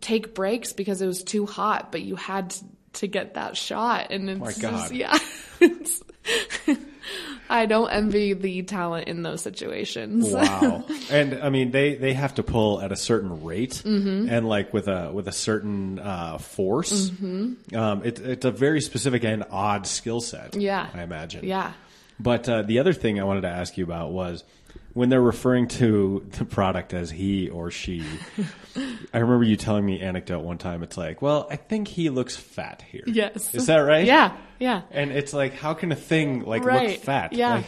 take 0.00 0.34
breaks 0.34 0.74
because 0.74 1.00
it 1.00 1.06
was 1.06 1.22
too 1.22 1.46
hot 1.46 1.92
but 1.92 2.02
you 2.02 2.16
had 2.16 2.50
to, 2.50 2.64
to 2.92 3.06
get 3.06 3.34
that 3.34 3.56
shot 3.56 4.10
and 4.10 4.28
it's 4.28 4.40
My 4.40 4.52
just 4.52 4.92
yeah 4.92 5.18
i 7.50 7.66
don't 7.66 7.90
envy 7.90 8.32
the 8.32 8.62
talent 8.62 9.08
in 9.08 9.22
those 9.22 9.40
situations 9.42 10.30
Wow. 10.32 10.84
and 11.10 11.34
I 11.34 11.50
mean 11.50 11.70
they 11.70 11.94
they 11.96 12.12
have 12.14 12.34
to 12.34 12.42
pull 12.42 12.80
at 12.80 12.92
a 12.92 12.96
certain 12.96 13.44
rate 13.44 13.82
Mm-hmm. 13.84 14.28
and 14.28 14.48
like 14.48 14.72
with 14.72 14.88
a 14.88 15.10
with 15.12 15.28
a 15.28 15.32
certain 15.32 15.98
uh, 15.98 16.38
force. 16.38 17.10
Mm-hmm. 17.10 17.76
Um, 17.76 18.02
it, 18.04 18.18
it's 18.20 18.44
a 18.44 18.50
very 18.50 18.80
specific 18.80 19.24
and 19.24 19.44
odd 19.50 19.86
skill 19.86 20.20
set. 20.20 20.54
Yeah. 20.56 20.88
I 20.94 21.02
imagine. 21.02 21.44
yeah 21.44 21.72
But 22.20 22.48
uh, 22.48 22.62
the 22.62 22.78
other 22.78 22.92
thing 22.92 23.20
I 23.20 23.24
wanted 23.24 23.42
to 23.42 23.48
ask 23.48 23.76
you 23.76 23.84
about 23.84 24.12
was 24.12 24.44
when 24.94 25.08
they're 25.08 25.20
referring 25.22 25.68
to 25.68 26.26
the 26.38 26.44
product 26.44 26.92
as 26.94 27.10
he 27.10 27.48
or 27.48 27.70
she. 27.70 28.04
I 29.12 29.18
remember 29.18 29.44
you 29.44 29.56
telling 29.56 29.84
me 29.86 30.00
anecdote 30.00 30.40
one 30.40 30.58
time. 30.58 30.82
It's 30.82 30.96
like, 30.96 31.20
well, 31.22 31.46
I 31.50 31.56
think 31.56 31.88
he 31.88 32.10
looks 32.10 32.36
fat 32.36 32.82
here. 32.90 33.02
yes 33.06 33.54
Is 33.54 33.66
that 33.66 33.78
right? 33.78 34.06
yeah 34.06 34.36
yeah 34.58 34.82
And 34.90 35.10
it's 35.12 35.32
like, 35.32 35.54
how 35.54 35.74
can 35.74 35.92
a 35.92 35.96
thing 35.96 36.44
like 36.44 36.64
Right. 36.64 36.90
look 36.90 37.00
fat? 37.00 37.32
Yeah. 37.32 37.56
Like, 37.56 37.66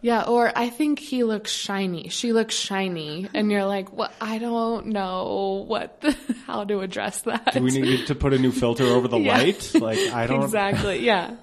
Yeah, 0.00 0.22
or 0.22 0.52
I 0.56 0.68
think 0.68 0.98
he 1.00 1.24
looks 1.24 1.50
shiny. 1.50 2.08
She 2.08 2.32
looks 2.32 2.54
shiny, 2.54 3.28
and 3.34 3.50
you're 3.50 3.64
like, 3.64 3.92
"What? 3.92 4.12
I 4.20 4.38
don't 4.38 4.86
know 4.86 5.64
what, 5.66 6.00
the, 6.02 6.16
how 6.46 6.64
to 6.64 6.80
address 6.80 7.22
that." 7.22 7.52
do 7.52 7.62
we 7.62 7.70
need 7.72 8.06
to 8.06 8.14
put 8.14 8.32
a 8.32 8.38
new 8.38 8.52
filter 8.52 8.84
over 8.84 9.08
the 9.08 9.18
Yeah. 9.20 9.36
light? 9.38 9.72
Like, 9.74 9.98
I 9.98 10.26
don't. 10.26 10.42
exactly. 10.44 10.98
Yeah, 11.04 11.34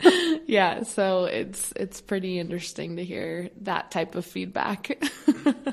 yeah. 0.48 0.84
So 0.84 1.26
it's 1.26 1.74
it's 1.76 2.00
pretty 2.02 2.39
interesting 2.39 2.96
to 2.98 3.04
hear 3.04 3.50
that 3.62 3.91
type 3.91 4.15
of 4.15 4.26
feedback. 4.26 5.04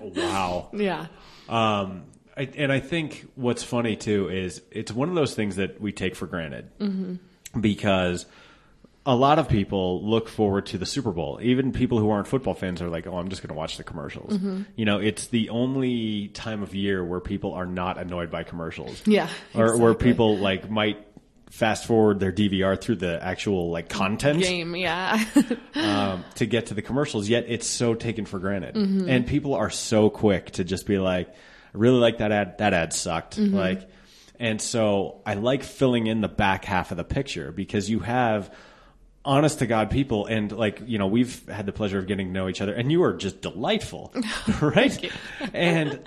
Wow. 0.00 0.70
yeah, 0.72 1.06
Um, 1.48 2.04
I, 2.36 2.48
and 2.56 2.72
I 2.72 2.80
think 2.80 3.26
what's 3.34 3.62
funny 3.62 3.96
too 3.96 4.28
is 4.28 4.60
it's 4.70 4.90
one 4.92 5.08
of 5.08 5.14
those 5.14 5.34
things 5.34 5.56
that 5.56 5.80
we 5.80 5.92
take 5.92 6.16
for 6.16 6.26
granted 6.26 6.68
because 7.58 8.26
a 9.04 9.16
lot 9.16 9.38
of 9.38 9.48
people 9.48 10.04
look 10.08 10.28
forward 10.28 10.66
to 10.66 10.78
the 10.78 10.86
Super 10.86 11.10
Bowl. 11.10 11.40
Even 11.42 11.72
people 11.72 11.98
who 11.98 12.10
aren't 12.10 12.28
football 12.28 12.54
fans 12.54 12.80
are 12.80 12.88
like, 12.88 13.06
"Oh, 13.06 13.16
I'm 13.16 13.28
just 13.28 13.42
going 13.42 13.48
to 13.48 13.54
watch 13.54 13.76
the 13.76 13.84
commercials." 13.84 14.38
You 14.76 14.84
know, 14.84 14.98
it's 14.98 15.26
the 15.28 15.48
only 15.50 16.28
time 16.28 16.62
of 16.62 16.74
year 16.74 17.04
where 17.04 17.20
people 17.20 17.52
are 17.52 17.66
not 17.66 17.98
annoyed 17.98 18.30
by 18.30 18.44
commercials. 18.44 19.02
Yeah, 19.06 19.28
or 19.54 19.76
where 19.76 19.94
people 19.94 20.38
like 20.38 20.70
might 20.70 21.04
fast 21.50 21.84
forward 21.84 22.18
their 22.18 22.32
DVR 22.32 22.80
through 22.80 22.96
the 22.96 23.22
actual 23.22 23.70
like 23.70 23.88
content 23.88 24.40
game. 24.40 24.76
Yeah, 24.76 25.22
um, 25.74 26.24
to 26.36 26.46
get 26.46 26.66
to 26.66 26.74
the 26.74 26.82
commercials, 26.82 27.28
yet 27.28 27.46
it's 27.48 27.66
so 27.66 27.94
taken 27.94 28.24
for 28.24 28.38
granted. 28.38 28.76
Mm-hmm. 28.76 29.08
And 29.08 29.26
people 29.26 29.54
are 29.54 29.70
so 29.70 30.10
quick 30.10 30.52
to 30.52 30.64
just 30.64 30.86
be 30.86 30.98
like, 30.98 31.28
I 31.28 31.34
really 31.72 31.98
like 31.98 32.18
that 32.18 32.30
ad. 32.30 32.58
That 32.58 32.72
ad 32.72 32.92
sucked. 32.92 33.36
Mm-hmm. 33.36 33.54
Like, 33.54 33.88
and 34.38 34.62
so 34.62 35.22
I 35.26 35.34
like 35.34 35.64
filling 35.64 36.06
in 36.06 36.20
the 36.20 36.28
back 36.28 36.64
half 36.64 36.92
of 36.92 36.96
the 36.96 37.04
picture 37.04 37.50
because 37.50 37.90
you 37.90 37.98
have 37.98 38.54
honest 39.24 39.60
to 39.60 39.66
God 39.66 39.90
people 39.90 40.26
and 40.26 40.50
like, 40.52 40.82
you 40.86 40.98
know, 40.98 41.06
we've 41.06 41.46
had 41.48 41.64
the 41.66 41.72
pleasure 41.72 41.98
of 41.98 42.06
getting 42.06 42.28
to 42.28 42.32
know 42.32 42.48
each 42.48 42.60
other 42.60 42.72
and 42.74 42.90
you 42.90 43.02
are 43.04 43.12
just 43.14 43.40
delightful, 43.40 44.12
right? 44.60 45.12
and 45.54 46.00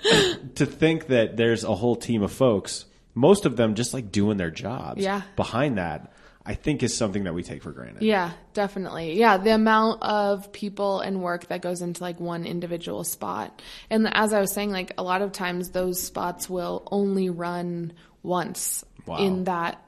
to 0.56 0.66
think 0.66 1.06
that 1.08 1.36
there's 1.36 1.64
a 1.64 1.74
whole 1.74 1.96
team 1.96 2.22
of 2.22 2.32
folks, 2.32 2.84
most 3.14 3.46
of 3.46 3.56
them 3.56 3.74
just 3.74 3.94
like 3.94 4.12
doing 4.12 4.36
their 4.36 4.50
jobs 4.50 5.02
Yeah. 5.02 5.22
behind 5.36 5.78
that, 5.78 6.12
I 6.44 6.54
think 6.54 6.82
is 6.82 6.96
something 6.96 7.24
that 7.24 7.34
we 7.34 7.42
take 7.42 7.62
for 7.62 7.72
granted. 7.72 8.02
yeah, 8.02 8.32
definitely. 8.54 9.18
Yeah, 9.18 9.36
the 9.38 9.50
amount 9.54 10.02
of 10.02 10.52
people 10.52 11.00
and 11.00 11.20
work 11.22 11.48
that 11.48 11.60
goes 11.62 11.82
into 11.82 12.02
like 12.02 12.20
one 12.20 12.44
individual 12.44 13.02
spot, 13.02 13.62
and 13.90 14.06
as 14.14 14.32
I 14.32 14.40
was 14.40 14.52
saying, 14.52 14.70
like 14.70 14.92
a 14.98 15.02
lot 15.02 15.22
of 15.22 15.32
times 15.32 15.70
those 15.70 16.00
spots 16.02 16.48
will 16.48 16.86
only 16.92 17.30
run 17.30 17.94
once 18.22 18.84
Wow. 19.06 19.18
in 19.18 19.44
that 19.44 19.80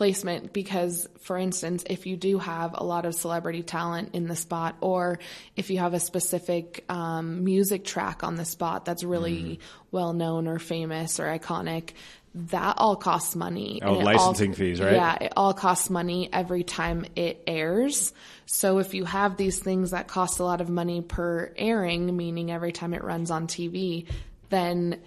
placement 0.00 0.50
because 0.54 1.06
for 1.20 1.36
instance 1.36 1.84
if 1.90 2.06
you 2.06 2.16
do 2.16 2.38
have 2.38 2.70
a 2.72 2.82
lot 2.82 3.04
of 3.04 3.14
celebrity 3.14 3.62
talent 3.62 4.14
in 4.14 4.26
the 4.28 4.34
spot 4.34 4.74
or 4.80 5.18
if 5.56 5.68
you 5.68 5.78
have 5.78 5.92
a 5.92 6.00
specific 6.00 6.82
um, 6.88 7.44
music 7.44 7.84
track 7.84 8.24
on 8.24 8.34
the 8.36 8.46
spot 8.46 8.86
that's 8.86 9.04
really 9.04 9.42
Mm-hmm. 9.42 9.62
well 9.90 10.14
known 10.14 10.48
or 10.48 10.58
famous 10.58 11.20
or 11.20 11.24
iconic 11.24 11.90
that 12.34 12.76
all 12.78 12.96
costs 12.96 13.36
money 13.36 13.82
Oh, 13.84 13.92
licensing 13.98 14.52
all, 14.52 14.56
fees, 14.56 14.80
right? 14.80 14.94
yeah 14.94 15.18
it 15.20 15.32
all 15.36 15.52
costs 15.52 15.90
money 15.90 16.30
every 16.32 16.64
time 16.64 17.04
it 17.14 17.42
airs 17.46 18.14
so 18.46 18.78
if 18.78 18.94
you 18.94 19.04
have 19.04 19.36
these 19.36 19.58
things 19.58 19.90
that 19.90 20.08
cost 20.08 20.40
a 20.40 20.44
lot 20.44 20.62
of 20.62 20.70
money 20.70 21.02
per 21.02 21.52
airing 21.58 22.16
meaning 22.16 22.50
every 22.50 22.72
time 22.72 22.94
it 22.94 23.04
runs 23.04 23.30
on 23.30 23.46
tv 23.48 24.06
then 24.48 24.98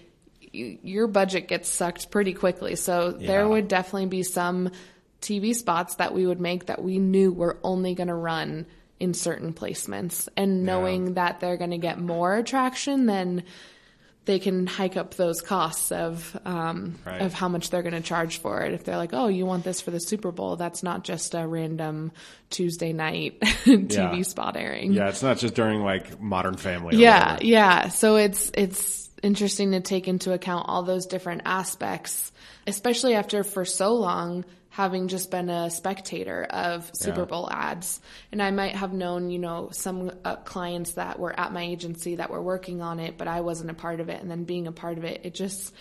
your 0.54 1.08
budget 1.08 1.48
gets 1.48 1.68
sucked 1.70 2.12
pretty 2.12 2.34
quickly. 2.34 2.76
So 2.76 3.12
there 3.12 3.48
would 3.48 3.68
definitely 3.68 4.06
be 4.08 4.24
some 4.24 4.70
TV 5.22 5.54
spots 5.56 5.96
that 5.96 6.14
we 6.14 6.28
would 6.28 6.40
make 6.40 6.68
that 6.68 6.84
we 6.84 7.00
knew 7.00 7.32
were 7.32 7.58
only 7.64 7.96
going 7.96 8.10
to 8.10 8.14
run 8.14 8.66
in 9.00 9.14
certain 9.14 9.54
placements. 9.54 10.30
And 10.38 10.64
knowing 10.64 11.16
that 11.16 11.40
they're 11.40 11.58
going 11.58 11.72
to 11.72 11.78
get 11.78 12.00
more 12.00 12.36
attraction, 12.36 13.06
then 13.08 13.44
they 14.26 14.40
can 14.40 14.68
hike 14.68 14.96
up 14.96 15.16
those 15.16 15.42
costs 15.42 15.92
of 15.92 16.40
um, 16.46 16.98
Right. 17.06 17.22
of 17.22 17.34
how 17.34 17.50
much 17.50 17.70
they're 17.70 17.82
going 17.82 17.94
to 17.96 18.00
charge 18.02 18.38
for 18.38 18.62
it. 18.62 18.74
If 18.74 18.86
they're 18.86 18.96
like, 18.96 19.10
"Oh, 19.14 19.28
you 19.28 19.46
want 19.46 19.66
this 19.66 19.82
for 19.82 19.92
the 19.92 20.00
Super 20.00 20.32
Bowl?" 20.32 20.56
That's 20.56 20.82
not 20.82 21.04
just 21.04 21.34
a 21.36 21.46
random 21.46 22.14
Tuesday 22.50 22.94
night 22.94 23.40
TV 23.42 23.92
Yeah. 23.92 24.22
spot 24.22 24.56
airing. 24.56 24.94
Yeah, 24.94 25.10
it's 25.10 25.24
not 25.24 25.40
just 25.40 25.56
during 25.56 25.82
like 25.84 26.22
Modern 26.22 26.56
Family. 26.56 26.96
Yeah, 26.96 27.34
whatever. 27.34 27.46
yeah. 27.46 27.88
So 27.90 28.16
it's 28.16 28.50
it's 28.54 29.03
interesting 29.24 29.72
to 29.72 29.80
take 29.80 30.08
into 30.08 30.34
account 30.34 30.66
all 30.68 30.84
those 30.84 31.06
different 31.06 31.44
aspects, 31.46 32.32
especially 32.68 33.16
after 33.16 33.44
for 33.44 33.66
so 33.66 33.94
long 33.96 34.46
having 34.70 35.08
just 35.08 35.30
been 35.30 35.50
a 35.50 35.70
spectator 35.70 36.44
of 36.50 36.90
Super 36.96 37.22
Yeah. 37.22 37.26
Bowl 37.26 37.48
ads. 37.52 38.02
And 38.32 38.42
I 38.42 38.50
might 38.50 38.76
have 38.76 38.92
known, 38.92 39.30
you 39.30 39.38
know, 39.38 39.70
some 39.72 40.12
uh, 40.26 40.38
clients 40.38 40.94
that 40.94 41.20
were 41.20 41.40
at 41.40 41.54
my 41.54 41.62
agency 41.62 42.16
that 42.16 42.32
were 42.32 42.42
working 42.42 42.82
on 42.82 43.00
it, 43.00 43.16
but 43.16 43.28
I 43.28 43.42
wasn't 43.42 43.70
a 43.70 43.76
part 43.76 44.00
of 44.00 44.10
it. 44.10 44.20
And 44.20 44.32
then 44.32 44.46
being 44.46 44.66
a 44.66 44.72
part 44.72 44.98
of 44.98 45.04
it, 45.04 45.22
it 45.26 45.36
just, 45.36 45.74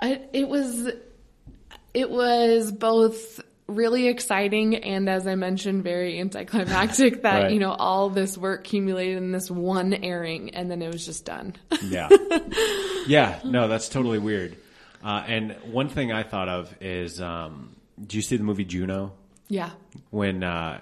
it, 0.00 0.30
it 0.32 0.48
was 0.48 0.88
it 1.92 2.10
was 2.10 2.70
both 2.70 3.40
really 3.68 4.08
exciting 4.08 4.76
and 4.76 5.08
as 5.08 5.26
I 5.26 5.34
mentioned, 5.34 5.84
very 5.84 6.18
anticlimactic 6.18 7.22
that, 7.22 7.42
Right. 7.44 7.52
you 7.52 7.60
know, 7.60 7.72
all 7.72 8.08
this 8.10 8.36
work 8.38 8.60
accumulated 8.60 9.18
in 9.18 9.30
this 9.32 9.50
one 9.50 9.92
airing 9.94 10.50
and 10.54 10.70
then 10.70 10.82
it 10.82 10.90
was 10.92 11.04
just 11.04 11.24
done. 11.24 11.54
Yeah. 11.82 12.08
yeah. 13.06 13.40
No, 13.44 13.68
that's 13.68 13.88
totally 13.88 14.18
weird. 14.18 14.56
Uh, 15.04 15.22
and 15.26 15.52
one 15.70 15.88
thing 15.88 16.10
I 16.12 16.22
thought 16.24 16.48
of 16.48 16.74
is, 16.80 17.20
um, 17.20 17.76
do 18.04 18.16
you 18.16 18.22
see 18.22 18.36
the 18.36 18.44
movie 18.44 18.64
Juno? 18.64 19.12
yeah. 19.48 19.70
When 20.10 20.42
uh, 20.42 20.80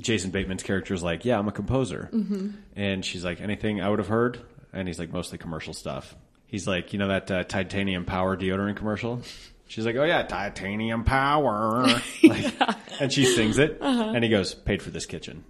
Jason 0.00 0.30
Bateman's 0.30 0.62
character 0.62 0.94
is 0.94 1.02
like, 1.02 1.24
"Yeah, 1.24 1.38
I'm 1.38 1.48
a 1.48 1.52
composer," 1.52 2.08
Mm-hmm. 2.12 2.50
and 2.76 3.04
she's 3.04 3.24
like, 3.24 3.40
"Anything 3.40 3.80
I 3.80 3.88
would 3.88 3.98
have 3.98 4.08
heard?" 4.08 4.38
And 4.72 4.86
he's 4.88 4.98
like, 4.98 5.12
"Mostly 5.12 5.38
commercial 5.38 5.74
stuff." 5.74 6.14
He's 6.46 6.66
like, 6.66 6.92
"You 6.92 6.98
know 7.00 7.08
that 7.08 7.30
uh, 7.30 7.44
titanium 7.44 8.04
power 8.04 8.36
deodorant 8.36 8.76
commercial?" 8.76 9.22
She's 9.68 9.84
like, 9.86 9.96
"Oh 9.96 10.04
yeah, 10.04 10.22
titanium 10.22 11.04
power," 11.04 11.86
like, 12.24 12.54
and 13.00 13.12
she 13.12 13.24
sings 13.24 13.58
it, 13.58 13.78
Uh-huh. 13.80 14.12
and 14.14 14.24
he 14.24 14.30
goes, 14.30 14.54
"Paid 14.54 14.82
for 14.82 14.90
this 14.90 15.06
kitchen." 15.06 15.44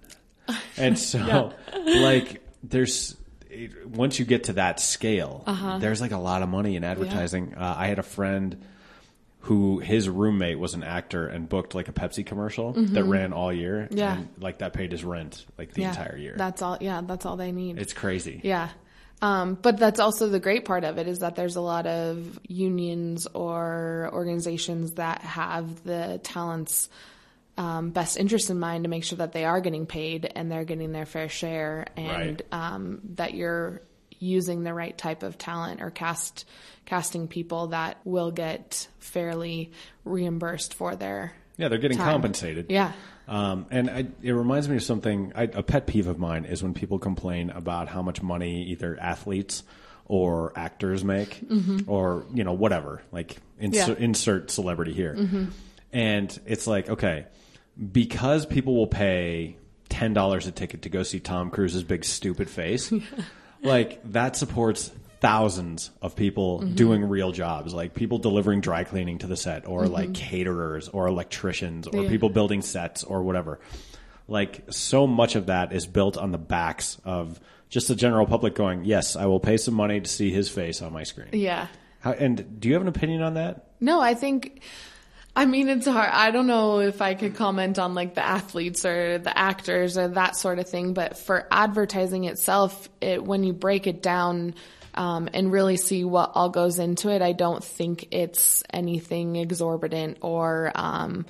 And 0.77 0.97
so, 1.11 1.53
like, 1.85 2.41
there's 2.63 3.15
it, 3.49 3.87
once 3.87 4.19
you 4.19 4.25
get 4.25 4.45
to 4.45 4.53
that 4.53 4.79
scale, 4.79 5.43
Uh-huh. 5.47 5.77
there's 5.79 6.01
like 6.01 6.11
a 6.11 6.17
lot 6.17 6.41
of 6.43 6.49
money 6.49 6.75
in 6.75 6.83
advertising. 6.83 7.53
Uh, 7.55 7.75
I 7.77 7.87
had 7.87 7.97
a 7.99 8.03
friend 8.03 8.61
who 9.43 9.79
his 9.79 10.09
roommate 10.09 10.59
was 10.59 10.73
an 10.73 10.83
actor 10.83 11.25
and 11.27 11.47
booked 11.47 11.73
like 11.73 11.87
a 11.87 11.93
Pepsi 11.93 12.25
commercial 12.25 12.73
that 12.73 13.05
ran 13.05 13.31
all 13.31 13.53
year. 13.53 13.83
Mm-hmm. 13.89 13.97
Yeah. 13.97 14.17
and, 14.17 14.27
like 14.37 14.57
that 14.59 14.73
paid 14.73 14.91
his 14.91 15.03
rent 15.05 15.45
like 15.57 15.71
the 15.73 15.81
yeah. 15.81 15.89
entire 15.91 16.17
year. 16.17 16.35
That's 16.37 16.61
all 16.61 16.77
yeah, 16.81 17.01
that's 17.05 17.25
all 17.25 17.37
they 17.37 17.53
need. 17.53 17.79
it's 17.79 17.93
crazy. 17.93 18.41
Yeah. 18.43 18.67
Um, 19.21 19.55
but 19.61 19.77
that's 19.77 19.99
also 19.99 20.29
the 20.29 20.39
great 20.39 20.63
part 20.65 20.83
of 20.85 20.97
it 20.97 21.07
is 21.07 21.19
that 21.19 21.35
there's 21.35 21.57
a 21.57 21.61
lot 21.61 21.85
of 21.87 22.39
unions 22.47 23.27
or 23.33 24.09
organizations 24.13 24.93
that 24.93 25.21
have 25.21 25.83
the 25.83 26.19
talents 26.23 26.89
um, 27.57 27.89
best 27.89 28.15
interest 28.17 28.49
in 28.49 28.57
mind 28.59 28.85
to 28.85 28.89
make 28.89 29.03
sure 29.03 29.17
that 29.17 29.33
they 29.33 29.43
are 29.43 29.59
getting 29.59 29.85
paid 29.85 30.31
and 30.33 30.49
they're 30.49 30.63
getting 30.63 30.93
their 30.93 31.05
fair 31.05 31.27
share 31.27 31.87
and 31.97 32.07
Right. 32.07 32.45
um, 32.53 33.01
that 33.15 33.33
you're 33.33 33.81
using 34.17 34.63
the 34.63 34.73
right 34.73 34.97
type 34.97 35.23
of 35.23 35.37
talent 35.37 35.81
or 35.81 35.89
cast 35.89 36.45
casting 36.85 37.27
people 37.27 37.67
that 37.67 37.97
will 38.05 38.31
get 38.31 38.87
fairly 38.99 39.71
reimbursed 40.05 40.73
for 40.73 40.95
their 40.95 41.33
Yeah, 41.57 41.67
they're 41.67 41.77
getting 41.77 41.97
time. 41.97 42.07
compensated. 42.13 42.67
Yeah. 42.69 42.93
Um, 43.29 43.67
and 43.69 43.89
I, 43.91 44.07
it 44.23 44.31
reminds 44.31 44.67
me 44.67 44.75
of 44.77 44.83
something. 44.83 45.31
I, 45.35 45.43
a 45.43 45.61
pet 45.63 45.85
peeve 45.85 46.07
of 46.07 46.17
mine 46.17 46.45
is 46.45 46.63
when 46.63 46.73
people 46.73 46.97
complain 46.97 47.51
about 47.51 47.87
how 47.87 48.01
much 48.01 48.23
money 48.23 48.63
either 48.63 48.97
athletes 48.99 49.61
or 50.05 50.51
actors 50.55 51.03
make, 51.03 51.39
or 51.85 52.25
you 52.33 52.43
know 52.43 52.53
whatever. 52.53 53.03
Like 53.11 53.37
insert, 53.59 53.83
Mm-hmm. 53.89 54.01
Yeah. 54.01 54.05
insert 54.05 54.49
celebrity 54.49 54.93
here, 54.93 55.49
and 55.93 56.39
it's 56.47 56.65
like 56.65 56.89
okay, 56.89 57.27
because 57.91 58.47
people 58.47 58.75
will 58.75 58.87
pay 58.87 59.57
ten 59.89 60.13
dollars 60.13 60.47
a 60.47 60.51
ticket 60.51 60.81
to 60.81 60.89
go 60.89 61.03
see 61.03 61.19
Tom 61.19 61.51
Cruise's 61.51 61.83
big 61.83 62.03
stupid 62.05 62.49
face, 62.49 62.91
like 63.61 64.01
that 64.11 64.35
supports 64.35 64.89
thousands 65.21 65.91
of 66.01 66.15
people 66.15 66.59
Mm-hmm. 66.59 66.75
doing 66.75 67.05
real 67.05 67.31
jobs 67.31 67.73
like 67.73 67.93
people 67.93 68.17
delivering 68.17 68.61
dry 68.61 68.83
cleaning 68.83 69.17
to 69.19 69.27
the 69.27 69.35
set 69.37 69.67
or 69.67 69.87
like 69.87 70.13
caterers 70.13 70.87
or 70.89 71.07
electricians 71.07 71.87
or 71.87 71.91
Mm-hmm. 71.91 72.03
Yeah. 72.03 72.09
people 72.09 72.29
building 72.29 72.61
sets 72.61 73.03
or 73.03 73.21
whatever 73.23 73.59
like 74.27 74.63
so 74.69 75.07
much 75.07 75.35
of 75.35 75.47
that 75.47 75.73
is 75.73 75.85
built 75.87 76.17
on 76.17 76.31
the 76.31 76.37
backs 76.37 76.97
of 77.03 77.39
just 77.69 77.87
the 77.87 77.95
general 77.95 78.25
public 78.25 78.55
going 78.55 78.83
yes 78.85 79.15
i 79.15 79.25
will 79.25 79.39
pay 79.39 79.57
some 79.57 79.73
money 79.73 79.99
to 80.01 80.09
see 80.09 80.31
his 80.31 80.49
face 80.49 80.81
on 80.81 80.93
my 80.93 81.03
screen 81.03 81.29
Yeah. 81.33 81.67
How, 82.01 82.13
and 82.13 82.59
do 82.59 82.67
you 82.69 82.73
have 82.75 82.81
an 82.81 82.87
opinion 82.87 83.21
on 83.21 83.33
that 83.33 83.67
No, 83.81 83.99
I 83.99 84.13
think. 84.13 84.61
I 85.35 85.45
mean, 85.45 85.69
it's 85.69 85.85
hard. 85.85 86.09
I 86.11 86.31
don't 86.31 86.47
know 86.47 86.79
if 86.79 87.01
I 87.01 87.13
could 87.13 87.35
comment 87.35 87.77
on 87.79 87.93
like 87.93 88.15
the 88.15 88.25
athletes 88.25 88.83
or 88.85 89.19
the 89.19 89.37
actors 89.37 89.97
or 89.97 90.07
that 90.09 90.35
sort 90.35 90.59
of 90.59 90.67
thing, 90.67 90.93
but 90.93 91.17
for 91.17 91.45
advertising 91.51 92.23
itself, 92.25 92.89
it, 92.99 93.23
when 93.23 93.43
you 93.43 93.53
break 93.53 93.85
it 93.87 94.01
down 94.01 94.55
um, 94.95 95.29
and 95.33 95.51
really 95.51 95.77
see 95.77 96.03
what 96.03 96.31
all 96.35 96.49
goes 96.49 96.79
into 96.79 97.09
it, 97.09 97.21
I 97.21 97.33
don't 97.33 97.63
think 97.63 98.07
it's 98.11 98.63
anything 98.71 99.35
exorbitant 99.35 100.17
or 100.21 100.71
um, 100.75 101.25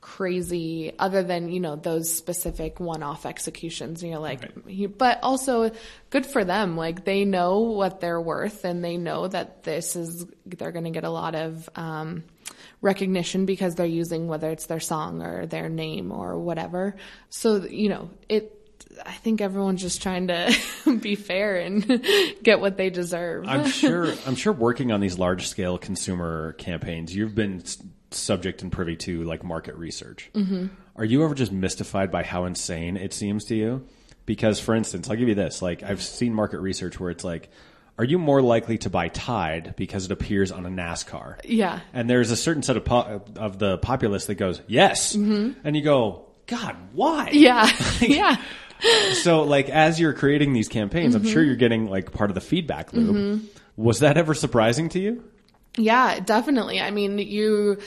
crazy 0.00 0.94
other 0.98 1.22
than 1.22 1.50
you 1.50 1.60
know 1.60 1.76
those 1.76 2.10
specific 2.10 2.80
one-off 2.80 3.26
executions 3.26 4.02
you're 4.02 4.18
like 4.18 4.40
you- 4.66 4.88
but 4.88 5.18
also 5.22 5.70
good 6.08 6.24
for 6.24 6.44
them. 6.44 6.76
Like 6.78 7.04
they 7.04 7.26
know 7.26 7.60
what 7.60 8.00
they're 8.00 8.20
worth 8.20 8.64
and 8.64 8.82
they 8.82 8.96
know 8.96 9.28
that 9.28 9.64
this 9.64 9.96
is 9.96 10.24
they're 10.46 10.72
going 10.72 10.84
to 10.86 10.90
get 10.90 11.04
a 11.04 11.10
lot 11.10 11.34
of 11.34 11.68
um 11.76 12.24
recognition 12.80 13.44
because 13.44 13.74
they're 13.74 13.84
using 13.86 14.28
whether 14.28 14.50
it's 14.50 14.66
their 14.66 14.80
song 14.80 15.22
or 15.22 15.44
their 15.46 15.68
name 15.68 16.10
or 16.10 16.38
whatever. 16.38 16.96
So 17.28 17.66
you 17.66 17.90
know 17.90 18.08
it 18.30 18.57
I 19.04 19.12
think 19.12 19.40
everyone's 19.40 19.80
just 19.80 20.02
trying 20.02 20.28
to 20.28 20.54
be 21.00 21.14
fair 21.14 21.56
and 21.56 22.02
get 22.42 22.60
what 22.60 22.76
they 22.76 22.90
deserve. 22.90 23.46
I'm 23.46 23.66
sure. 23.70 24.12
I'm 24.26 24.34
sure 24.34 24.52
working 24.52 24.92
on 24.92 25.00
these 25.00 25.18
large 25.18 25.48
scale 25.48 25.78
consumer 25.78 26.52
campaigns, 26.54 27.14
you've 27.14 27.34
been 27.34 27.62
subject 28.10 28.62
and 28.62 28.72
privy 28.72 28.96
to 28.96 29.24
like 29.24 29.44
market 29.44 29.76
research. 29.76 30.30
Mm-hmm. 30.34 30.66
Are 30.96 31.04
you 31.04 31.24
ever 31.24 31.34
just 31.34 31.52
mystified 31.52 32.10
by 32.10 32.22
how 32.22 32.44
insane 32.44 32.96
it 32.96 33.12
seems 33.12 33.44
to 33.46 33.54
you? 33.54 33.86
Because, 34.26 34.60
for 34.60 34.74
instance, 34.74 35.08
I'll 35.08 35.16
give 35.16 35.28
you 35.28 35.34
this: 35.34 35.62
like 35.62 35.82
I've 35.82 36.02
seen 36.02 36.34
market 36.34 36.60
research 36.60 36.98
where 37.00 37.10
it's 37.10 37.24
like, 37.24 37.50
are 37.98 38.04
you 38.04 38.18
more 38.18 38.40
likely 38.40 38.78
to 38.78 38.90
buy 38.90 39.08
Tide 39.08 39.74
because 39.76 40.04
it 40.04 40.12
appears 40.12 40.52
on 40.52 40.66
a 40.66 40.68
NASCAR? 40.68 41.40
Yeah. 41.44 41.80
And 41.92 42.08
there's 42.08 42.30
a 42.30 42.36
certain 42.36 42.62
set 42.62 42.76
of 42.76 42.84
po- 42.84 43.22
of 43.36 43.58
the 43.58 43.78
populace 43.78 44.26
that 44.26 44.36
goes 44.36 44.60
yes, 44.66 45.14
and 45.14 45.56
you 45.64 45.82
go, 45.82 46.27
God, 46.48 46.76
why? 46.92 47.30
yeah. 47.32 47.70
yeah. 48.00 48.36
So, 49.22 49.42
like, 49.42 49.68
as 49.68 50.00
you're 50.00 50.12
creating 50.12 50.52
these 50.52 50.68
campaigns, 50.68 51.14
I'm 51.14 51.24
sure 51.24 51.42
mm-hmm. 51.42 51.46
you're 51.46 51.56
getting 51.56 51.88
like 51.88 52.12
part 52.12 52.30
of 52.30 52.34
the 52.34 52.40
feedback 52.40 52.92
loop. 52.92 53.14
Mm-hmm. 53.14 53.46
Was 53.76 54.00
that 54.00 54.16
ever 54.16 54.34
surprising 54.34 54.88
to 54.90 54.98
you? 54.98 55.24
Yeah, 55.76 56.18
definitely. 56.20 56.80
I 56.80 56.90
mean, 56.90 57.18
you, 57.18 57.78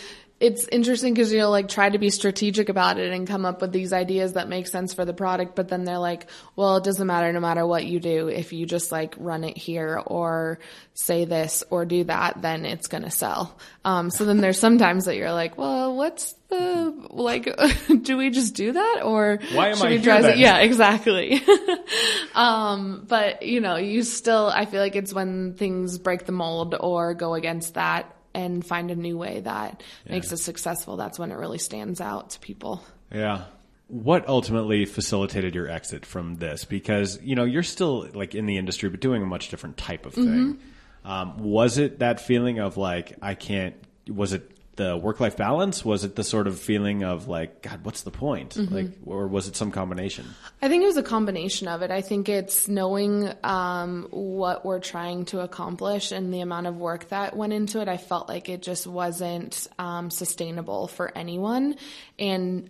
it's 0.42 0.68
interesting 0.70 1.14
because 1.14 1.32
you'll 1.32 1.52
like 1.52 1.70
try 1.70 1.88
to 1.88 2.00
be 2.00 2.10
strategic 2.10 2.70
about 2.70 2.98
it 2.98 3.14
and 3.14 3.28
come 3.28 3.46
up 3.46 3.62
with 3.62 3.72
these 3.72 3.94
ideas 3.94 4.34
that 4.34 4.50
make 4.50 4.66
sense 4.66 4.92
for 4.92 5.06
the 5.06 5.14
product, 5.14 5.56
but 5.56 5.68
then 5.68 5.84
they're 5.84 6.00
like, 6.00 6.26
well, 6.56 6.78
it 6.78 6.84
doesn't 6.84 7.06
matter 7.06 7.32
no 7.32 7.40
matter 7.40 7.64
what 7.64 7.86
you 7.86 8.00
do. 8.00 8.28
If 8.28 8.52
you 8.52 8.66
just 8.66 8.92
like 8.92 9.14
run 9.20 9.44
it 9.44 9.56
here 9.56 10.02
or 10.04 10.58
say 10.96 11.26
this 11.26 11.64
or 11.70 11.86
do 11.86 12.06
that, 12.06 12.42
then 12.42 12.66
it's 12.66 12.88
going 12.88 13.04
to 13.04 13.12
sell. 13.12 13.56
Um, 13.86 14.10
so 14.10 14.26
then 14.26 14.42
there's 14.42 14.58
sometimes 14.58 15.06
that 15.06 15.16
you're 15.16 15.32
like, 15.32 15.60
well, 15.60 15.96
what's 15.96 16.34
the, 16.50 16.92
like, 17.12 17.48
do 18.02 18.18
we 18.18 18.32
just 18.32 18.56
do 18.56 18.72
that 18.72 19.02
or 19.04 19.38
Why 19.54 19.70
am 19.70 19.76
should 19.76 19.86
I 19.86 19.90
we 19.90 20.02
try 20.02 20.22
then? 20.22 20.40
Yeah, 20.40 20.58
exactly. 20.58 21.40
um, 22.34 23.06
but 23.08 23.44
you 23.44 23.62
know, 23.62 23.76
you 23.76 24.02
still, 24.02 24.48
I 24.48 24.66
feel 24.66 24.82
like 24.82 24.96
it's 24.96 25.14
when 25.14 25.54
things 25.54 26.00
break 26.00 26.26
the 26.26 26.32
mold 26.32 26.74
or 26.80 27.14
go 27.14 27.36
against 27.36 27.76
that 27.76 28.16
and 28.34 28.66
find 28.66 28.92
a 28.92 28.96
new 28.96 29.18
way 29.18 29.42
that 29.42 29.84
makes 30.10 30.32
us 30.32 30.42
successful. 30.42 30.98
That's 30.98 31.20
when 31.20 31.32
it 31.32 31.36
really 31.36 31.58
stands 31.58 32.02
out 32.02 32.32
to 32.32 32.40
people. 32.40 32.84
Yeah. 33.12 33.44
What 33.88 34.28
ultimately 34.28 34.86
facilitated 34.86 35.54
your 35.54 35.68
exit 35.68 36.06
from 36.06 36.36
this? 36.36 36.64
Because 36.64 37.20
you 37.22 37.36
know 37.36 37.44
you're 37.44 37.64
still 37.64 38.08
like 38.14 38.36
in 38.36 38.46
the 38.46 38.58
industry, 38.58 38.90
but 38.90 39.02
doing 39.02 39.22
a 39.22 39.26
much 39.26 39.50
different 39.50 39.78
type 39.78 40.06
of 40.06 40.14
thing. 40.14 40.60
Um, 41.04 41.40
was 41.40 41.78
it 41.78 42.00
that 42.00 42.22
feeling 42.22 42.60
of 42.60 42.78
like 42.78 43.18
I 43.22 43.36
can't? 43.36 43.76
Was 44.08 44.34
it 44.34 44.50
the 44.76 44.98
work 44.98 45.20
life 45.20 45.38
balance? 45.38 45.84
Was 45.84 46.04
it 46.04 46.16
the 46.16 46.24
sort 46.24 46.48
of 46.48 46.60
feeling 46.60 47.04
of 47.04 47.28
like 47.28 47.62
God, 47.62 47.84
what's 47.84 48.04
the 48.04 48.12
point? 48.12 48.56
Like, 48.72 48.92
or 49.06 49.28
was 49.28 49.48
it 49.48 49.56
some 49.56 49.72
combination? 49.72 50.26
I 50.62 50.70
think 50.70 50.84
it 50.84 50.88
was 50.88 50.98
a 50.98 51.04
combination 51.04 51.68
of 51.68 51.82
it. 51.82 51.92
I 51.92 52.02
think 52.02 52.30
it's 52.30 52.68
knowing 52.68 53.32
um, 53.44 54.08
what 54.12 54.66
we're 54.66 54.80
trying 54.80 55.26
to 55.26 55.42
accomplish 55.42 56.12
and 56.12 56.34
the 56.34 56.42
amount 56.42 56.68
of 56.68 56.78
work 56.78 57.10
that 57.10 57.36
went 57.36 57.54
into 57.54 57.82
it. 57.82 57.88
I 57.88 57.98
felt 57.98 58.30
like 58.30 58.50
it 58.50 58.62
just 58.62 58.88
wasn't 58.88 59.68
um, 59.78 60.10
sustainable 60.10 60.88
for 60.88 61.12
anyone 61.16 61.76
and 62.18 62.70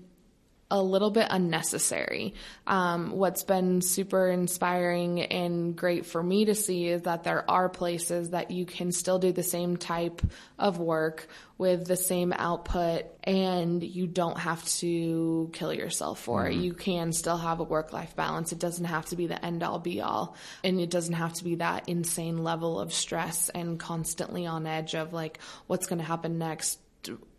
a 0.71 0.81
little 0.81 1.11
bit 1.11 1.27
unnecessary. 1.29 2.33
Um, 2.65 3.11
what's 3.11 3.43
been 3.43 3.81
super 3.81 4.29
inspiring 4.29 5.21
and 5.21 5.75
great 5.75 6.05
for 6.05 6.23
me 6.23 6.45
to 6.45 6.55
see 6.55 6.87
is 6.87 7.03
that 7.03 7.23
there 7.23 7.49
are 7.49 7.69
places 7.69 8.31
that 8.31 8.49
you 8.49 8.65
can 8.65 8.91
still 8.91 9.19
do 9.19 9.31
the 9.33 9.43
same 9.43 9.77
type 9.77 10.21
of 10.57 10.79
work 10.79 11.27
with 11.57 11.85
the 11.85 11.97
same 11.97 12.33
output 12.33 13.05
and 13.23 13.83
you 13.83 14.07
don't 14.07 14.39
have 14.39 14.65
to 14.65 15.51
kill 15.53 15.71
yourself 15.71 16.19
for 16.19 16.47
it. 16.47 16.55
You 16.55 16.73
can 16.73 17.13
still 17.13 17.37
have 17.37 17.59
a 17.59 17.63
work 17.63 17.93
life 17.93 18.15
balance. 18.15 18.51
It 18.51 18.57
doesn't 18.57 18.85
have 18.85 19.05
to 19.07 19.15
be 19.15 19.27
the 19.27 19.45
end 19.45 19.61
all 19.61 19.77
be 19.77 20.01
all. 20.01 20.35
And 20.63 20.79
it 20.79 20.89
doesn't 20.89 21.13
have 21.13 21.33
to 21.33 21.43
be 21.43 21.55
that 21.55 21.87
insane 21.87 22.43
level 22.43 22.79
of 22.79 22.93
stress 22.93 23.49
and 23.49 23.79
constantly 23.79 24.47
on 24.47 24.65
edge 24.65 24.95
of 24.95 25.13
like, 25.13 25.37
what's 25.67 25.85
going 25.85 25.99
to 25.99 26.05
happen 26.05 26.39
next? 26.39 26.79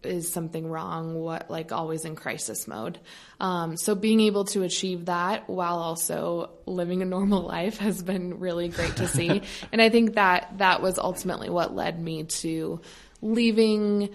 Is 0.03 0.33
something 0.33 0.69
wrong 0.69 1.15
what 1.15 1.51
like 1.51 1.71
always 1.71 2.05
in 2.05 2.17
crisis 2.17 2.67
mode 2.67 2.99
um, 3.41 3.77
so 3.77 3.95
being 3.95 4.21
able 4.21 4.45
to 4.45 4.63
achieve 4.63 5.07
that 5.07 5.49
while 5.49 5.77
also 5.79 6.51
living 6.67 7.03
a 7.03 7.05
normal 7.05 7.43
life 7.57 7.79
has 7.79 8.03
been 8.03 8.41
really 8.41 8.69
great 8.69 8.97
to 8.97 9.07
see 9.07 9.43
and 9.73 9.81
i 9.81 9.89
think 9.89 10.15
that 10.15 10.53
that 10.59 10.83
was 10.83 10.99
ultimately 10.99 11.49
what 11.49 11.75
led 11.75 12.01
me 12.01 12.25
to 12.25 12.81
leaving 13.21 14.09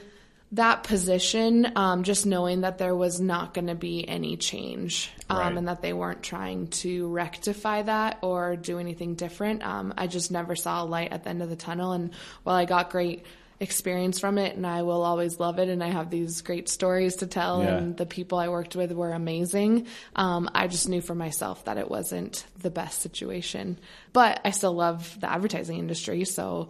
that 0.53 0.83
position, 0.83 1.73
um, 1.75 2.03
just 2.03 2.25
knowing 2.25 2.61
that 2.61 2.77
there 2.77 2.95
was 2.95 3.19
not 3.19 3.53
going 3.53 3.67
to 3.67 3.75
be 3.75 4.07
any 4.07 4.37
change 4.37 5.11
um, 5.29 5.37
Right. 5.37 5.57
and 5.57 5.67
that 5.67 5.81
they 5.81 5.91
weren't 5.91 6.23
trying 6.23 6.67
to 6.67 7.07
rectify 7.09 7.81
that 7.81 8.19
or 8.21 8.55
do 8.55 8.79
anything 8.79 9.15
different. 9.15 9.61
Um, 9.63 9.93
I 9.97 10.07
just 10.07 10.31
never 10.31 10.55
saw 10.55 10.83
a 10.83 10.85
light 10.85 11.11
at 11.11 11.23
the 11.25 11.31
end 11.31 11.43
of 11.43 11.49
the 11.49 11.57
tunnel. 11.57 11.91
And 11.91 12.11
while 12.43 12.55
I 12.55 12.63
got 12.63 12.91
great 12.91 13.25
experience 13.59 14.19
from 14.19 14.37
it 14.37 14.55
and 14.55 14.65
I 14.67 14.83
will 14.83 15.03
always 15.03 15.39
love 15.39 15.57
it 15.57 15.67
and 15.67 15.83
I 15.83 15.87
have 15.87 16.09
these 16.11 16.41
great 16.41 16.69
stories 16.69 17.17
to 17.17 17.27
tell 17.27 17.63
Yeah. 17.63 17.77
and 17.77 17.97
the 17.97 18.05
people 18.05 18.37
I 18.37 18.49
worked 18.49 18.75
with 18.75 18.91
were 18.91 19.11
amazing. 19.11 19.87
Um, 20.15 20.49
I 20.53 20.67
just 20.67 20.87
knew 20.87 21.01
for 21.01 21.15
myself 21.15 21.65
that 21.65 21.77
it 21.77 21.89
wasn't 21.89 22.45
the 22.61 22.69
best 22.69 23.01
situation. 23.01 23.79
But 24.13 24.41
I 24.45 24.51
still 24.51 24.73
love 24.73 25.19
the 25.19 25.31
advertising 25.31 25.79
industry, 25.79 26.23
so 26.25 26.69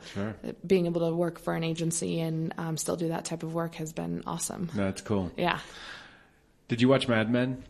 being 0.66 0.86
able 0.86 1.08
to 1.10 1.14
work 1.16 1.40
for 1.40 1.54
an 1.56 1.64
agency 1.64 2.20
and 2.22 2.54
um, 2.58 2.78
still 2.78 2.96
do 2.96 3.10
that 3.10 3.26
type 3.26 3.44
of 3.44 3.54
work 3.54 3.76
has 3.76 3.92
been 3.94 4.24
awesome. 4.26 4.70
That's 4.74 5.02
cool. 5.02 5.32
Yeah. 5.38 5.60
Did 6.68 6.82
you 6.82 6.88
watch 6.90 7.08
Mad 7.08 7.30
Men? 7.32 7.64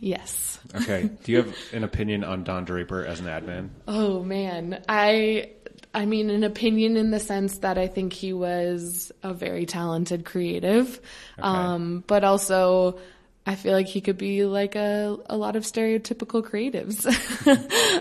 Yes. 0.00 0.58
Okay. 0.74 1.10
Do 1.24 1.32
you 1.32 1.38
have 1.42 1.54
an 1.72 1.84
opinion 1.84 2.24
on 2.24 2.44
Don 2.44 2.64
Draper 2.64 3.04
as 3.04 3.20
an 3.20 3.28
ad 3.28 3.46
man? 3.46 3.70
Oh 3.88 4.22
man, 4.22 4.82
I 4.88 5.50
I 5.94 6.06
mean 6.06 6.30
an 6.30 6.44
opinion 6.44 6.96
in 6.96 7.10
the 7.10 7.20
sense 7.20 7.58
that 7.58 7.78
I 7.78 7.86
think 7.86 8.12
he 8.12 8.32
was 8.32 9.12
a 9.22 9.34
very 9.34 9.66
talented 9.66 10.24
creative, 10.24 11.00
um, 11.38 12.02
but 12.06 12.24
also 12.24 12.98
I 13.44 13.56
feel 13.56 13.72
like 13.72 13.88
he 13.88 14.00
could 14.00 14.18
be 14.18 14.44
like 14.44 14.76
a 14.76 15.16
a 15.26 15.36
lot 15.36 15.56
of 15.56 15.64
stereotypical 15.64 16.42
creatives, 16.44 17.04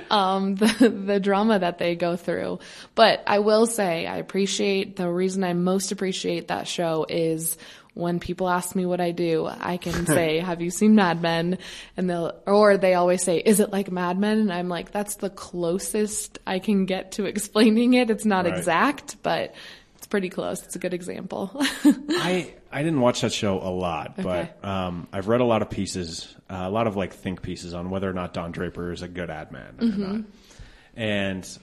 um, 0.12 0.56
the 0.56 0.90
the 0.90 1.20
drama 1.20 1.58
that 1.58 1.80
they 1.80 1.96
go 1.96 2.16
through. 2.16 2.60
But 2.94 3.24
I 3.26 3.40
will 3.40 3.66
say 3.66 4.06
I 4.06 4.18
appreciate 4.18 4.96
the 4.98 5.10
reason 5.10 5.44
I 5.44 5.54
most 5.54 5.92
appreciate 5.92 6.50
that 6.50 6.68
show 6.68 7.06
is 7.10 7.58
when 7.94 8.20
people 8.22 8.48
ask 8.48 8.74
me 8.76 8.86
what 8.86 9.02
I 9.02 9.12
do, 9.12 9.46
I 9.48 9.78
can 9.78 10.06
say, 10.18 10.40
"Have 10.40 10.62
you 10.62 10.72
seen 10.72 10.96
Mad 10.96 11.22
Men?" 11.22 11.58
And 11.98 12.10
they'll, 12.10 12.34
or 12.46 12.78
they 12.78 12.94
always 12.94 13.24
say, 13.24 13.38
"Is 13.38 13.60
it 13.60 13.72
like 13.72 13.92
Mad 13.92 14.18
Men?" 14.18 14.40
And 14.40 14.52
I'm 14.54 14.70
like, 14.70 14.92
"That's 14.92 15.16
the 15.16 15.30
closest 15.30 16.40
I 16.48 16.60
can 16.60 16.86
get 16.86 17.14
to 17.14 17.26
explaining 17.26 17.94
it. 17.96 18.10
It's 18.10 18.26
not 18.26 18.46
Right. 18.46 18.58
exact, 18.58 19.18
but 19.24 19.54
it's 19.98 20.08
pretty 20.08 20.30
close. 20.30 20.64
It's 20.64 20.76
a 20.76 20.80
good 20.80 20.94
example." 20.94 21.52
I 21.86 22.54
I 22.72 22.84
didn't 22.84 23.02
watch 23.02 23.22
that 23.22 23.34
show 23.34 23.58
a 23.60 23.70
lot, 23.70 24.16
Okay. 24.20 24.50
but 24.62 24.68
um, 24.68 25.08
I've 25.12 25.28
read 25.28 25.42
a 25.42 25.46
lot 25.46 25.62
of 25.62 25.70
pieces, 25.70 26.34
uh, 26.50 26.56
a 26.64 26.70
lot 26.70 26.88
of 26.88 26.96
like 26.96 27.14
think 27.14 27.42
pieces 27.42 27.74
on 27.74 27.90
whether 27.90 28.10
or 28.10 28.14
not 28.14 28.34
Don 28.34 28.54
Draper 28.54 28.94
is 28.94 29.02
a 29.02 29.10
good 29.10 29.30
ad 29.30 29.52
man 29.52 29.76
or 29.80 29.84
Mm-hmm. 29.88 30.02
not. 30.02 30.22
And 30.96 31.58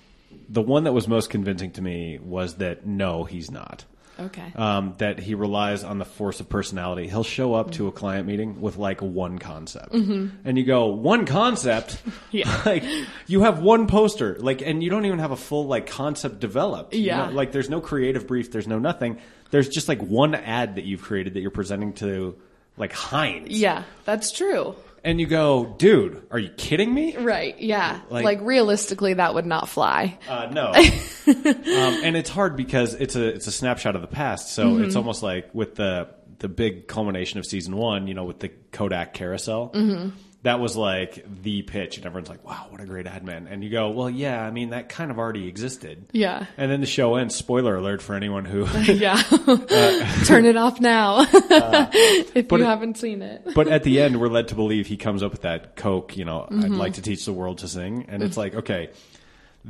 the 0.51 0.61
one 0.63 0.85
that 0.85 0.93
was 0.93 1.09
most 1.09 1.31
convincing 1.31 1.71
to 1.73 1.83
me 1.83 2.19
was 2.19 2.57
that 2.57 2.87
no, 2.87 3.25
he's 3.25 3.51
not. 3.51 3.85
Okay. 4.19 4.53
Um, 4.57 4.95
that 4.99 5.19
he 5.19 5.35
relies 5.35 5.85
on 5.85 5.99
the 5.99 6.05
force 6.05 6.41
of 6.41 6.49
personality. 6.49 7.09
He'll 7.09 7.25
show 7.25 7.55
up 7.55 7.71
to 7.73 7.87
a 7.89 7.93
client 7.93 8.27
meeting 8.27 8.61
with 8.61 8.77
like 8.77 9.01
one 9.03 9.39
concept, 9.39 9.93
and 9.95 10.59
you 10.59 10.65
go 10.65 10.87
one 10.87 11.27
concept. 11.27 11.97
Mm-hmm. 12.05 12.11
Yeah. 12.31 12.63
like 12.67 12.85
you 13.27 13.43
have 13.43 13.61
one 13.63 13.87
poster, 13.87 14.37
like, 14.39 14.61
and 14.63 14.83
you 14.83 14.91
don't 14.91 15.07
even 15.07 15.19
have 15.19 15.31
a 15.31 15.37
full 15.37 15.67
like 15.67 15.87
concept 15.87 16.41
developed. 16.41 16.95
You 16.95 17.05
Yeah. 17.05 17.27
know, 17.27 17.33
like 17.33 17.53
there's 17.53 17.71
no 17.71 17.81
creative 17.81 18.27
brief. 18.27 18.53
There's 18.53 18.69
no 18.69 18.79
nothing. 18.79 19.19
There's 19.51 19.69
just 19.69 19.89
like 19.89 20.01
one 20.03 20.35
ad 20.35 20.75
that 20.77 20.85
you've 20.85 21.03
created 21.03 21.35
that 21.35 21.41
you're 21.41 21.51
presenting 21.51 21.95
to 21.95 22.37
like 22.77 22.93
Heinz. 22.93 23.49
yeah, 23.51 23.85
that's 24.05 24.31
true. 24.33 24.75
And 25.05 25.21
you 25.21 25.27
go, 25.27 25.75
dude, 25.79 26.27
are 26.31 26.39
you 26.39 26.51
kidding 26.51 26.93
me? 26.93 27.17
Right. 27.17 27.59
Yeah. 27.61 28.01
Like- 28.11 28.25
Like, 28.25 28.41
realistically, 28.43 29.15
that 29.15 29.35
would 29.35 29.47
not 29.47 29.69
fly. 29.69 30.19
Uh, 30.29 30.49
no. 30.53 30.67
um, 31.27 32.05
and 32.05 32.17
it's 32.17 32.31
hard 32.31 32.57
because 32.57 32.95
it's 32.95 33.17
a 33.17 33.27
it's 33.29 33.47
a 33.47 33.53
snapshot 33.53 33.95
of 33.97 34.03
the 34.03 34.09
past. 34.09 34.53
So 34.55 34.67
Mm-hmm. 34.67 34.85
it's 34.85 34.97
almost 34.97 35.23
like 35.23 35.55
with 35.55 35.75
the 35.77 36.09
the 36.41 36.49
big 36.49 36.87
culmination 36.89 37.39
of 37.39 37.47
season 37.47 37.77
one, 37.77 38.07
you 38.07 38.15
know, 38.15 38.25
with 38.25 38.39
the 38.41 38.49
Kodak 38.73 39.13
carousel. 39.15 39.71
Mm-hmm. 39.75 40.11
That 40.45 40.61
was 40.61 40.77
like 40.77 41.25
the 41.43 41.63
pitch, 41.63 41.97
and 41.97 42.07
everyone's 42.07 42.29
like, 42.29 42.45
"Wow, 42.47 42.67
what 42.71 42.81
a 42.81 42.87
great 42.87 43.09
ad 43.09 43.25
man!" 43.25 43.49
And 43.49 43.65
you 43.65 43.71
go, 43.71 43.91
"Well, 43.91 44.09
yeah, 44.09 44.41
I 44.41 44.53
mean, 44.53 44.71
that 44.71 44.89
kind 44.89 45.11
of 45.11 45.19
already 45.19 45.49
existed." 45.49 46.07
Yeah. 46.13 46.47
And 46.57 46.71
then 46.71 46.81
the 46.81 46.87
show 46.87 47.17
ends. 47.17 47.35
Spoiler 47.35 47.75
alert 47.75 48.01
for 48.01 48.15
anyone 48.15 48.45
who. 48.45 48.65
Yeah. 48.93 49.21
Turn 50.27 50.45
it 50.45 50.57
off 50.57 50.81
now 50.81 51.27
if 51.33 52.49
but 52.49 52.61
you 52.61 52.65
it- 52.65 52.69
haven't 52.69 52.99
seen 52.99 53.23
it. 53.23 53.49
but 53.55 53.69
at 53.69 53.83
the 53.83 54.01
end, 54.01 54.21
we're 54.21 54.29
led 54.29 54.49
to 54.49 54.55
believe 54.55 54.87
he 54.87 54.97
comes 54.97 55.23
up 55.25 55.33
with 55.33 55.43
that 55.43 55.75
Coke. 55.77 56.17
You 56.17 56.25
know, 56.25 56.43
I'd 56.49 56.53
Mm-hmm. 56.69 56.75
like 56.75 56.95
to 56.95 57.03
teach 57.03 57.25
the 57.25 57.33
world 57.33 57.59
to 57.59 57.69
sing, 57.69 58.07
and 58.09 58.23
it's 58.23 58.37
like, 58.37 58.55
okay, 58.55 58.91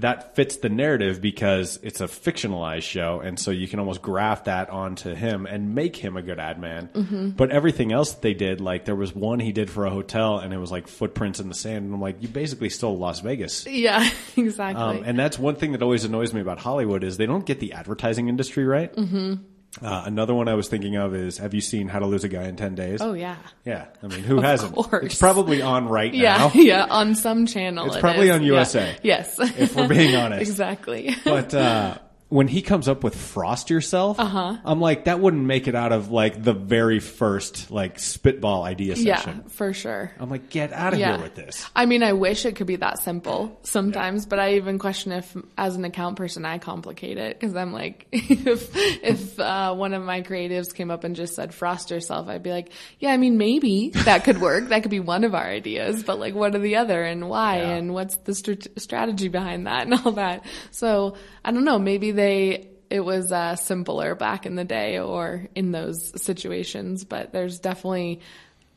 that 0.00 0.34
fits 0.34 0.56
the 0.56 0.68
narrative 0.68 1.20
because 1.20 1.78
it's 1.82 2.00
a 2.00 2.06
fictionalized 2.06 2.82
show, 2.82 3.20
and 3.20 3.38
so 3.38 3.50
you 3.50 3.68
can 3.68 3.78
almost 3.78 4.02
graft 4.02 4.46
that 4.46 4.70
onto 4.70 5.14
him 5.14 5.46
and 5.46 5.74
make 5.74 5.96
him 5.96 6.16
a 6.16 6.22
good 6.22 6.38
ad 6.38 6.60
man. 6.60 6.88
Mm-hmm. 6.88 7.30
But 7.30 7.50
everything 7.50 7.92
else 7.92 8.12
that 8.12 8.22
they 8.22 8.34
did, 8.34 8.60
like 8.60 8.84
there 8.84 8.96
was 8.96 9.14
one 9.14 9.40
he 9.40 9.52
did 9.52 9.70
for 9.70 9.86
a 9.86 9.90
hotel, 9.90 10.38
and 10.38 10.54
it 10.54 10.58
was 10.58 10.70
like 10.70 10.88
footprints 10.88 11.40
in 11.40 11.48
the 11.48 11.54
sand, 11.54 11.84
and 11.86 11.94
I'm 11.94 12.00
like, 12.00 12.22
you 12.22 12.28
basically 12.28 12.70
stole 12.70 12.96
Las 12.98 13.20
Vegas. 13.20 13.66
Yeah, 13.66 14.08
exactly. 14.36 14.82
Um, 14.82 15.02
and 15.04 15.18
that's 15.18 15.38
one 15.38 15.56
thing 15.56 15.72
that 15.72 15.82
always 15.82 16.04
annoys 16.04 16.32
me 16.32 16.40
about 16.40 16.58
Hollywood 16.58 17.04
is 17.04 17.16
they 17.16 17.26
don't 17.26 17.46
get 17.46 17.60
the 17.60 17.72
advertising 17.72 18.28
industry 18.28 18.64
right. 18.64 18.94
Mm-hmm. 18.94 19.34
Uh, 19.82 20.02
another 20.06 20.34
one 20.34 20.48
I 20.48 20.54
was 20.54 20.68
thinking 20.68 20.96
of 20.96 21.14
is 21.14 21.38
Have 21.38 21.54
you 21.54 21.60
seen 21.60 21.88
How 21.88 21.98
to 21.98 22.06
Lose 22.06 22.24
a 22.24 22.28
Guy 22.28 22.44
in 22.44 22.56
Ten 22.56 22.74
Days? 22.74 23.00
oh 23.00 23.12
yeah. 23.12 23.36
Yeah, 23.64 23.86
I 24.02 24.06
mean, 24.08 24.20
who 24.24 24.40
hasn't? 24.40 24.74
course. 24.74 25.04
It's 25.04 25.18
probably 25.18 25.62
on 25.62 25.88
right 25.88 26.12
Yeah, 26.12 26.36
now. 26.38 26.50
yeah, 26.54 26.86
on 26.90 27.14
some 27.14 27.46
channel. 27.46 27.86
It's 27.86 27.96
it 27.96 28.00
probably 28.00 28.28
is. 28.28 28.34
on 28.36 28.42
Yeah. 28.42 28.46
USA. 28.54 28.96
Yes. 29.02 29.38
If 29.38 29.76
we're 29.76 29.88
being 29.88 30.14
honest. 30.16 30.40
exactly. 30.40 31.14
But 31.24 31.54
uh, 31.54 31.98
when 32.30 32.46
he 32.48 32.60
comes 32.62 32.88
up 32.88 33.02
with 33.02 33.14
"Frost 33.14 33.70
Yourself," 33.70 34.20
uh-huh. 34.20 34.58
I'm 34.64 34.80
like, 34.80 35.04
that 35.04 35.18
wouldn't 35.20 35.44
make 35.44 35.66
it 35.66 35.74
out 35.74 35.92
of 35.92 36.10
like 36.10 36.42
the 36.42 36.52
very 36.52 37.00
first 37.00 37.70
like 37.70 37.98
spitball 37.98 38.62
idea 38.64 38.96
session. 38.96 39.42
yeah, 39.44 39.48
for 39.50 39.72
sure. 39.72 40.12
I'm 40.18 40.28
like, 40.28 40.50
get 40.50 40.72
out 40.72 40.92
of 40.92 40.98
Yeah. 40.98 41.14
here 41.16 41.22
with 41.24 41.34
this. 41.34 41.66
I 41.74 41.86
mean, 41.86 42.02
I 42.02 42.12
wish 42.12 42.44
it 42.44 42.56
could 42.56 42.66
be 42.66 42.76
that 42.76 42.98
simple 42.98 43.58
sometimes, 43.62 44.26
but 44.26 44.38
I 44.38 44.54
even 44.56 44.78
question 44.78 45.12
if, 45.12 45.34
as 45.56 45.76
an 45.76 45.84
account 45.86 46.16
person, 46.16 46.44
I 46.44 46.58
complicate 46.58 47.16
it 47.16 47.40
because 47.40 47.56
I'm 47.56 47.72
like, 47.72 48.06
if 48.12 48.70
if 48.74 49.40
uh, 49.40 49.74
one 49.74 49.94
of 49.94 50.02
my 50.02 50.20
creatives 50.22 50.74
came 50.74 50.90
up 50.90 51.04
and 51.04 51.16
just 51.16 51.34
said 51.34 51.54
"frost 51.54 51.90
yourself," 51.90 52.28
I'd 52.28 52.42
be 52.42 52.50
like, 52.50 52.70
yeah, 52.98 53.10
I 53.12 53.16
mean, 53.16 53.38
maybe 53.38 53.90
that 54.04 54.24
could 54.24 54.40
work. 54.40 54.68
that 54.68 54.82
could 54.82 54.90
be 54.90 55.00
one 55.00 55.24
of 55.24 55.34
our 55.34 55.46
ideas, 55.46 56.02
but 56.02 56.18
like, 56.18 56.34
what 56.34 56.54
are 56.54 56.58
the 56.58 56.76
other 56.76 57.02
and 57.02 57.30
why 57.30 57.58
Yeah. 57.58 57.70
and 57.76 57.94
what's 57.94 58.16
the 58.18 58.32
strat- 58.32 58.78
strategy 58.78 59.28
behind 59.28 59.66
that 59.66 59.82
and 59.86 59.94
all 59.94 60.12
that? 60.12 60.44
So 60.72 61.16
I 61.44 61.52
don't 61.52 61.64
know. 61.64 61.78
Maybe 61.78 62.12
they. 62.18 62.68
It 62.90 63.00
was 63.00 63.32
uh, 63.32 63.54
simpler 63.56 64.14
back 64.14 64.46
in 64.46 64.54
the 64.54 64.64
day 64.64 64.98
or 64.98 65.46
in 65.54 65.72
those 65.72 66.22
situations, 66.22 67.04
but 67.04 67.32
there's 67.32 67.58
definitely 67.60 68.20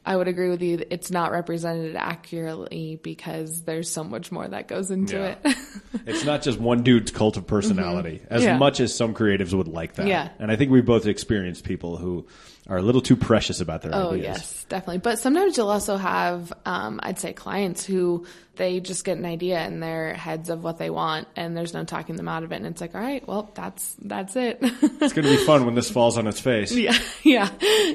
I 0.03 0.17
would 0.17 0.27
agree 0.27 0.49
with 0.49 0.61
you. 0.61 0.83
It's 0.89 1.11
not 1.11 1.31
represented 1.31 1.95
accurately 1.95 2.99
because 3.01 3.61
there's 3.63 3.89
so 3.89 4.03
much 4.03 4.29
more 4.31 4.45
that 4.47 4.67
goes 4.67 4.91
into 4.91 5.15
Yeah. 5.17 5.35
it. 5.45 5.57
It's 6.07 6.25
not 6.25 6.41
just 6.41 6.59
one 6.59 6.81
dude's 6.83 7.11
cult 7.11 7.37
of 7.37 7.45
personality, 7.47 8.21
as 8.29 8.41
Mm-hmm. 8.41 8.49
Yeah. 8.51 8.57
much 8.57 8.79
as 8.79 8.93
some 8.95 9.13
creatives 9.13 9.53
would 9.53 9.67
like 9.69 9.93
that. 9.95 10.07
Yeah. 10.07 10.29
And 10.39 10.51
I 10.51 10.55
think 10.57 10.71
we 10.71 10.81
both 10.81 11.05
experienced 11.05 11.63
people 11.63 11.95
who 11.97 12.25
are 12.69 12.77
a 12.77 12.81
little 12.81 13.01
too 13.01 13.15
precious 13.15 13.59
about 13.59 13.81
their 13.81 13.93
oh 13.93 14.11
ideas. 14.11 14.23
yes, 14.23 14.63
definitely. 14.69 14.99
But 14.99 15.19
sometimes 15.19 15.57
you'll 15.57 15.69
also 15.69 15.97
have, 15.97 16.53
um, 16.65 16.99
I'd 17.01 17.19
say, 17.19 17.33
clients 17.33 17.83
who 17.85 18.25
they 18.55 18.79
just 18.79 19.03
get 19.03 19.17
an 19.17 19.25
idea 19.25 19.65
in 19.65 19.79
their 19.79 20.13
heads 20.13 20.49
of 20.49 20.63
what 20.63 20.77
they 20.77 20.89
want, 20.89 21.27
and 21.35 21.57
there's 21.57 21.73
no 21.73 21.83
talking 21.83 22.15
them 22.15 22.27
out 22.27 22.43
of 22.43 22.51
it. 22.51 22.57
And 22.57 22.67
it's 22.67 22.79
like, 22.79 22.93
all 22.93 23.01
right, 23.01 23.27
well, 23.27 23.51
that's 23.55 23.95
that's 24.01 24.35
it. 24.35 24.59
It's 25.01 25.13
going 25.13 25.27
to 25.27 25.35
be 25.35 25.43
fun 25.45 25.65
when 25.65 25.73
this 25.73 25.89
falls 25.89 26.19
on 26.19 26.27
its 26.27 26.39
face. 26.39 26.71
yeah, 26.71 26.97
yeah, 27.23 27.49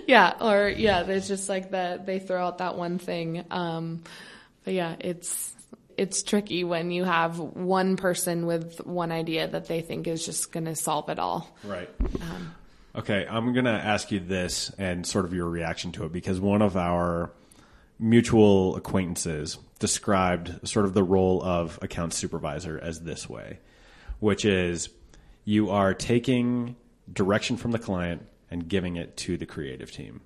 yeah. 0.08 0.34
Or 0.40 0.68
yeah, 0.68 1.04
there's 1.04 1.28
just 1.28 1.48
like 1.48 1.70
that 1.70 2.04
they 2.04 2.18
throw 2.18 2.44
out 2.44 2.58
that 2.58 2.76
one 2.76 2.98
thing. 2.98 3.44
Um, 3.50 4.02
but 4.64 4.74
yeah, 4.74 4.96
it's 4.98 5.54
it's 5.96 6.24
tricky 6.24 6.64
when 6.64 6.90
you 6.90 7.04
have 7.04 7.38
one 7.38 7.96
person 7.96 8.46
with 8.46 8.84
one 8.84 9.12
idea 9.12 9.46
that 9.46 9.66
they 9.68 9.80
think 9.80 10.08
is 10.08 10.26
just 10.26 10.52
going 10.52 10.66
to 10.66 10.74
solve 10.74 11.08
it 11.08 11.20
all. 11.20 11.56
Right. 11.64 11.88
Um, 12.20 12.54
okay, 12.96 13.26
I'm 13.28 13.52
going 13.52 13.66
to 13.66 13.70
ask 13.70 14.10
you 14.10 14.20
this 14.20 14.70
and 14.78 15.06
sort 15.06 15.24
of 15.24 15.34
your 15.34 15.48
reaction 15.48 15.92
to 15.92 16.04
it 16.04 16.12
because 16.12 16.40
one 16.40 16.62
of 16.62 16.76
our 16.76 17.30
mutual 17.98 18.76
acquaintances 18.76 19.58
described 19.78 20.66
sort 20.66 20.86
of 20.86 20.94
the 20.94 21.02
role 21.02 21.42
of 21.42 21.78
account 21.82 22.14
supervisor 22.14 22.78
as 22.82 23.00
this 23.00 23.28
way, 23.28 23.58
which 24.20 24.44
is 24.44 24.88
you 25.44 25.70
are 25.70 25.94
taking 25.94 26.76
direction 27.12 27.56
from 27.56 27.72
the 27.72 27.78
client 27.78 28.26
and 28.50 28.68
giving 28.68 28.96
it 28.96 29.16
to 29.16 29.36
the 29.36 29.46
creative 29.46 29.92
team. 29.92 30.20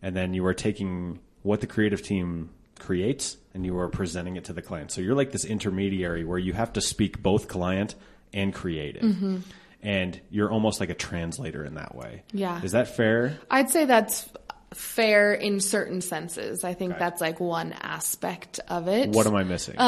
And 0.00 0.14
then 0.14 0.34
you 0.34 0.44
are 0.46 0.54
taking 0.54 1.18
what 1.42 1.60
the 1.60 1.66
creative 1.66 2.02
team 2.02 2.50
creates 2.78 3.36
and 3.52 3.64
you 3.64 3.76
are 3.78 3.88
presenting 3.88 4.36
it 4.36 4.44
to 4.44 4.52
the 4.52 4.62
client. 4.62 4.90
So 4.90 5.00
you're 5.00 5.14
like 5.14 5.32
this 5.32 5.44
intermediary 5.44 6.24
where 6.24 6.38
you 6.38 6.52
have 6.52 6.72
to 6.74 6.80
speak 6.80 7.22
both 7.22 7.48
client 7.48 7.94
and 8.32 8.52
creative. 8.52 9.02
Mm-hmm. 9.02 9.38
And 9.84 10.20
you're 10.30 10.50
almost 10.50 10.80
like 10.80 10.90
a 10.90 10.94
translator 10.94 11.64
in 11.64 11.74
that 11.74 11.94
way. 11.94 12.24
Yeah. 12.32 12.60
Is 12.62 12.72
that 12.72 12.96
fair? 12.96 13.38
I'd 13.50 13.70
say 13.70 13.84
that's 13.84 14.28
fair 14.74 15.32
in 15.32 15.60
certain 15.60 16.00
senses. 16.00 16.64
I 16.64 16.74
think 16.74 16.98
that's 16.98 17.20
like 17.20 17.38
one 17.38 17.72
aspect 17.72 18.60
of 18.68 18.88
it. 18.88 19.10
What 19.10 19.26
am 19.26 19.34
I 19.34 19.44
missing? 19.44 19.76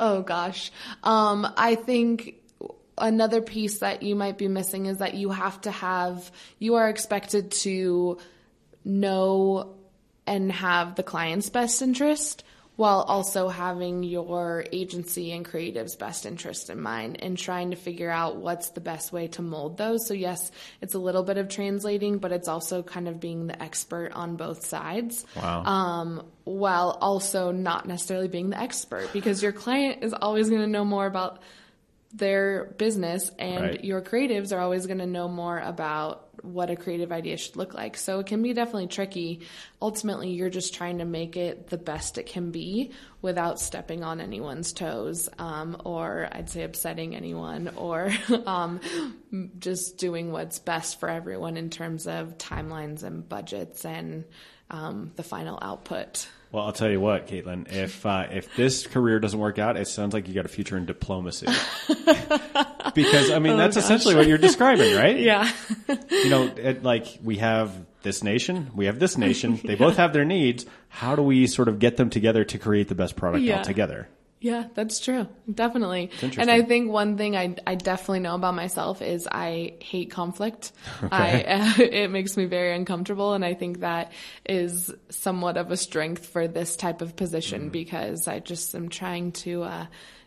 Oh 0.00 0.22
gosh. 0.22 0.70
Um, 1.02 1.46
I 1.56 1.74
think 1.74 2.34
another 2.98 3.40
piece 3.40 3.78
that 3.78 4.02
you 4.02 4.14
might 4.14 4.38
be 4.38 4.48
missing 4.48 4.86
is 4.86 4.98
that 4.98 5.14
you 5.14 5.30
have 5.30 5.60
to 5.62 5.70
have, 5.70 6.30
you 6.58 6.74
are 6.74 6.88
expected 6.88 7.52
to 7.52 8.18
know 8.84 9.76
and 10.26 10.52
have 10.52 10.94
the 10.94 11.02
client's 11.02 11.50
best 11.50 11.80
interest 11.80 12.44
while 12.78 13.00
also 13.00 13.48
having 13.48 14.04
your 14.04 14.64
agency 14.70 15.32
and 15.32 15.44
creative's 15.44 15.96
best 15.96 16.24
interest 16.24 16.70
in 16.70 16.80
mind 16.80 17.20
and 17.20 17.36
trying 17.36 17.72
to 17.72 17.76
figure 17.76 18.08
out 18.08 18.36
what's 18.36 18.68
the 18.70 18.80
best 18.80 19.10
way 19.12 19.26
to 19.26 19.42
mold 19.42 19.76
those. 19.76 20.06
So 20.06 20.14
yes, 20.14 20.52
it's 20.80 20.94
a 20.94 20.98
little 21.00 21.24
bit 21.24 21.38
of 21.38 21.48
translating, 21.48 22.18
but 22.18 22.30
it's 22.30 22.46
also 22.46 22.84
kind 22.84 23.08
of 23.08 23.18
being 23.18 23.48
the 23.48 23.60
expert 23.60 24.12
on 24.12 24.36
both 24.36 24.64
sides. 24.64 25.26
Wow. 25.34 25.64
Um, 25.64 26.26
while 26.44 26.96
also 27.00 27.50
not 27.50 27.88
necessarily 27.88 28.28
being 28.28 28.50
the 28.50 28.60
expert 28.60 29.12
because 29.12 29.42
your 29.42 29.50
client 29.50 30.04
is 30.04 30.12
always 30.14 30.48
going 30.48 30.60
to 30.62 30.68
know 30.68 30.84
more 30.84 31.06
about 31.06 31.42
their 32.14 32.66
business 32.78 33.28
and 33.40 33.60
Right. 33.60 33.84
your 33.84 34.02
creatives 34.02 34.56
are 34.56 34.60
always 34.60 34.86
going 34.86 34.98
to 35.00 35.06
know 35.06 35.26
more 35.26 35.58
about 35.58 36.27
what 36.42 36.70
a 36.70 36.76
creative 36.76 37.12
idea 37.12 37.36
should 37.36 37.56
look 37.56 37.74
like. 37.74 37.96
So 37.96 38.20
it 38.20 38.26
can 38.26 38.42
be 38.42 38.52
definitely 38.52 38.86
tricky. 38.86 39.40
Ultimately, 39.80 40.30
you're 40.30 40.50
just 40.50 40.74
trying 40.74 40.98
to 40.98 41.04
make 41.04 41.36
it 41.36 41.68
the 41.68 41.78
best 41.78 42.18
it 42.18 42.26
can 42.26 42.50
be 42.50 42.92
without 43.20 43.60
stepping 43.60 44.04
on 44.04 44.20
anyone's 44.20 44.72
toes, 44.72 45.28
um, 45.38 45.80
or 45.84 46.28
I'd 46.30 46.50
say 46.50 46.62
upsetting 46.62 47.16
anyone, 47.16 47.68
or 47.76 48.12
um, 48.46 48.80
just 49.58 49.98
doing 49.98 50.32
what's 50.32 50.58
best 50.58 51.00
for 51.00 51.08
everyone 51.08 51.56
in 51.56 51.70
terms 51.70 52.06
of 52.06 52.38
timelines 52.38 53.02
and 53.02 53.28
budgets 53.28 53.84
and 53.84 54.24
um, 54.70 55.12
the 55.16 55.22
final 55.22 55.58
output. 55.60 56.28
Well, 56.50 56.64
I'll 56.64 56.72
tell 56.72 56.90
you 56.90 56.98
what, 57.00 57.26
Caitlin. 57.26 57.70
If 57.70 58.06
uh, 58.06 58.26
if 58.30 58.56
this 58.56 58.86
career 58.86 59.20
doesn't 59.20 59.38
work 59.38 59.58
out, 59.58 59.76
it 59.76 59.86
sounds 59.86 60.14
like 60.14 60.28
you 60.28 60.34
got 60.34 60.46
a 60.46 60.48
future 60.48 60.78
in 60.78 60.86
diplomacy. 60.86 61.46
because 62.94 63.30
I 63.30 63.38
mean, 63.38 63.56
that's 63.56 63.76
essentially 63.76 64.14
what 64.14 64.26
you're 64.26 64.38
describing, 64.38 64.94
right? 64.96 65.16
Oh, 65.16 65.18
Yeah. 65.18 65.50
You 66.10 66.30
know, 66.30 66.44
it, 66.56 66.82
like 66.82 67.06
we 67.22 67.36
have 67.36 67.72
this 68.02 68.22
nation, 68.22 68.70
we 68.74 68.86
have 68.86 68.98
this 68.98 69.18
nation. 69.18 69.60
They 69.62 69.74
both 69.76 69.96
have 69.96 70.12
their 70.12 70.24
needs. 70.24 70.64
How 70.88 71.16
do 71.16 71.22
we 71.22 71.46
sort 71.46 71.68
of 71.68 71.78
get 71.78 71.96
them 71.96 72.08
together 72.10 72.44
to 72.44 72.58
create 72.58 72.88
the 72.88 72.94
best 72.94 73.16
product 73.16 73.44
Yeah. 73.44 73.58
altogether? 73.58 74.08
Yeah, 74.40 74.66
that's 74.74 75.00
true. 75.00 75.26
Definitely. 75.52 76.10
And 76.22 76.48
I 76.50 76.62
think 76.62 76.90
one 76.92 77.16
thing 77.16 77.36
I, 77.36 77.56
I 77.66 77.74
definitely 77.74 78.20
know 78.20 78.36
about 78.36 78.54
myself 78.54 79.02
is 79.02 79.26
I 79.30 79.74
hate 79.80 80.10
conflict. 80.12 80.70
I, 81.10 81.74
it 81.78 82.10
makes 82.10 82.36
me 82.36 82.44
very 82.44 82.74
uncomfortable. 82.74 83.34
And 83.34 83.44
I 83.44 83.54
think 83.54 83.80
that 83.80 84.12
is 84.48 84.94
somewhat 85.10 85.56
of 85.56 85.72
a 85.72 85.76
strength 85.76 86.26
for 86.26 86.46
this 86.46 86.76
type 86.76 87.02
of 87.02 87.16
position 87.16 87.62
Mm-hmm. 87.62 87.70
because 87.70 88.28
I 88.28 88.38
just 88.38 88.74
am 88.74 88.88
trying 88.88 89.32
to, 89.32 89.62
uh, 89.64 89.86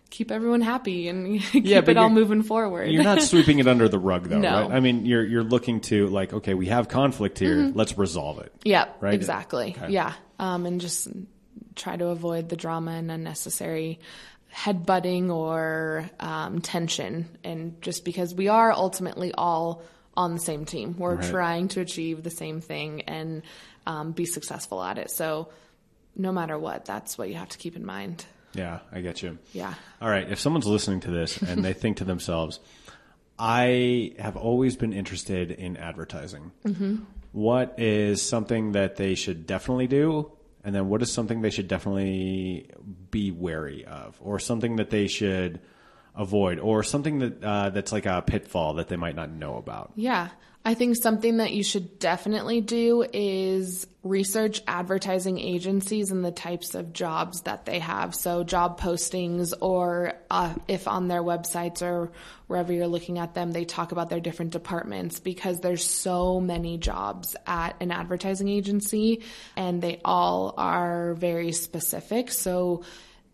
keep 0.10 0.30
everyone 0.30 0.60
happy 0.60 1.08
and 1.08 1.40
keep 1.52 1.64
but 1.64 1.88
it 1.88 1.96
all 1.96 2.10
moving 2.10 2.44
forward. 2.44 2.92
You're 2.92 3.02
not 3.04 3.22
sweeping 3.22 3.60
it 3.60 3.68
under 3.70 3.88
the 3.88 3.98
rug, 3.98 4.28
though, 4.28 4.40
No. 4.40 4.64
right? 4.64 4.72
I 4.72 4.80
mean, 4.82 5.06
you're 5.06 5.24
you're 5.26 5.44
looking 5.46 5.80
to 5.84 6.08
like, 6.08 6.34
okay, 6.34 6.54
we 6.54 6.66
have 6.66 6.90
conflict 6.90 7.40
here. 7.40 7.72
Let's 7.74 7.98
resolve 7.98 8.40
it. 8.40 8.52
Yeah, 8.66 8.90
Right? 9.00 9.14
exactly. 9.14 9.74
Okay. 9.78 9.94
Yeah. 9.94 10.12
Um, 10.38 10.66
and 10.66 10.82
just 10.82 11.08
try 11.76 11.96
to 11.98 12.08
avoid 12.08 12.50
the 12.50 12.56
drama 12.56 12.92
and 12.92 13.10
unnecessary 13.12 14.00
headbutting 14.54 15.30
or 15.30 16.10
um, 16.20 16.62
tension. 16.62 17.30
And 17.44 17.82
just 17.82 18.04
because 18.06 18.36
we 18.36 18.48
are 18.50 18.72
ultimately 18.72 19.34
all 19.34 19.82
on 20.18 20.34
the 20.34 20.40
same 20.42 20.66
team, 20.66 20.96
we're 20.98 21.16
Right. 21.16 21.30
trying 21.30 21.68
to 21.70 21.80
achieve 21.82 22.22
the 22.24 22.30
same 22.30 22.60
thing 22.60 23.02
and 23.04 23.44
um, 23.88 24.12
be 24.12 24.26
successful 24.26 24.84
at 24.84 24.98
it. 24.98 25.10
So 25.10 25.50
no 26.16 26.32
matter 26.34 26.60
what, 26.60 26.84
that's 26.86 27.18
what 27.18 27.30
you 27.30 27.36
have 27.36 27.50
to 27.50 27.58
keep 27.58 27.76
in 27.78 27.86
mind. 27.86 28.26
Yeah, 28.54 28.80
I 28.92 29.00
get 29.00 29.24
you. 29.24 29.38
Yeah. 29.54 29.74
All 30.02 30.10
right. 30.10 30.30
If 30.30 30.38
someone's 30.40 30.68
listening 30.68 31.00
to 31.02 31.12
this 31.12 31.42
and 31.42 31.64
they 31.64 31.72
think 31.72 31.98
to 31.98 32.04
themselves, 32.04 32.60
I 33.40 34.14
have 34.20 34.36
always 34.36 34.76
been 34.76 34.92
interested 34.94 35.52
in 35.52 35.78
advertising. 35.78 36.52
What 37.32 37.76
is 37.80 38.22
something 38.22 38.74
that 38.74 38.98
they 38.98 39.16
should 39.16 39.48
definitely 39.48 39.88
do? 39.88 40.34
And 40.64 40.76
then 40.76 40.90
what 40.90 41.02
is 41.02 41.12
something 41.12 41.42
they 41.42 41.50
should 41.50 41.68
definitely 41.68 42.70
be 43.10 43.32
wary 43.32 43.86
of? 43.86 44.18
Or 44.22 44.40
something 44.40 44.76
that 44.76 44.90
they 44.90 45.08
should 45.08 45.60
avoid? 46.16 46.60
Or 46.60 46.84
something 46.84 47.20
that 47.20 47.44
uh, 47.44 47.70
that's 47.70 47.92
like 47.92 48.06
a 48.06 48.22
pitfall 48.22 48.76
that 48.76 48.88
they 48.88 48.98
might 48.98 49.16
not 49.16 49.32
know 49.32 49.58
about? 49.58 49.92
Yeah. 49.96 50.30
I 50.64 50.76
think 50.76 50.96
something 50.96 51.38
that 51.38 51.54
you 51.54 51.64
should 51.64 51.98
definitely 51.98 52.62
do 52.62 53.04
is 53.12 53.88
research 54.04 54.62
advertising 54.68 55.40
agencies 55.40 56.12
and 56.12 56.24
the 56.24 56.32
types 56.32 56.76
of 56.76 56.94
jobs 56.94 57.42
that 57.42 57.66
they 57.66 57.80
have. 57.80 58.14
So, 58.14 58.44
job 58.44 58.80
postings, 58.80 59.54
or 59.60 60.14
uh, 60.30 60.54
if 60.68 60.88
on 60.88 61.08
their 61.08 61.24
websites 61.24 61.82
or 61.82 62.12
wherever 62.46 62.72
you're 62.72 62.86
looking 62.86 63.18
at 63.18 63.34
them, 63.34 63.52
they 63.52 63.66
talk 63.66 63.92
about 63.92 64.12
their 64.12 64.20
different 64.20 64.52
departments 64.52 65.20
because 65.20 65.62
there's 65.62 65.84
so 65.84 66.40
many 66.40 66.78
jobs 66.78 67.36
at 67.48 67.76
an 67.80 67.90
advertising 67.90 68.48
agency 68.48 69.24
and 69.56 69.82
they 69.82 70.00
all 70.06 70.54
are 70.58 71.16
very 71.16 71.54
specific. 71.54 72.32
So, 72.32 72.84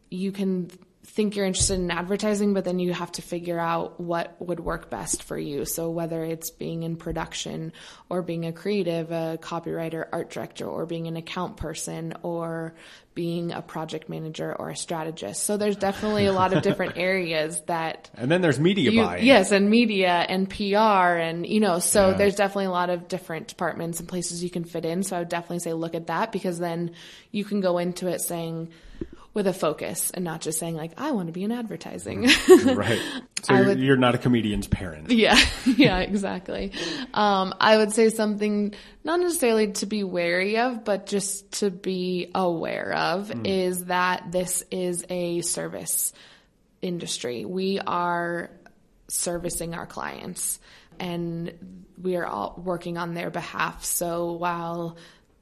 you 0.09 0.31
can 0.31 0.69
think 1.17 1.35
you're 1.35 1.47
interested 1.47 1.79
in 1.79 1.89
advertising, 1.89 2.53
but 2.53 2.63
then 2.63 2.77
you 2.77 2.93
have 2.93 3.11
to 3.13 3.23
figure 3.23 3.59
out 3.59 3.99
what 3.99 4.35
would 4.39 4.59
work 4.59 4.91
best 4.91 5.23
for 5.23 5.35
you. 5.37 5.65
So 5.65 5.89
whether 5.89 6.23
it's 6.23 6.51
being 6.51 6.83
in 6.83 6.95
production 6.95 7.73
or 8.07 8.21
being 8.21 8.45
a 8.45 8.53
creative, 8.53 9.11
a 9.11 9.39
copywriter, 9.41 10.05
art 10.13 10.29
director, 10.29 10.65
or 10.67 10.85
being 10.85 11.07
an 11.07 11.17
account 11.17 11.57
person 11.57 12.13
or 12.21 12.75
being 13.15 13.51
a 13.51 13.63
project 13.63 14.09
manager 14.09 14.55
or 14.55 14.69
a 14.69 14.75
strategist. 14.75 15.41
So 15.43 15.57
there's 15.57 15.75
definitely 15.75 16.27
a 16.27 16.33
lot 16.33 16.53
of 16.53 16.61
different 16.61 16.97
areas 17.09 17.59
that 17.65 18.11
And 18.13 18.29
then 18.29 18.41
there's 18.41 18.59
media 18.59 18.91
you- 18.91 19.01
buying. 19.01 19.25
yes, 19.25 19.51
and 19.51 19.71
media 19.71 20.11
and 20.29 20.47
PR 20.47 21.17
and 21.17 21.47
you 21.47 21.59
know, 21.59 21.79
so 21.79 22.11
Yeah. 22.11 22.17
there's 22.17 22.35
definitely 22.35 22.65
a 22.65 22.71
lot 22.71 22.91
of 22.91 23.07
different 23.07 23.47
departments 23.47 23.99
and 23.99 24.07
places 24.07 24.43
you 24.43 24.51
can 24.51 24.65
fit 24.65 24.85
in. 24.85 25.01
So 25.01 25.15
I 25.15 25.19
would 25.19 25.29
definitely 25.29 25.59
say 25.59 25.73
look 25.73 25.95
at 25.95 26.07
that 26.07 26.31
because 26.31 26.59
then 26.59 26.91
you 27.31 27.43
can 27.43 27.59
go 27.59 27.79
into 27.79 28.07
it 28.07 28.21
saying 28.21 28.69
with 29.37 29.45
a 29.45 29.53
focus 29.53 30.09
and 30.09 30.25
not 30.25 30.41
just 30.41 30.57
saying 30.57 30.73
like 30.75 30.93
I 30.97 31.11
want 31.11 31.27
to 31.27 31.31
be 31.31 31.43
in 31.43 31.51
advertising. 31.51 32.27
right. 32.49 32.99
So 33.43 33.53
you're, 33.53 33.65
would- 33.67 33.79
you're 33.79 33.97
not 33.97 34.15
a 34.15 34.17
comedian's 34.17 34.67
parent. 34.67 35.11
yeah, 35.11 35.39
yeah, 35.65 35.99
exactly. 35.99 36.73
Um, 37.13 37.53
I 37.61 37.77
would 37.77 37.91
say 37.93 38.09
something 38.09 38.73
not 39.03 39.19
necessarily 39.19 39.73
to 39.73 39.85
be 39.85 40.03
wary 40.03 40.57
of, 40.57 40.83
but 40.83 41.05
just 41.05 41.51
to 41.59 41.69
be 41.69 42.31
aware 42.33 42.91
of 42.93 43.31
is 43.45 43.85
that 43.85 44.31
this 44.31 44.63
is 44.71 45.05
a 45.11 45.41
service 45.41 46.13
industry. 46.81 47.45
We 47.45 47.79
are 47.79 48.49
servicing 49.07 49.75
our 49.75 49.85
clients 49.85 50.59
and 50.99 51.85
we 52.01 52.15
are 52.15 52.25
all 52.25 52.59
working 52.65 52.97
on 52.97 53.13
their 53.13 53.29
behalf. 53.29 53.85
So 53.85 54.31
while 54.33 54.97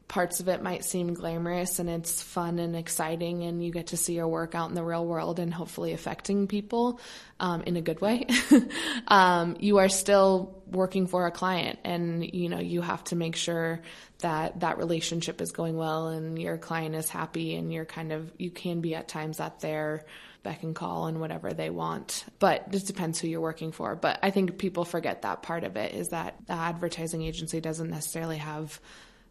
parts 0.08 0.40
of 0.40 0.48
it 0.48 0.62
might 0.62 0.86
seem 0.86 1.14
glamorous 1.14 1.80
and 1.80 1.90
it's 1.90 2.22
fun 2.22 2.60
and 2.60 2.76
exciting 2.76 3.44
and 3.44 3.64
you 3.64 3.72
get 3.72 3.88
to 3.88 3.98
see 3.98 4.14
your 4.14 4.28
work 4.28 4.54
out 4.54 4.70
in 4.70 4.76
the 4.76 4.84
real 4.84 5.06
world 5.06 5.40
and 5.40 5.54
hopefully 5.54 5.94
affecting 5.94 6.48
people 6.48 7.00
um, 7.40 7.64
in 7.64 7.76
a 7.76 7.82
good 7.82 8.02
way. 8.02 8.28
Um, 9.08 9.56
you 9.60 9.78
are 9.78 9.90
still 9.90 10.64
working 10.68 11.06
for 11.06 11.28
a 11.28 11.32
client 11.32 11.80
and 11.84 12.34
you 12.34 12.50
know 12.50 12.60
you 12.60 12.82
have 12.82 13.04
to 13.06 13.16
make 13.16 13.36
sure 13.36 13.82
that 14.20 14.62
that 14.62 14.78
relationship 14.78 15.42
is 15.42 15.52
going 15.52 15.78
well 15.78 16.08
and 16.08 16.40
your 16.40 16.58
client 16.58 16.96
is 16.96 17.08
happy 17.08 17.56
and 17.56 17.72
you're 17.72 17.86
kind 17.86 18.12
of 18.12 18.32
you 18.38 18.50
can 18.50 18.82
be 18.82 18.96
at 18.96 19.08
times 19.08 19.40
at 19.40 19.60
their 19.60 20.06
beck 20.44 20.64
and 20.64 20.76
call 20.76 21.08
and 21.08 21.20
whatever 21.20 21.54
they 21.54 21.70
want. 21.70 22.26
But 22.40 22.68
it 22.72 22.86
depends 22.86 23.20
who 23.20 23.28
you're 23.28 23.42
working 23.42 23.72
for. 23.72 23.96
But 23.96 24.20
i 24.24 24.32
think 24.32 24.58
people 24.58 24.86
forget 24.86 25.22
that 25.22 25.44
part 25.44 25.64
of 25.64 25.76
it 25.78 25.94
is 25.94 26.10
that 26.10 26.36
the 26.48 26.54
advertising 26.54 27.22
agency 27.22 27.62
doesn't 27.62 27.90
necessarily 27.90 28.38
have 28.38 28.80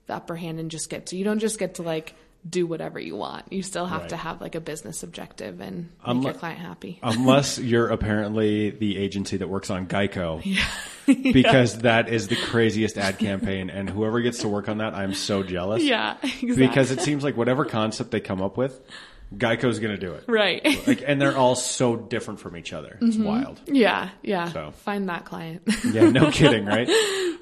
the 0.06 0.14
upper 0.14 0.36
hand 0.36 0.58
and 0.60 0.70
just 0.70 0.90
get 0.90 1.06
to 1.06 1.16
you 1.16 1.24
don't 1.24 1.38
just 1.40 1.58
get 1.58 1.76
to 1.76 1.82
like 1.82 2.14
do 2.48 2.66
whatever 2.66 3.00
you 3.00 3.16
want 3.16 3.50
you 3.50 3.62
still 3.62 3.86
have 3.86 4.02
Right. 4.02 4.10
to 4.10 4.16
have 4.18 4.40
like 4.42 4.54
a 4.54 4.60
business 4.60 5.02
objective 5.02 5.60
and 5.62 5.88
make 6.06 6.16
Unle- 6.16 6.24
your 6.24 6.34
client 6.34 6.58
happy 6.58 6.98
Unless 7.02 7.58
you're 7.58 7.88
apparently 7.88 8.68
the 8.70 8.98
agency 8.98 9.38
that 9.38 9.48
works 9.48 9.70
on 9.70 9.86
Geico. 9.86 10.42
because 11.32 11.78
that 11.78 12.08
is 12.08 12.28
the 12.28 12.36
craziest 12.36 12.96
ad 12.98 13.18
campaign. 13.18 13.68
And 13.70 13.88
whoever 13.90 14.20
gets 14.20 14.38
to 14.38 14.48
work 14.48 14.68
on 14.68 14.78
that, 14.78 14.94
I'm 14.94 15.14
so 15.14 15.42
jealous. 15.42 15.82
yeah 15.82 16.16
exactly. 16.22 16.54
Because 16.66 16.90
it 16.90 17.00
seems 17.00 17.22
like 17.24 17.36
whatever 17.36 17.64
concept 17.64 18.10
they 18.10 18.20
come 18.20 18.40
up 18.42 18.56
with, 18.56 18.80
Geico's 19.38 19.78
going 19.78 19.94
to 19.94 20.00
do 20.00 20.12
it. 20.14 20.24
right 20.28 20.86
Like, 20.86 21.02
and 21.06 21.20
they're 21.20 21.36
all 21.36 21.54
so 21.54 21.96
different 21.96 22.40
from 22.40 22.56
each 22.56 22.72
other. 22.72 22.98
It's 23.00 23.16
wild. 23.16 23.60
yeah 23.66 24.10
yeah 24.22 24.48
So. 24.50 24.70
find 24.70 25.08
that 25.08 25.24
client 25.24 25.62
Yeah, 25.84 26.10
no 26.10 26.30
kidding, 26.32 26.64
right? 26.66 26.88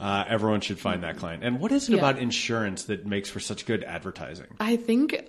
Uh, 0.00 0.24
everyone 0.28 0.60
should 0.60 0.78
find 0.78 1.02
that 1.04 1.16
client. 1.18 1.44
And 1.44 1.60
what 1.60 1.72
is 1.72 1.88
it 1.88 1.92
Yeah. 1.92 1.98
about 1.98 2.18
insurance 2.18 2.84
that 2.84 3.06
makes 3.06 3.30
for 3.30 3.40
such 3.40 3.66
good 3.66 3.84
advertising? 3.84 4.46
I 4.60 4.76
think 4.76 5.28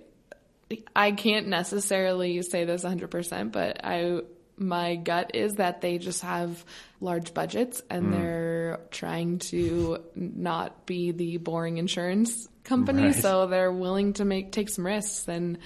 I 0.96 1.12
can't 1.12 1.48
necessarily 1.48 2.42
say 2.42 2.66
this 2.66 2.84
100%, 2.84 3.52
but 3.52 3.82
I 3.84 4.22
my 4.56 4.96
gut 4.96 5.32
is 5.34 5.54
that 5.56 5.82
they 5.82 5.98
just 5.98 6.22
have 6.22 6.64
large 7.02 7.34
budgets 7.34 7.82
and 7.90 8.06
Mm. 8.08 8.12
they're 8.12 8.80
trying 8.92 9.40
to 9.40 9.98
not 10.16 10.86
be 10.86 11.12
the 11.12 11.38
boring 11.38 11.78
insurance 11.80 12.48
company, 12.64 13.04
Right. 13.08 13.16
so 13.16 13.48
they're 13.48 13.72
willing 13.72 14.14
to 14.14 14.26
make 14.26 14.52
take 14.52 14.70
some 14.70 14.86
risks 14.86 15.28
and 15.28 15.58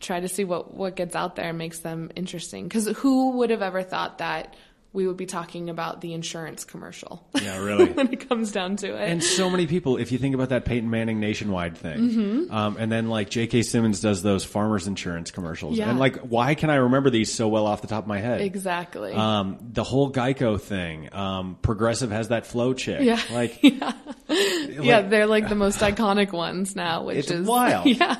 try 0.00 0.20
to 0.20 0.28
see 0.28 0.44
what 0.44 0.74
what 0.74 0.96
gets 0.96 1.14
out 1.14 1.36
there 1.36 1.48
and 1.50 1.58
makes 1.58 1.80
them 1.80 2.10
interesting. 2.16 2.68
Cuz 2.68 2.86
who 2.98 3.32
would 3.32 3.50
have 3.50 3.62
ever 3.62 3.82
thought 3.82 4.18
that 4.18 4.54
we 4.92 5.06
would 5.06 5.16
be 5.18 5.26
talking 5.26 5.68
about 5.68 6.00
the 6.00 6.14
insurance 6.14 6.64
commercial. 6.64 7.26
Yeah, 7.42 7.58
really. 7.62 7.84
when 7.92 8.12
it 8.12 8.28
comes 8.28 8.50
down 8.50 8.76
to 8.76 8.86
it. 8.96 9.10
And 9.10 9.22
so 9.22 9.50
many 9.50 9.66
people, 9.66 9.98
if 9.98 10.10
you 10.10 10.16
think 10.16 10.34
about 10.34 10.48
that 10.48 10.64
Peyton 10.64 10.88
Manning 10.88 11.20
nationwide 11.20 11.76
thing, 11.76 11.98
Mm-hmm. 11.98 12.54
um, 12.54 12.76
and 12.78 12.90
then 12.90 13.08
like 13.10 13.28
J.K. 13.28 13.62
Simmons 13.62 14.00
does 14.00 14.22
those 14.22 14.44
farmers 14.44 14.86
insurance 14.86 15.30
commercials, 15.30 15.76
Yeah. 15.76 15.90
and 15.90 15.98
like, 15.98 16.16
why 16.20 16.54
can 16.54 16.70
I 16.70 16.76
remember 16.76 17.10
these 17.10 17.30
so 17.32 17.46
well 17.48 17.66
off 17.66 17.82
the 17.82 17.88
top 17.88 18.04
of 18.04 18.08
my 18.08 18.20
head? 18.20 18.40
exactly. 18.40 19.12
Um, 19.12 19.58
the 19.72 19.84
whole 19.84 20.10
Geico 20.10 20.58
thing, 20.58 21.12
um, 21.14 21.58
Progressive 21.60 22.10
has 22.10 22.28
that 22.28 22.46
Flo 22.46 22.72
chick. 22.72 23.00
Yeah. 23.06 23.20
Like, 23.30 23.62
yeah, 23.62 25.02
they're 25.02 25.26
like 25.26 25.48
the 25.48 25.54
most 25.54 25.80
iconic 25.80 26.32
ones 26.32 26.74
now, 26.74 27.04
which 27.04 27.16
It's 27.18 27.30
is 27.30 27.46
wild. 27.46 27.86
Yeah. 27.86 28.16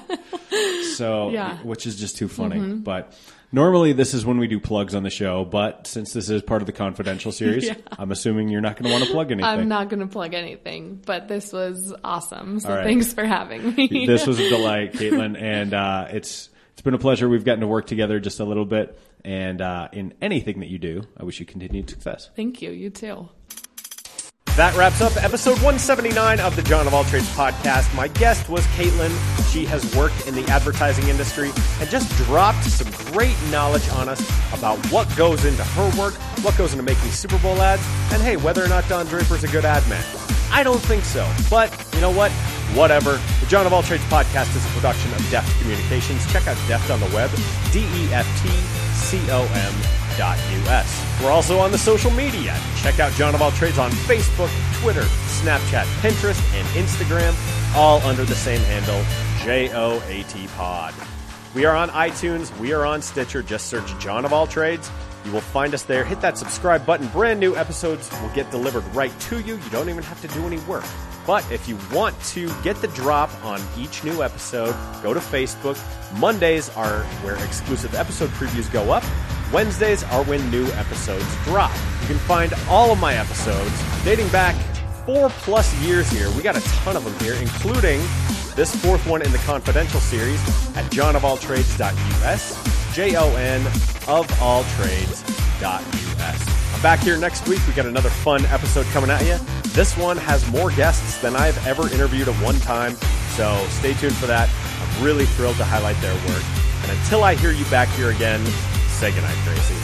so, 0.97 1.31
Yeah. 1.31 1.55
Mm-hmm. 1.57 1.69
which 1.69 1.87
is 1.87 1.97
just 1.99 2.17
too 2.17 2.29
funny. 2.29 2.61
But 2.75 3.13
normally 3.53 3.93
this 3.93 4.15
is 4.15 4.25
when 4.25 4.39
we 4.39 4.47
do 4.47 4.61
plugs 4.61 4.95
on 4.95 5.03
the 5.03 5.11
show, 5.11 5.45
but 5.45 5.87
since 5.87 6.13
this 6.13 6.29
is 6.31 6.43
part 6.43 6.63
of 6.63 6.67
the 6.67 6.73
confidential 6.73 7.33
series, 7.33 7.67
Yeah. 7.67 7.75
I'm 7.99 8.11
assuming 8.11 8.49
you're 8.49 8.61
not 8.61 8.77
going 8.77 8.85
to 8.85 8.93
want 8.93 9.05
to 9.05 9.11
plug 9.11 9.31
anything. 9.31 9.49
I'm 9.49 9.69
not 9.69 9.89
going 9.89 10.01
to 10.01 10.07
plug 10.07 10.35
anything, 10.35 11.01
but 11.05 11.29
this 11.29 11.53
was 11.53 11.95
awesome. 12.05 12.61
So 12.61 12.71
right. 12.71 12.85
thanks 12.85 13.13
for 13.13 13.25
having 13.25 13.75
me. 13.75 14.07
this 14.07 14.27
was 14.27 14.39
a 14.39 14.49
delight, 14.49 14.93
Caitlin, 14.93 15.41
and 15.41 15.75
uh, 15.75 16.09
it's 16.11 16.51
it's 16.73 16.83
been 16.83 16.95
a 16.95 16.99
pleasure. 16.99 17.29
We've 17.29 17.45
gotten 17.45 17.61
to 17.61 17.67
work 17.67 17.87
together 17.87 18.21
just 18.21 18.41
a 18.41 18.45
little 18.45 18.67
bit, 18.67 18.99
and 19.25 19.61
uh, 19.63 19.89
in 19.93 20.15
anything 20.21 20.61
that 20.61 20.69
you 20.69 20.79
do, 20.79 21.03
I 21.17 21.25
wish 21.25 21.41
you 21.41 21.47
continued 21.47 21.89
success. 21.89 22.31
Thank 22.37 22.61
you. 22.61 22.71
You 22.71 22.91
too. 22.91 23.29
That 24.57 24.75
wraps 24.75 25.03
up 25.03 25.15
episode 25.23 25.57
179 25.57 26.41
of 26.41 26.57
the 26.57 26.63
Jon 26.63 26.87
of 26.87 26.95
All 26.95 27.05
Trades 27.05 27.29
podcast. 27.35 27.95
My 27.95 28.09
guest 28.09 28.49
was 28.49 28.65
Caitlin. 28.69 29.11
She 29.53 29.67
has 29.67 29.95
worked 29.95 30.27
in 30.27 30.35
the 30.35 30.47
advertising 30.47 31.09
industry 31.09 31.51
and 31.79 31.91
just 31.91 32.11
dropped 32.25 32.65
some 32.65 32.91
great 33.13 33.37
knowledge 33.51 33.87
on 33.91 34.09
us 34.09 34.19
about 34.55 34.79
what 34.91 35.15
goes 35.15 35.45
into 35.45 35.63
her 35.63 36.01
work, 36.01 36.15
what 36.43 36.57
goes 36.57 36.73
into 36.73 36.83
making 36.83 37.11
Super 37.11 37.39
Bowl 37.41 37.61
ads, 37.61 37.83
and 38.15 38.23
hey, 38.23 38.39
whether 38.39 38.65
or 38.65 38.69
not 38.69 38.89
Don 38.89 39.05
Draper's 39.05 39.45
a 39.45 39.49
good 39.49 39.67
ad 39.67 39.87
man. 39.91 40.03
I 40.51 40.63
don't 40.63 40.81
think 40.81 41.05
so, 41.05 41.31
but 41.51 41.71
you 41.93 42.01
know 42.01 42.11
what? 42.11 42.33
Whatever. 42.73 43.21
The 43.41 43.47
Jon 43.49 43.67
of 43.67 43.75
All 43.75 43.83
Trades 43.83 44.05
podcast 44.05 44.57
is 44.57 44.65
a 44.65 44.69
production 44.71 45.13
of 45.13 45.19
Deft 45.31 45.61
Communications. 45.61 46.27
Check 46.33 46.47
out 46.49 46.57
Deft 46.67 46.89
on 46.89 47.01
the 47.01 47.15
web, 47.15 47.29
D 47.73 47.81
E 47.81 48.11
F 48.11 48.27
T 48.43 48.49
C 48.95 49.21
O 49.31 49.43
M 49.53 50.06
dot 50.17 50.39
US. 50.67 51.23
We're 51.23 51.31
also 51.31 51.59
on 51.59 51.73
the 51.73 51.79
social 51.79 52.11
media. 52.11 52.59
Check 52.77 53.01
out 53.01 53.13
Jon 53.13 53.35
of 53.35 53.43
All 53.43 53.51
Trades 53.53 53.79
on 53.79 53.91
Facebook, 53.91 54.51
Twitter, 54.81 55.03
Snapchat, 55.03 55.85
Pinterest, 56.01 56.41
and 56.55 56.67
Instagram, 56.69 57.35
all 57.77 58.01
under 58.03 58.25
the 58.25 58.35
same 58.35 58.61
handle, 58.63 59.03
J 59.45 59.71
O 59.75 60.03
A 60.09 60.23
T 60.25 60.47
Pod. 60.57 60.95
We 61.55 61.65
are 61.65 61.75
on 61.75 61.89
iTunes, 61.91 62.57
we 62.59 62.73
are 62.73 62.85
on 62.85 63.01
Stitcher. 63.01 63.43
Just 63.43 63.69
search 63.69 63.99
Jon 63.99 64.25
of 64.25 64.33
All 64.33 64.47
Trades. 64.47 64.91
You 65.25 65.33
will 65.33 65.41
find 65.41 65.75
us 65.75 65.83
there. 65.83 66.05
Hit 66.05 66.21
that 66.21 66.39
subscribe 66.39 66.87
button. 66.87 67.09
Brand 67.09 67.41
new 67.41 67.57
episodes 67.57 68.11
will 68.23 68.29
get 68.29 68.49
delivered 68.51 68.85
right 68.95 69.19
to 69.23 69.41
you. 69.41 69.57
You 69.57 69.71
don't 69.71 69.89
even 69.89 70.05
have 70.05 70.21
to 70.23 70.29
do 70.29 70.47
any 70.47 70.59
work. 70.61 70.85
But 71.27 71.51
if 71.51 71.67
you 71.67 71.77
want 71.93 72.21
to 72.27 72.49
get 72.63 72.77
the 72.77 72.87
drop 72.89 73.31
on 73.45 73.61
each 73.77 74.05
new 74.05 74.23
episode, 74.23 74.77
go 75.03 75.13
to 75.13 75.19
Facebook. 75.19 75.77
Mondays 76.21 76.69
are 76.77 77.03
where 77.25 77.35
exclusive 77.45 77.97
episode 77.97 78.31
previews 78.31 78.73
go 78.73 78.93
up. 78.93 79.03
Wednesdays 79.53 80.03
are 80.05 80.25
when 80.25 80.51
new 80.51 80.67
episodes 80.73 81.25
drop. 81.45 81.73
You 82.03 82.09
can 82.09 82.19
find 82.19 82.53
all 82.69 82.91
of 82.91 82.99
my 82.99 83.15
episodes 83.15 83.73
dating 84.05 84.29
back 84.29 84.57
four 85.05 85.31
plus 85.31 85.75
years 85.83 86.11
here. 86.11 86.31
We 86.33 86.43
got 86.43 86.57
a 86.57 86.61
ton 86.61 86.97
of 86.97 87.05
them 87.05 87.15
here, 87.21 87.35
including 87.35 88.01
this 88.57 88.75
fourth 88.75 89.07
one 89.07 89.23
in 89.23 89.31
the 89.31 89.39
confidential 89.39 90.01
series 90.01 90.41
at 90.77 90.91
jonofalltrades.us, 90.91 92.95
J 92.95 93.17
O 93.17 93.35
N 93.37 93.65
of 94.09 94.43
all 94.43 94.65
trades.us. 94.77 96.75
I'm 96.75 96.83
back 96.83 97.01
here 97.01 97.17
next 97.17 97.49
week. 97.49 97.61
We 97.67 97.73
got 97.73 97.87
another 97.87 98.11
fun 98.11 98.45
episode 98.47 98.87
coming 98.87 99.11
at 99.11 99.25
you. 99.25 99.39
This 99.71 99.97
one 99.97 100.17
has 100.17 100.51
more 100.51 100.71
guests 100.73 101.21
than 101.23 101.37
I've 101.37 101.65
ever 101.67 101.89
interviewed 101.93 102.29
at 102.29 102.35
one 102.43 102.59
time, 102.61 102.97
so 103.37 103.65
stay 103.69 103.95
tuned 103.95 104.17
for 104.17 104.27
that. 104.27 104.51
I'm 104.81 105.05
really 105.05 105.27
thrilled 105.27 105.57
to 105.57 105.65
highlight 105.65 106.01
their 106.01 106.15
work. 106.15 106.43
And 106.83 106.99
until 106.99 107.25
I 107.25 107.35
hear 107.35 107.53
you 107.53 107.65
back 107.67 107.89
here 107.91 108.11
again, 108.11 108.45
say 108.97 109.13
goodnight, 109.13 109.37
Gracie. 109.45 109.75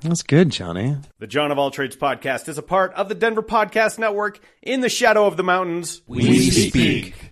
That's 0.00 0.22
good, 0.22 0.48
Johnny. 0.48 0.96
The 1.18 1.26
Jon 1.26 1.50
of 1.50 1.58
All 1.58 1.70
Trades 1.70 1.94
podcast 1.94 2.48
is 2.48 2.56
a 2.56 2.62
part 2.62 2.94
of 2.94 3.10
the 3.10 3.14
Denver 3.14 3.42
Podcast 3.42 3.98
Network 3.98 4.40
in 4.62 4.80
the 4.80 4.88
shadow 4.88 5.26
of 5.26 5.36
the 5.36 5.42
mountains. 5.44 6.00
We 6.06 6.48
speak. 6.48 7.27